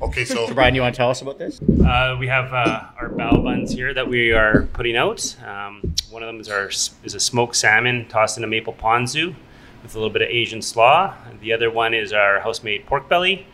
okay. 0.02 0.26
So 0.26 0.48
So 0.48 0.54
Brian, 0.54 0.76
you 0.76 0.82
want 0.82 0.94
to 0.94 0.98
tell 0.98 1.10
us 1.10 1.22
about 1.22 1.38
this? 1.38 1.62
Uh, 1.62 2.18
we 2.20 2.28
have 2.28 2.54
uh, 2.54 2.82
our 3.00 3.10
bao 3.10 3.44
buns 3.44 3.72
here 3.72 3.94
that 3.94 4.08
we 4.08 4.32
are 4.34 4.64
putting 4.74 4.98
out. 4.98 5.36
Um, 5.46 5.94
one 6.10 6.24
of 6.24 6.28
them 6.28 6.40
is 6.40 6.50
our 6.50 6.68
is 6.68 7.16
a 7.16 7.20
smoked 7.20 7.56
salmon 7.56 8.08
tossed 8.10 8.38
in 8.38 8.44
a 8.44 8.48
maple 8.48 8.74
ponzu 8.74 9.36
with 9.84 9.96
a 9.96 9.98
little 9.98 10.12
bit 10.12 10.22
of 10.22 10.28
Asian 10.30 10.62
slaw. 10.62 11.14
The 11.40 11.54
other 11.54 11.72
one 11.72 11.94
is 11.94 12.14
our 12.14 12.40
house-made 12.40 12.86
pork 12.86 13.08
belly. 13.10 13.48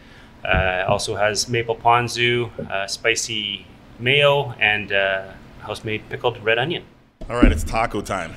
Uh, 0.47 0.85
also 0.87 1.15
has 1.15 1.49
maple 1.49 1.75
ponzu, 1.75 2.49
uh, 2.71 2.87
spicy 2.87 3.65
mayo, 3.99 4.53
and 4.59 4.93
uh, 4.93 5.31
house-made 5.59 6.07
pickled 6.09 6.41
red 6.43 6.57
onion. 6.57 6.83
All 7.29 7.35
right, 7.35 7.51
it's 7.51 7.65
taco 7.65 7.99
time. 8.01 8.33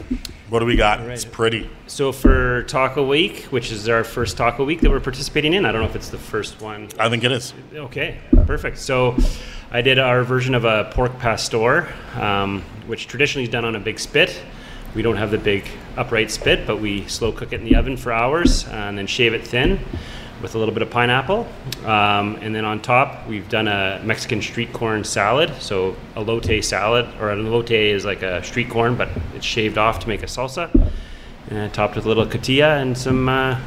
What 0.49 0.59
do 0.59 0.67
we 0.67 0.75
got? 0.75 0.99
It's 1.03 1.25
pretty. 1.25 1.71
So 1.87 2.11
for 2.11 2.65
Taco 2.65 3.07
Week, 3.07 3.45
which 3.45 3.71
is 3.71 3.89
our 3.89 4.03
first 4.03 4.37
Taco 4.37 4.65
Week 4.65 4.81
that 4.81 4.91
we're 4.91 4.99
participating 4.99 5.53
in, 5.53 5.65
I 5.65 5.71
don't 5.71 5.81
know 5.81 5.89
if 5.89 5.95
it's 5.95 6.09
the 6.09 6.19
first 6.19 6.61
one 6.61 6.89
I 6.99 7.09
think 7.09 7.23
it 7.23 7.31
is. 7.31 7.55
Okay, 7.73 8.19
perfect. 8.33 8.79
So 8.79 9.17
I 9.71 9.81
did 9.81 10.01
our 10.01 10.25
version 10.25 10.57
of 10.57 10.65
a 10.65 10.91
pork 10.93 11.17
pastor, 11.21 11.87
um, 12.17 12.63
which 12.89 13.07
traditionally 13.07 13.45
is 13.45 13.51
done 13.51 13.65
on 13.65 13.77
a 13.77 13.79
big 13.79 14.01
spit. 14.01 14.43
We 14.97 15.03
don't 15.03 15.19
have 15.19 15.31
the 15.31 15.39
big 15.39 15.67
upright 15.97 16.33
spit, 16.33 16.67
but 16.67 16.81
we 16.81 17.07
slow 17.07 17.31
cook 17.31 17.53
it 17.53 17.61
in 17.61 17.65
the 17.65 17.77
oven 17.77 17.97
for 17.97 18.13
hours 18.13 18.67
and 18.67 18.99
then 18.99 19.07
shave 19.07 19.35
it 19.35 19.47
thin 19.47 19.79
with 20.43 20.55
a 20.55 20.59
little 20.59 20.75
bit 20.75 20.83
of 20.83 20.91
pineapple. 20.91 21.47
Um, 21.85 22.37
and 22.37 22.55
then 22.55 22.65
on 22.65 22.81
top, 22.81 23.27
we've 23.27 23.49
done 23.49 23.69
a 23.69 24.01
Mexican 24.05 24.43
street 24.43 24.73
corn 24.73 25.05
salad. 25.05 25.53
So 25.61 25.97
a 26.17 26.25
elote 26.25 26.63
salad, 26.65 27.07
or 27.21 27.31
an 27.31 27.45
elote 27.45 27.71
is 27.71 28.05
like 28.05 28.23
a 28.23 28.43
street 28.43 28.71
corn, 28.71 28.97
but 28.97 29.09
it's 29.35 29.47
shaved 29.47 29.79
off 29.79 30.01
to 30.01 30.09
make 30.09 30.23
a 30.23 30.27
salsa. 30.27 30.71
And 31.51 31.73
topped 31.75 31.97
with 31.97 32.05
a 32.05 32.09
little 32.09 32.27
cotija 32.27 32.81
and 32.81 32.97
some 32.97 33.29
uh, 33.29 33.61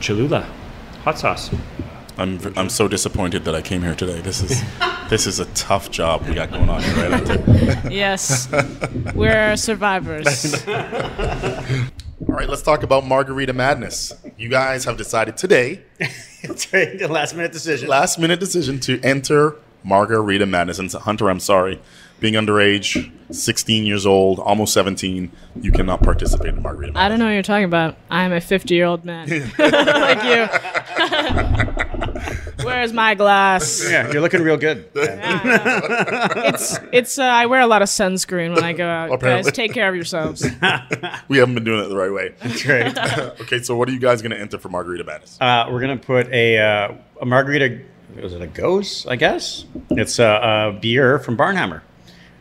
Cholula 0.00 0.46
hot 1.04 1.18
sauce. 1.18 1.50
I'm 2.18 2.38
I'm 2.56 2.68
so 2.68 2.86
disappointed 2.88 3.44
that 3.44 3.54
I 3.54 3.62
came 3.62 3.82
here 3.82 3.94
today. 3.94 4.20
This 4.20 4.42
is 4.42 4.62
this 5.08 5.26
is 5.26 5.40
a 5.40 5.46
tough 5.46 5.90
job 5.90 6.26
we 6.26 6.34
got 6.34 6.50
going 6.50 6.68
on 6.68 6.82
here, 6.82 7.10
right? 7.10 7.30
Auntie? 7.30 7.94
Yes, 7.94 8.48
we're 9.14 9.56
survivors. 9.56 10.64
All 12.28 12.34
right, 12.34 12.48
let's 12.48 12.62
talk 12.62 12.82
about 12.82 13.06
Margarita 13.06 13.52
Madness. 13.52 14.12
You 14.36 14.48
guys 14.50 14.84
have 14.84 14.96
decided 14.96 15.36
today, 15.36 15.82
That's 16.42 16.72
right. 16.72 16.98
The 16.98 17.08
last 17.08 17.34
minute 17.34 17.52
decision. 17.52 17.88
last 17.88 18.18
minute 18.18 18.40
decision 18.40 18.78
to 18.80 19.00
enter 19.02 19.56
Margarita 19.84 20.46
Madness. 20.46 20.78
And 20.78 20.92
Hunter, 20.92 21.30
I'm 21.30 21.40
sorry, 21.40 21.80
being 22.18 22.34
underage, 22.34 23.10
16 23.30 23.84
years 23.86 24.04
old, 24.06 24.38
almost 24.38 24.74
17, 24.74 25.30
you 25.62 25.72
cannot 25.72 26.02
participate 26.02 26.54
in 26.54 26.62
Margarita 26.62 26.92
Madness. 26.92 27.04
I 27.04 27.08
don't 27.08 27.18
know 27.18 27.24
what 27.26 27.32
you're 27.32 27.42
talking 27.42 27.64
about. 27.64 27.96
I'm 28.10 28.32
a 28.32 28.40
50 28.40 28.74
year 28.74 28.84
old 28.86 29.04
man 29.04 29.28
like 29.58 30.24
you. 30.24 30.48
Where's 32.62 32.92
my 32.92 33.14
glass? 33.14 33.82
yeah, 33.90 34.10
you're 34.10 34.20
looking 34.22 34.42
real 34.42 34.56
good. 34.56 34.88
It's 34.94 36.78
it's. 36.92 37.18
Uh, 37.18 37.24
I 37.24 37.46
wear 37.46 37.60
a 37.60 37.66
lot 37.66 37.82
of 37.82 37.88
sunscreen 37.88 38.54
when 38.54 38.64
I 38.64 38.72
go 38.72 38.86
out. 38.86 39.12
Apparently. 39.12 39.50
Guys, 39.50 39.56
take 39.56 39.72
care 39.72 39.88
of 39.88 39.94
yourselves. 39.94 40.46
We 41.28 41.38
haven't 41.38 41.54
been 41.54 41.64
doing 41.64 41.84
it 41.84 41.88
the 41.88 41.96
right 41.96 42.12
way. 42.12 42.34
That's 42.40 42.66
right. 42.66 42.98
okay, 43.40 43.62
so 43.62 43.76
what 43.76 43.88
are 43.88 43.92
you 43.92 44.00
guys 44.00 44.20
going 44.20 44.32
to 44.32 44.38
enter 44.38 44.58
for 44.58 44.68
Margarita 44.68 45.04
Madness? 45.04 45.38
Uh, 45.40 45.68
we're 45.70 45.80
gonna 45.80 45.96
put 45.96 46.28
a 46.28 46.58
uh, 46.58 46.94
a 47.20 47.26
margarita. 47.26 47.80
Was 48.20 48.34
it 48.34 48.42
a 48.42 48.46
ghost? 48.46 49.06
I 49.08 49.16
guess 49.16 49.64
it's 49.90 50.18
a, 50.18 50.72
a 50.74 50.78
beer 50.80 51.18
from 51.20 51.36
Barn 51.36 51.56
Hammer, 51.56 51.82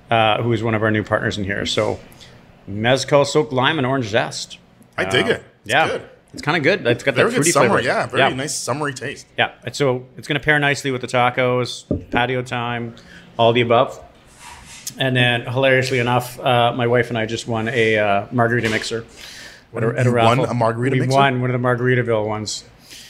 uh, 0.10 0.42
who 0.42 0.52
is 0.54 0.64
one 0.64 0.74
of 0.74 0.82
our 0.82 0.92
new 0.92 1.04
partners 1.04 1.38
in 1.38 1.44
here. 1.44 1.66
So 1.66 2.00
mezcal, 2.68 3.26
soaked 3.26 3.54
lime, 3.54 3.78
and 3.78 3.86
orange 3.86 4.08
zest. 4.08 4.58
I 4.98 5.06
dig 5.06 5.28
it. 5.28 5.44
It's 5.64 5.74
yeah, 5.74 5.88
good. 5.88 6.10
It's 6.34 6.42
kind 6.42 6.58
of 6.58 6.64
good. 6.64 6.86
It's 6.88 7.04
got 7.04 7.16
Very 7.16 7.30
that 7.30 7.30
good 7.32 7.36
fruity 7.38 7.52
summer, 7.52 7.70
flavor. 7.70 7.82
yeah. 7.88 8.06
Very 8.08 8.34
nice 8.36 8.56
summery 8.56 8.94
taste. 8.94 9.26
Yeah, 9.38 9.52
and 9.64 9.76
so 9.76 10.06
it's 10.18 10.28
going 10.28 10.40
to 10.40 10.44
pair 10.44 10.60
nicely 10.60 10.92
with 10.92 11.02
the 11.02 11.08
tacos, 11.08 11.86
patio 12.12 12.42
time, 12.42 12.96
all 13.38 13.54
the 13.54 13.62
above. 13.62 14.00
And 14.98 15.16
then, 15.16 15.42
hilariously 15.46 16.00
enough, 16.00 16.40
uh, 16.40 16.74
my 16.76 16.88
wife 16.88 17.10
and 17.10 17.18
I 17.18 17.26
just 17.26 17.48
won 17.48 17.68
a 17.70 17.98
uh, 17.98 18.26
margarita 18.32 18.70
mixer 18.70 19.06
at 19.76 19.84
a, 19.84 19.88
at 20.00 20.08
a 20.08 20.10
You 20.10 20.16
won 20.16 20.40
a 20.40 20.54
margarita 20.54 20.96
we 20.96 21.02
mixer? 21.02 21.16
won 21.16 21.42
one 21.42 21.52
of 21.52 21.62
the 21.62 21.66
Margaritaville 21.68 22.26
ones. 22.28 22.64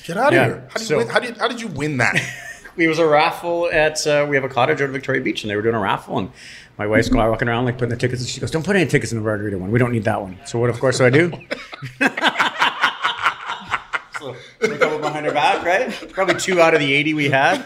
Get 0.06 0.18
out 0.18 0.28
of 0.28 0.34
Yeah, 0.34 0.46
here. 0.46 0.68
How 0.70 0.78
did, 0.80 0.88
so- 0.88 0.94
you 0.94 0.98
win, 1.00 1.08
how, 1.08 1.20
did, 1.20 1.38
how 1.38 1.48
did 1.48 1.62
you 1.62 1.68
win 1.68 1.98
that? 1.98 2.16
It 2.78 2.88
was 2.88 3.00
a 3.00 3.06
raffle 3.06 3.70
at 3.70 4.08
uh, 4.08 4.26
we 4.30 4.38
have 4.38 4.46
a 4.46 4.48
cottage 4.50 4.78
out 4.80 4.86
at 4.86 4.90
Victoria 4.92 5.20
Beach, 5.20 5.44
and 5.44 5.52
they 5.52 5.56
were 5.58 5.62
doing 5.62 5.76
a 5.76 5.80
raffle, 5.80 6.18
and 6.18 6.32
my 6.78 6.88
wife's 6.88 7.10
going 7.10 7.28
walking 7.30 7.50
around 7.50 7.66
like 7.66 7.74
putting 7.78 7.90
the 7.90 7.98
tickets. 7.98 8.22
And 8.22 8.30
she 8.30 8.40
goes, 8.40 8.52
"Don't 8.52 8.64
put 8.66 8.78
any 8.78 8.90
tickets 8.90 9.12
in 9.12 9.18
the 9.18 9.24
margarita 9.26 9.58
one. 9.58 9.70
We 9.70 9.80
don't 9.80 9.92
need 9.92 10.06
that 10.06 10.22
one." 10.22 10.38
So 10.46 10.60
what? 10.60 10.70
Of 10.70 10.80
course, 10.80 11.00
do 11.00 11.06
I 11.06 11.10
do. 11.10 11.34
so 14.62 14.69
we 14.69 14.78
go 14.78 15.00
behind 15.00 15.26
her 15.26 15.32
back, 15.32 15.63
right? 15.65 15.91
Probably 16.12 16.36
two 16.36 16.62
out 16.62 16.74
of 16.74 16.80
the 16.80 16.93
eighty 16.93 17.13
we 17.13 17.30
had. 17.30 17.65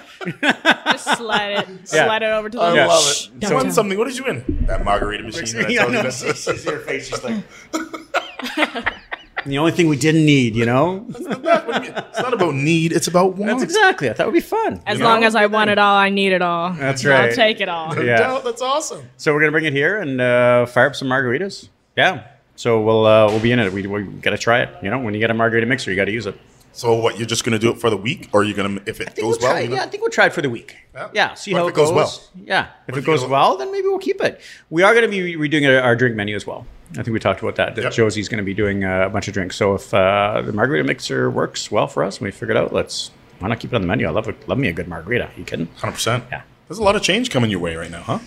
Just 0.91 1.17
slide 1.17 1.59
it, 1.59 1.67
Yeah. 1.93 2.05
slide 2.05 2.23
it 2.23 2.27
over 2.31 2.49
to 2.49 2.57
the. 2.57 2.63
I 2.63 2.73
Yeah. 2.75 2.85
love 2.87 3.03
it. 3.11 3.39
don't 3.39 3.49
You 3.51 3.55
won 3.57 3.71
something. 3.71 3.97
What 3.97 4.07
did 4.07 4.17
you 4.17 4.23
win? 4.25 4.65
That 4.67 4.83
margarita 4.85 5.23
machine 5.23 5.45
that 5.57 5.65
I 5.67 5.69
Yeah, 5.69 5.81
told 5.81 5.91
you 5.93 5.97
no, 5.97 6.03
that- 6.03 6.13
she 6.13 6.33
sees 6.33 6.63
her 6.65 6.79
face. 6.79 7.07
She's 7.07 7.23
like. 7.23 7.43
the 9.45 9.57
only 9.57 9.71
thing 9.71 9.87
we 9.89 9.97
didn't 9.97 10.25
need, 10.25 10.55
you 10.55 10.65
know. 10.65 11.05
It's 11.09 12.19
not 12.19 12.33
about 12.33 12.53
need, 12.53 12.93
it's 12.93 13.07
about 13.07 13.35
want. 13.35 13.51
That's 13.59 13.63
exactly. 13.63 14.09
I 14.09 14.13
thought 14.13 14.23
it 14.23 14.27
would 14.27 14.33
be 14.33 14.39
fun. 14.39 14.81
As 14.85 14.99
You 14.99 15.03
long 15.03 15.21
know? 15.21 15.27
as 15.27 15.35
I 15.35 15.47
want 15.47 15.69
it 15.69 15.77
all, 15.77 15.95
I 15.95 16.09
need 16.09 16.31
it 16.31 16.41
all. 16.41 16.71
That's 16.73 17.03
right. 17.03 17.15
I'll 17.15 17.25
right. 17.27 17.35
take 17.35 17.59
it 17.59 17.67
all. 17.69 17.93
No 17.95 18.01
Yeah. 18.01 18.17
doubt, 18.17 18.43
That's 18.43 18.61
awesome. 18.61 19.09
So 19.17 19.33
we're 19.33 19.39
gonna 19.41 19.51
bring 19.51 19.65
it 19.65 19.73
here 19.73 19.97
and 19.99 20.21
uh, 20.21 20.65
fire 20.67 20.87
up 20.87 20.95
some 20.95 21.07
margaritas. 21.09 21.69
Yeah. 21.97 22.23
So 22.55 22.81
we'll 22.81 23.05
uh, 23.05 23.27
we'll 23.27 23.39
be 23.41 23.51
in 23.51 23.59
it. 23.59 23.73
We, 23.73 23.85
we 23.87 24.03
gotta 24.03 24.37
try 24.37 24.61
it. 24.61 24.69
You 24.83 24.89
know, 24.91 24.99
when 24.99 25.13
you 25.13 25.19
get 25.19 25.31
a 25.31 25.33
margarita 25.33 25.65
mixer, 25.67 25.89
you 25.89 25.97
gotta 25.97 26.11
use 26.11 26.25
it. 26.27 26.39
So 26.73 26.93
what? 26.95 27.17
You're 27.17 27.27
just 27.27 27.43
going 27.45 27.53
to 27.53 27.59
do 27.59 27.71
it 27.71 27.79
for 27.79 27.89
the 27.89 27.97
week, 27.97 28.29
or 28.33 28.43
you're 28.43 28.49
you 28.49 28.55
going 28.55 28.79
to 28.79 28.89
if 28.89 28.99
it 28.99 29.15
goes 29.15 29.17
we'll 29.23 29.29
well? 29.39 29.51
try, 29.51 29.59
you're 29.61 29.73
yeah, 29.75 29.83
I 29.83 29.87
think 29.87 30.01
we'll 30.01 30.11
try 30.11 30.25
it 30.25 30.33
for 30.33 30.41
the 30.41 30.49
week. 30.49 30.75
Yeah. 30.93 31.09
Yeah, 31.13 31.33
see 31.35 31.53
What 31.53 31.59
how 31.59 31.65
if 31.67 31.69
it 31.69 31.73
it 31.73 31.75
goes 31.77 31.89
goes. 31.91 31.95
well? 31.95 32.45
Yeah, 32.45 32.63
if 32.63 32.69
if 32.89 32.95
it 32.95 32.99
it 32.99 33.05
goes 33.05 33.21
goes- 33.21 33.29
well, 33.29 33.57
then 33.57 33.71
maybe 33.71 33.87
we'll 33.87 33.99
keep 33.99 34.21
it. 34.21 34.41
We 34.69 34.81
are 34.83 34.93
going 34.93 35.05
to 35.05 35.09
be 35.09 35.35
redoing 35.35 35.67
our, 35.69 35.81
our 35.81 35.95
drink 35.95 36.15
menu 36.15 36.35
as 36.35 36.45
well. 36.47 36.65
I 36.91 36.95
think 36.97 37.09
we 37.09 37.19
talked 37.19 37.41
about 37.41 37.55
that. 37.55 37.75
That 37.75 37.83
Yep. 37.85 37.93
Josie's 37.93 38.27
going 38.29 38.37
to 38.39 38.43
be 38.43 38.53
doing 38.53 38.83
uh, 38.83 39.05
a 39.05 39.09
bunch 39.09 39.27
of 39.27 39.33
drinks. 39.33 39.55
So 39.55 39.75
if 39.75 39.93
uh, 39.93 40.41
the 40.45 40.51
margarita 40.53 40.83
mixer 40.83 41.29
works 41.29 41.71
well 41.71 41.87
for 41.87 42.03
us, 42.03 42.17
and 42.17 42.25
we 42.25 42.31
figure 42.31 42.55
it 42.55 42.57
out, 42.57 42.73
let's 42.73 43.09
why 43.39 43.47
not 43.49 43.59
keep 43.59 43.71
it 43.71 43.75
on 43.75 43.81
the 43.81 43.87
menu? 43.87 44.05
I 44.07 44.11
love 44.11 44.27
it. 44.27 44.47
Love 44.47 44.57
me 44.57 44.67
a 44.67 44.73
good 44.73 44.87
margarita. 44.87 45.29
you 45.37 45.43
kidding? 45.43 45.67
100%. 45.79 46.23
Yeah. 46.31 46.41
There's 46.67 46.79
a 46.79 46.83
lot 46.83 46.95
of 46.95 47.01
change 47.01 47.29
coming 47.29 47.51
your 47.51 47.59
way 47.59 47.75
right 47.75 47.91
now, 47.91 48.01
huh? 48.01 48.19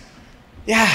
Yeah. 0.65 0.85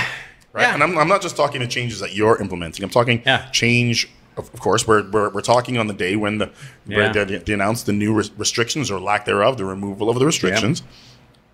Right. 0.52 0.62
Yeah. 0.62 0.74
And 0.74 0.82
I'm, 0.82 0.96
I'm 0.98 1.08
not 1.08 1.22
just 1.22 1.34
talking 1.36 1.60
the 1.60 1.66
changes 1.66 2.00
that 2.00 2.14
you're 2.14 2.40
implementing. 2.40 2.84
I'm 2.84 2.90
talking 2.90 3.22
Yeah. 3.26 3.48
change. 3.50 4.08
Of, 4.36 4.52
of 4.54 4.60
course, 4.60 4.86
we're, 4.86 5.08
we're, 5.10 5.28
we're 5.30 5.40
talking 5.42 5.76
on 5.78 5.86
the 5.88 5.94
day 5.94 6.16
when 6.16 6.38
the 6.38 6.50
Yeah. 6.86 7.12
they, 7.12 7.38
they 7.38 7.52
announced 7.52 7.86
the 7.86 7.92
new 7.92 8.14
res- 8.14 8.30
restrictions 8.38 8.90
or 8.90 8.98
lack 9.00 9.24
thereof, 9.26 9.58
the 9.58 9.64
removal 9.64 10.08
of 10.08 10.18
the 10.18 10.24
restrictions. 10.26 10.82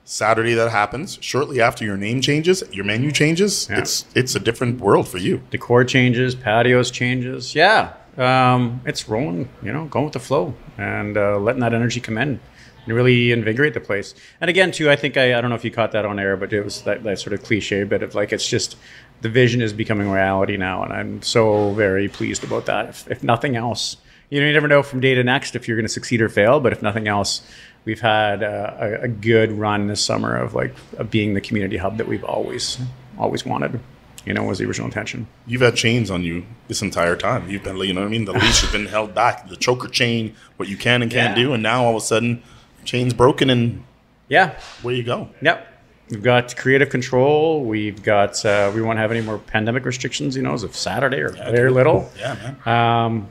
Saturday 0.05 0.55
that 0.55 0.71
happens. 0.71 1.19
Shortly 1.21 1.61
after 1.61 1.85
your 1.85 1.97
name 1.97 2.21
changes, 2.21 2.63
your 2.73 2.85
menu 2.85 3.13
changes. 3.13 3.69
Yeah. 3.69 3.81
It's 3.81 4.07
it's 4.15 4.35
a 4.35 4.41
different 4.41 4.81
world 4.81 5.07
for 5.07 5.19
you. 5.19 5.43
decor 5.51 5.85
changes, 5.85 6.35
patios 6.35 6.91
changes. 6.91 7.55
Yeah, 7.55 7.93
um, 8.17 8.81
it's 8.87 9.09
rolling. 9.09 9.49
You 9.63 9.73
know, 9.73 9.85
going 9.87 10.05
with 10.07 10.15
the 10.15 10.21
flow 10.21 10.55
and 10.79 11.17
uh, 11.19 11.39
letting 11.39 11.61
that 11.61 11.75
energy 11.75 12.01
come 12.01 12.17
in 12.17 12.41
and 12.89 12.97
really 12.97 13.33
invigorate 13.33 13.75
the 13.75 13.81
place. 13.81 14.15
And 14.41 14.49
again, 14.49 14.73
too, 14.73 14.91
I 14.91 14.97
think 14.97 15.17
I, 15.17 15.37
I 15.37 15.41
don't 15.41 15.51
know 15.51 15.57
if 15.57 15.65
you 15.65 15.71
caught 15.71 15.93
that 15.93 16.05
on 16.07 16.19
air, 16.19 16.37
but 16.37 16.53
it 16.53 16.63
was 16.65 16.83
that, 16.83 17.03
that 17.05 17.19
sort 17.21 17.35
of 17.35 17.43
cliche 17.43 17.85
bit 17.85 18.03
of 18.03 18.15
like 18.15 18.33
it's 18.33 18.49
just 18.49 18.77
the 19.21 19.29
vision 19.29 19.61
is 19.61 19.73
becoming 19.73 20.11
reality 20.11 20.57
now, 20.57 20.83
and 20.83 20.93
I'm 20.93 21.23
so 21.23 21.73
very 21.73 22.09
pleased 22.09 22.45
about 22.45 22.67
that. 22.67 22.89
If, 22.89 23.11
if 23.11 23.23
nothing 23.23 23.57
else, 23.57 23.97
you 24.31 24.41
know, 24.41 24.47
you 24.47 24.53
never 24.53 24.69
know 24.69 24.83
from 24.83 25.01
day 25.01 25.15
to 25.15 25.25
next 25.25 25.55
if 25.57 25.67
you're 25.69 25.77
going 25.77 25.87
to 25.87 25.93
succeed 25.93 26.21
or 26.23 26.29
fail. 26.29 26.61
But 26.61 26.73
if 26.73 26.83
nothing 26.83 27.09
else, 27.09 27.43
we've 27.85 28.01
had 28.01 28.43
a, 28.43 29.01
a 29.03 29.09
good 29.09 29.53
run 29.53 29.87
this 29.89 30.03
summer 30.05 30.37
of 30.37 30.55
like 30.55 30.75
of 30.99 31.11
being 31.11 31.35
the 31.35 31.41
community 31.41 31.77
hub 31.79 31.97
that 31.99 32.07
we've 32.09 32.25
always 32.25 32.79
always 33.19 33.45
wanted. 33.45 33.81
You 34.27 34.35
know, 34.35 34.43
was 34.43 34.59
the 34.59 34.67
original 34.67 34.87
intention. 34.87 35.27
You've 35.47 35.63
had 35.63 35.75
chains 35.75 36.11
on 36.11 36.23
you 36.23 36.45
this 36.67 36.83
entire 36.83 37.17
time. 37.17 37.49
You've 37.49 37.63
been, 37.65 37.79
you 37.79 37.95
know 37.95 38.01
what 38.03 38.09
I 38.09 38.11
mean? 38.11 38.27
The 38.27 38.35
leash 38.35 38.61
has 38.61 38.71
been 38.71 38.85
held 38.87 39.15
back. 39.15 39.49
The 39.49 39.57
choker 39.57 39.89
chain, 39.89 40.35
what 40.59 40.69
you 40.69 40.77
can 40.77 41.01
and 41.01 41.11
can't 41.11 41.35
Yeah. 41.37 41.45
do. 41.45 41.53
And 41.55 41.63
now 41.63 41.85
all 41.85 41.91
of 41.97 41.97
a 41.97 42.01
sudden, 42.05 42.43
chain's 42.89 43.13
broken 43.13 43.51
and 43.51 43.85
Yeah, 44.29 44.59
where 44.83 44.95
you 44.95 45.03
go? 45.03 45.29
Yep. 45.43 45.67
We've 46.11 46.23
got 46.23 46.57
creative 46.57 46.89
control. 46.89 47.65
We've 47.65 48.03
got, 48.03 48.43
uh, 48.45 48.73
we 48.75 48.81
won't 48.81 48.99
have 48.99 49.11
any 49.11 49.21
more 49.21 49.39
pandemic 49.39 49.85
restrictions, 49.85 50.37
you 50.37 50.43
know, 50.43 50.55
as 50.55 50.63
of 50.63 50.75
Saturday 50.75 51.19
or 51.19 51.29
very 51.29 51.71
little. 51.71 52.11
Yeah, 52.19 52.35
man. 52.65 52.75
Um, 52.75 53.29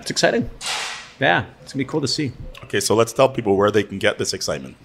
it's 0.00 0.10
exciting. 0.10 0.48
Yeah, 1.20 1.44
it's 1.60 1.72
to 1.72 1.78
be 1.78 1.84
cool 1.84 2.00
to 2.00 2.08
see. 2.08 2.32
Okay, 2.64 2.80
so 2.80 2.94
let's 2.94 3.12
tell 3.12 3.28
people 3.28 3.56
where 3.56 3.70
they 3.70 3.82
can 3.82 3.98
get 3.98 4.16
this 4.18 4.32
excitement. 4.32 4.76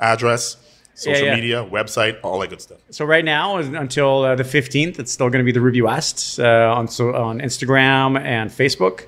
Address, 0.00 0.56
social 0.94 1.26
yeah. 1.26 1.34
media, 1.36 1.64
website, 1.64 2.18
all 2.24 2.40
that 2.40 2.50
good 2.50 2.60
stuff. 2.60 2.78
So 2.90 3.04
right 3.04 3.24
now, 3.24 3.58
until 3.58 4.22
uh, 4.22 4.34
the 4.34 4.42
15th, 4.42 4.98
it's 4.98 5.12
still 5.12 5.30
to 5.30 5.42
be 5.42 5.52
the 5.52 5.60
Ruby 5.60 5.82
West 5.82 6.40
uh, 6.40 6.74
on, 6.76 6.88
so, 6.88 7.14
on 7.14 7.40
Instagram 7.40 8.20
and 8.20 8.50
Facebook. 8.50 9.06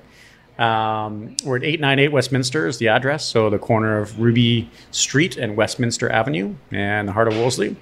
Um, 0.59 1.37
we're 1.45 1.55
at 1.55 1.63
898 1.63 2.11
Westminster 2.11 2.67
is 2.67 2.77
the 2.79 2.89
address. 2.89 3.25
So 3.25 3.49
the 3.49 3.57
corner 3.57 3.97
of 3.97 4.19
Ruby 4.19 4.69
Street 4.91 5.37
and 5.37 5.55
Westminster 5.55 6.11
Avenue 6.11 6.55
and 6.71 7.07
the 7.07 7.13
heart 7.13 7.29
of 7.29 7.35
Wolseley. 7.35 7.77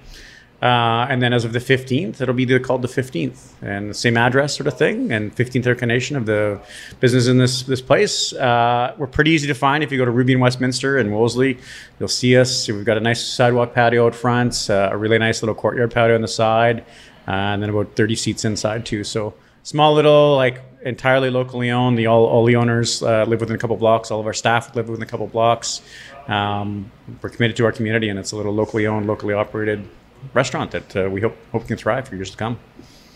Uh, 0.60 1.06
and 1.08 1.22
then 1.22 1.32
as 1.32 1.44
of 1.44 1.52
the 1.52 1.60
15th, 1.60 2.20
it'll 2.20 2.34
be 2.34 2.44
the, 2.44 2.58
called 2.58 2.82
the 2.82 2.88
15th 2.88 3.52
and 3.62 3.90
the 3.90 3.94
same 3.94 4.16
address 4.16 4.56
sort 4.56 4.66
of 4.66 4.76
thing 4.76 5.12
and 5.12 5.34
15th 5.36 5.66
incarnation 5.66 6.16
of 6.16 6.26
the 6.26 6.60
business 6.98 7.28
in 7.28 7.38
this 7.38 7.62
this 7.62 7.80
place. 7.80 8.32
Uh, 8.32 8.92
we're 8.98 9.06
pretty 9.06 9.30
easy 9.30 9.46
to 9.46 9.54
find 9.54 9.84
if 9.84 9.92
you 9.92 9.98
go 9.98 10.04
to 10.04 10.10
Ruby 10.10 10.32
and 10.32 10.42
Westminster 10.42 10.98
and 10.98 11.12
Wolseley. 11.12 11.58
You'll 12.00 12.08
see 12.08 12.36
us. 12.36 12.66
We've 12.66 12.84
got 12.84 12.96
a 12.96 13.00
nice 13.00 13.24
sidewalk 13.24 13.72
patio 13.72 14.06
out 14.06 14.16
front, 14.16 14.68
uh, 14.68 14.88
a 14.90 14.96
really 14.96 15.18
nice 15.18 15.42
little 15.42 15.54
courtyard 15.54 15.92
patio 15.92 16.16
on 16.16 16.22
the 16.22 16.28
side, 16.28 16.84
and 17.28 17.62
then 17.62 17.70
about 17.70 17.94
30 17.94 18.16
seats 18.16 18.44
inside 18.44 18.84
too. 18.84 19.04
So 19.04 19.34
small 19.62 19.94
little 19.94 20.34
like 20.34 20.60
entirely 20.82 21.30
locally 21.30 21.70
owned. 21.70 21.98
The 21.98 22.06
all, 22.06 22.24
all 22.26 22.44
the 22.44 22.56
owners 22.56 23.02
uh, 23.02 23.24
live 23.28 23.40
within 23.40 23.56
a 23.56 23.58
couple 23.58 23.76
blocks. 23.76 24.10
All 24.10 24.20
of 24.20 24.26
our 24.26 24.32
staff 24.34 24.74
live 24.76 24.88
within 24.88 25.02
a 25.02 25.06
couple 25.06 25.26
blocks. 25.26 25.80
Um, 26.28 26.90
we're 27.22 27.30
committed 27.30 27.56
to 27.56 27.64
our 27.64 27.72
community, 27.72 28.08
and 28.08 28.18
it's 28.18 28.32
a 28.32 28.36
little 28.36 28.52
locally 28.54 28.86
owned, 28.86 29.06
locally 29.06 29.34
operated 29.34 29.86
restaurant 30.34 30.70
that 30.72 30.96
uh, 30.96 31.08
we 31.10 31.20
hope 31.20 31.36
hope 31.52 31.66
can 31.66 31.76
thrive 31.76 32.08
for 32.08 32.14
years 32.16 32.30
to 32.30 32.36
come. 32.36 32.58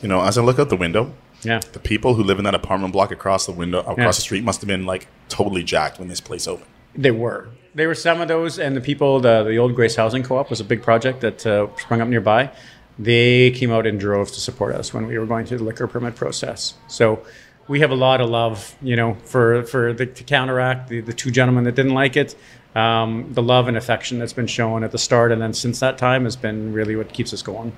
You 0.02 0.08
know, 0.08 0.22
as 0.22 0.38
I 0.38 0.42
look 0.42 0.58
out 0.58 0.68
the 0.68 0.76
window, 0.76 1.12
Yeah, 1.42 1.60
the 1.72 1.78
people 1.80 2.14
who 2.14 2.22
live 2.22 2.38
in 2.38 2.44
that 2.44 2.54
apartment 2.54 2.92
block 2.92 3.10
across 3.12 3.46
the 3.46 3.52
window, 3.52 3.80
across 3.80 3.98
Yeah. 3.98 4.06
the 4.06 4.12
street, 4.14 4.44
must 4.44 4.60
have 4.60 4.68
been 4.68 4.86
like 4.86 5.06
totally 5.28 5.62
jacked 5.62 5.98
when 5.98 6.08
this 6.08 6.20
place 6.20 6.46
opened. 6.48 6.68
they 6.94 7.10
were. 7.10 7.48
They 7.74 7.86
were 7.86 7.94
some 7.94 8.20
of 8.20 8.28
those, 8.28 8.58
and 8.58 8.76
the 8.76 8.80
people, 8.82 9.18
the, 9.20 9.44
the 9.44 9.56
old 9.56 9.74
Grace 9.74 9.96
Housing 9.96 10.22
Co-op 10.22 10.50
was 10.50 10.60
a 10.60 10.64
big 10.64 10.82
project 10.82 11.22
that 11.22 11.46
uh, 11.46 11.68
sprung 11.78 12.02
up 12.02 12.08
nearby. 12.08 12.50
They 12.98 13.50
came 13.52 13.72
out 13.72 13.86
in 13.86 13.96
droves 13.96 14.32
to 14.32 14.40
support 14.40 14.74
us 14.74 14.92
when 14.92 15.06
we 15.06 15.16
were 15.18 15.24
going 15.24 15.46
through 15.46 15.58
the 15.58 15.64
liquor 15.64 15.86
permit 15.86 16.14
process. 16.14 16.74
So 16.88 17.24
we 17.68 17.80
have 17.80 17.90
a 17.90 17.94
lot 17.96 18.20
of 18.20 18.28
love, 18.28 18.74
you 18.82 18.96
know, 18.96 19.14
for 19.24 19.62
for 19.64 19.92
the, 19.92 20.06
to 20.06 20.24
counteract 20.24 20.88
the, 20.88 21.00
the 21.00 21.12
two 21.12 21.30
gentlemen 21.30 21.64
that 21.64 21.74
didn't 21.74 21.94
like 21.94 22.16
it. 22.16 22.34
Um, 22.74 23.28
the 23.32 23.42
love 23.42 23.68
and 23.68 23.76
affection 23.76 24.18
that's 24.18 24.32
been 24.32 24.46
shown 24.46 24.82
at 24.82 24.92
the 24.92 24.98
start, 24.98 25.30
and 25.30 25.42
then 25.42 25.52
since 25.52 25.80
that 25.80 25.98
time, 25.98 26.24
has 26.24 26.36
been 26.36 26.72
really 26.72 26.96
what 26.96 27.12
keeps 27.12 27.34
us 27.34 27.42
going. 27.42 27.76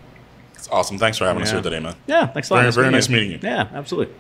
It's 0.55 0.69
awesome. 0.69 0.99
Thanks 0.99 1.19
for 1.19 1.25
having 1.25 1.43
us 1.43 1.51
here 1.51 1.61
today, 1.61 1.81
man. 1.81 1.97
Yeah, 2.07 2.27
thanks 2.29 2.49
a 2.51 2.55
lot. 2.55 2.61
Very- 2.61 2.73
very 2.73 2.91
nice 2.91 3.09
meeting 3.09 3.33
you. 3.33 3.39
Yeah, 3.43 3.69
absolutely. 3.75 4.15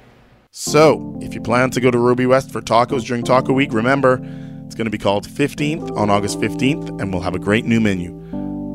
So, 0.51 1.17
if 1.21 1.33
you 1.35 1.41
plan 1.41 1.71
to 1.71 1.81
go 1.81 1.91
to 1.91 1.99
Ruby 1.99 2.27
West 2.27 2.53
for 2.53 2.61
tacos 2.61 3.05
during 3.05 3.23
Taco 3.25 3.53
Week, 3.53 3.73
remember 3.73 4.21
It's 4.67 4.75
going 4.75 4.87
to 4.87 4.91
be 4.91 4.99
called 4.99 5.29
15th 5.29 5.97
on 5.97 6.11
August 6.11 6.41
15th, 6.41 7.01
and 7.01 7.13
we'll 7.13 7.23
have 7.23 7.35
a 7.35 7.39
great 7.39 7.65
new 7.65 7.81
menu. 7.81 8.11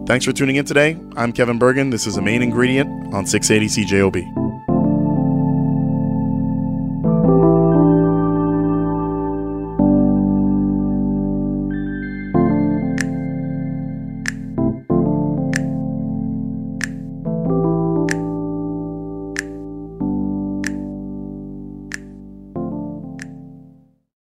Thanks 0.08 0.23
for 0.23 0.32
tuning 0.32 0.56
in 0.56 0.65
today. 0.65 0.97
I'm 1.17 1.34
Kevin 1.34 1.60
Burgin. 1.60 1.91
This 1.91 2.08
is 2.08 2.15
a 2.15 2.21
main 2.21 2.41
ingredient 2.41 3.13
on 3.13 3.25
680 3.25 3.86
CJOB. 3.86 4.68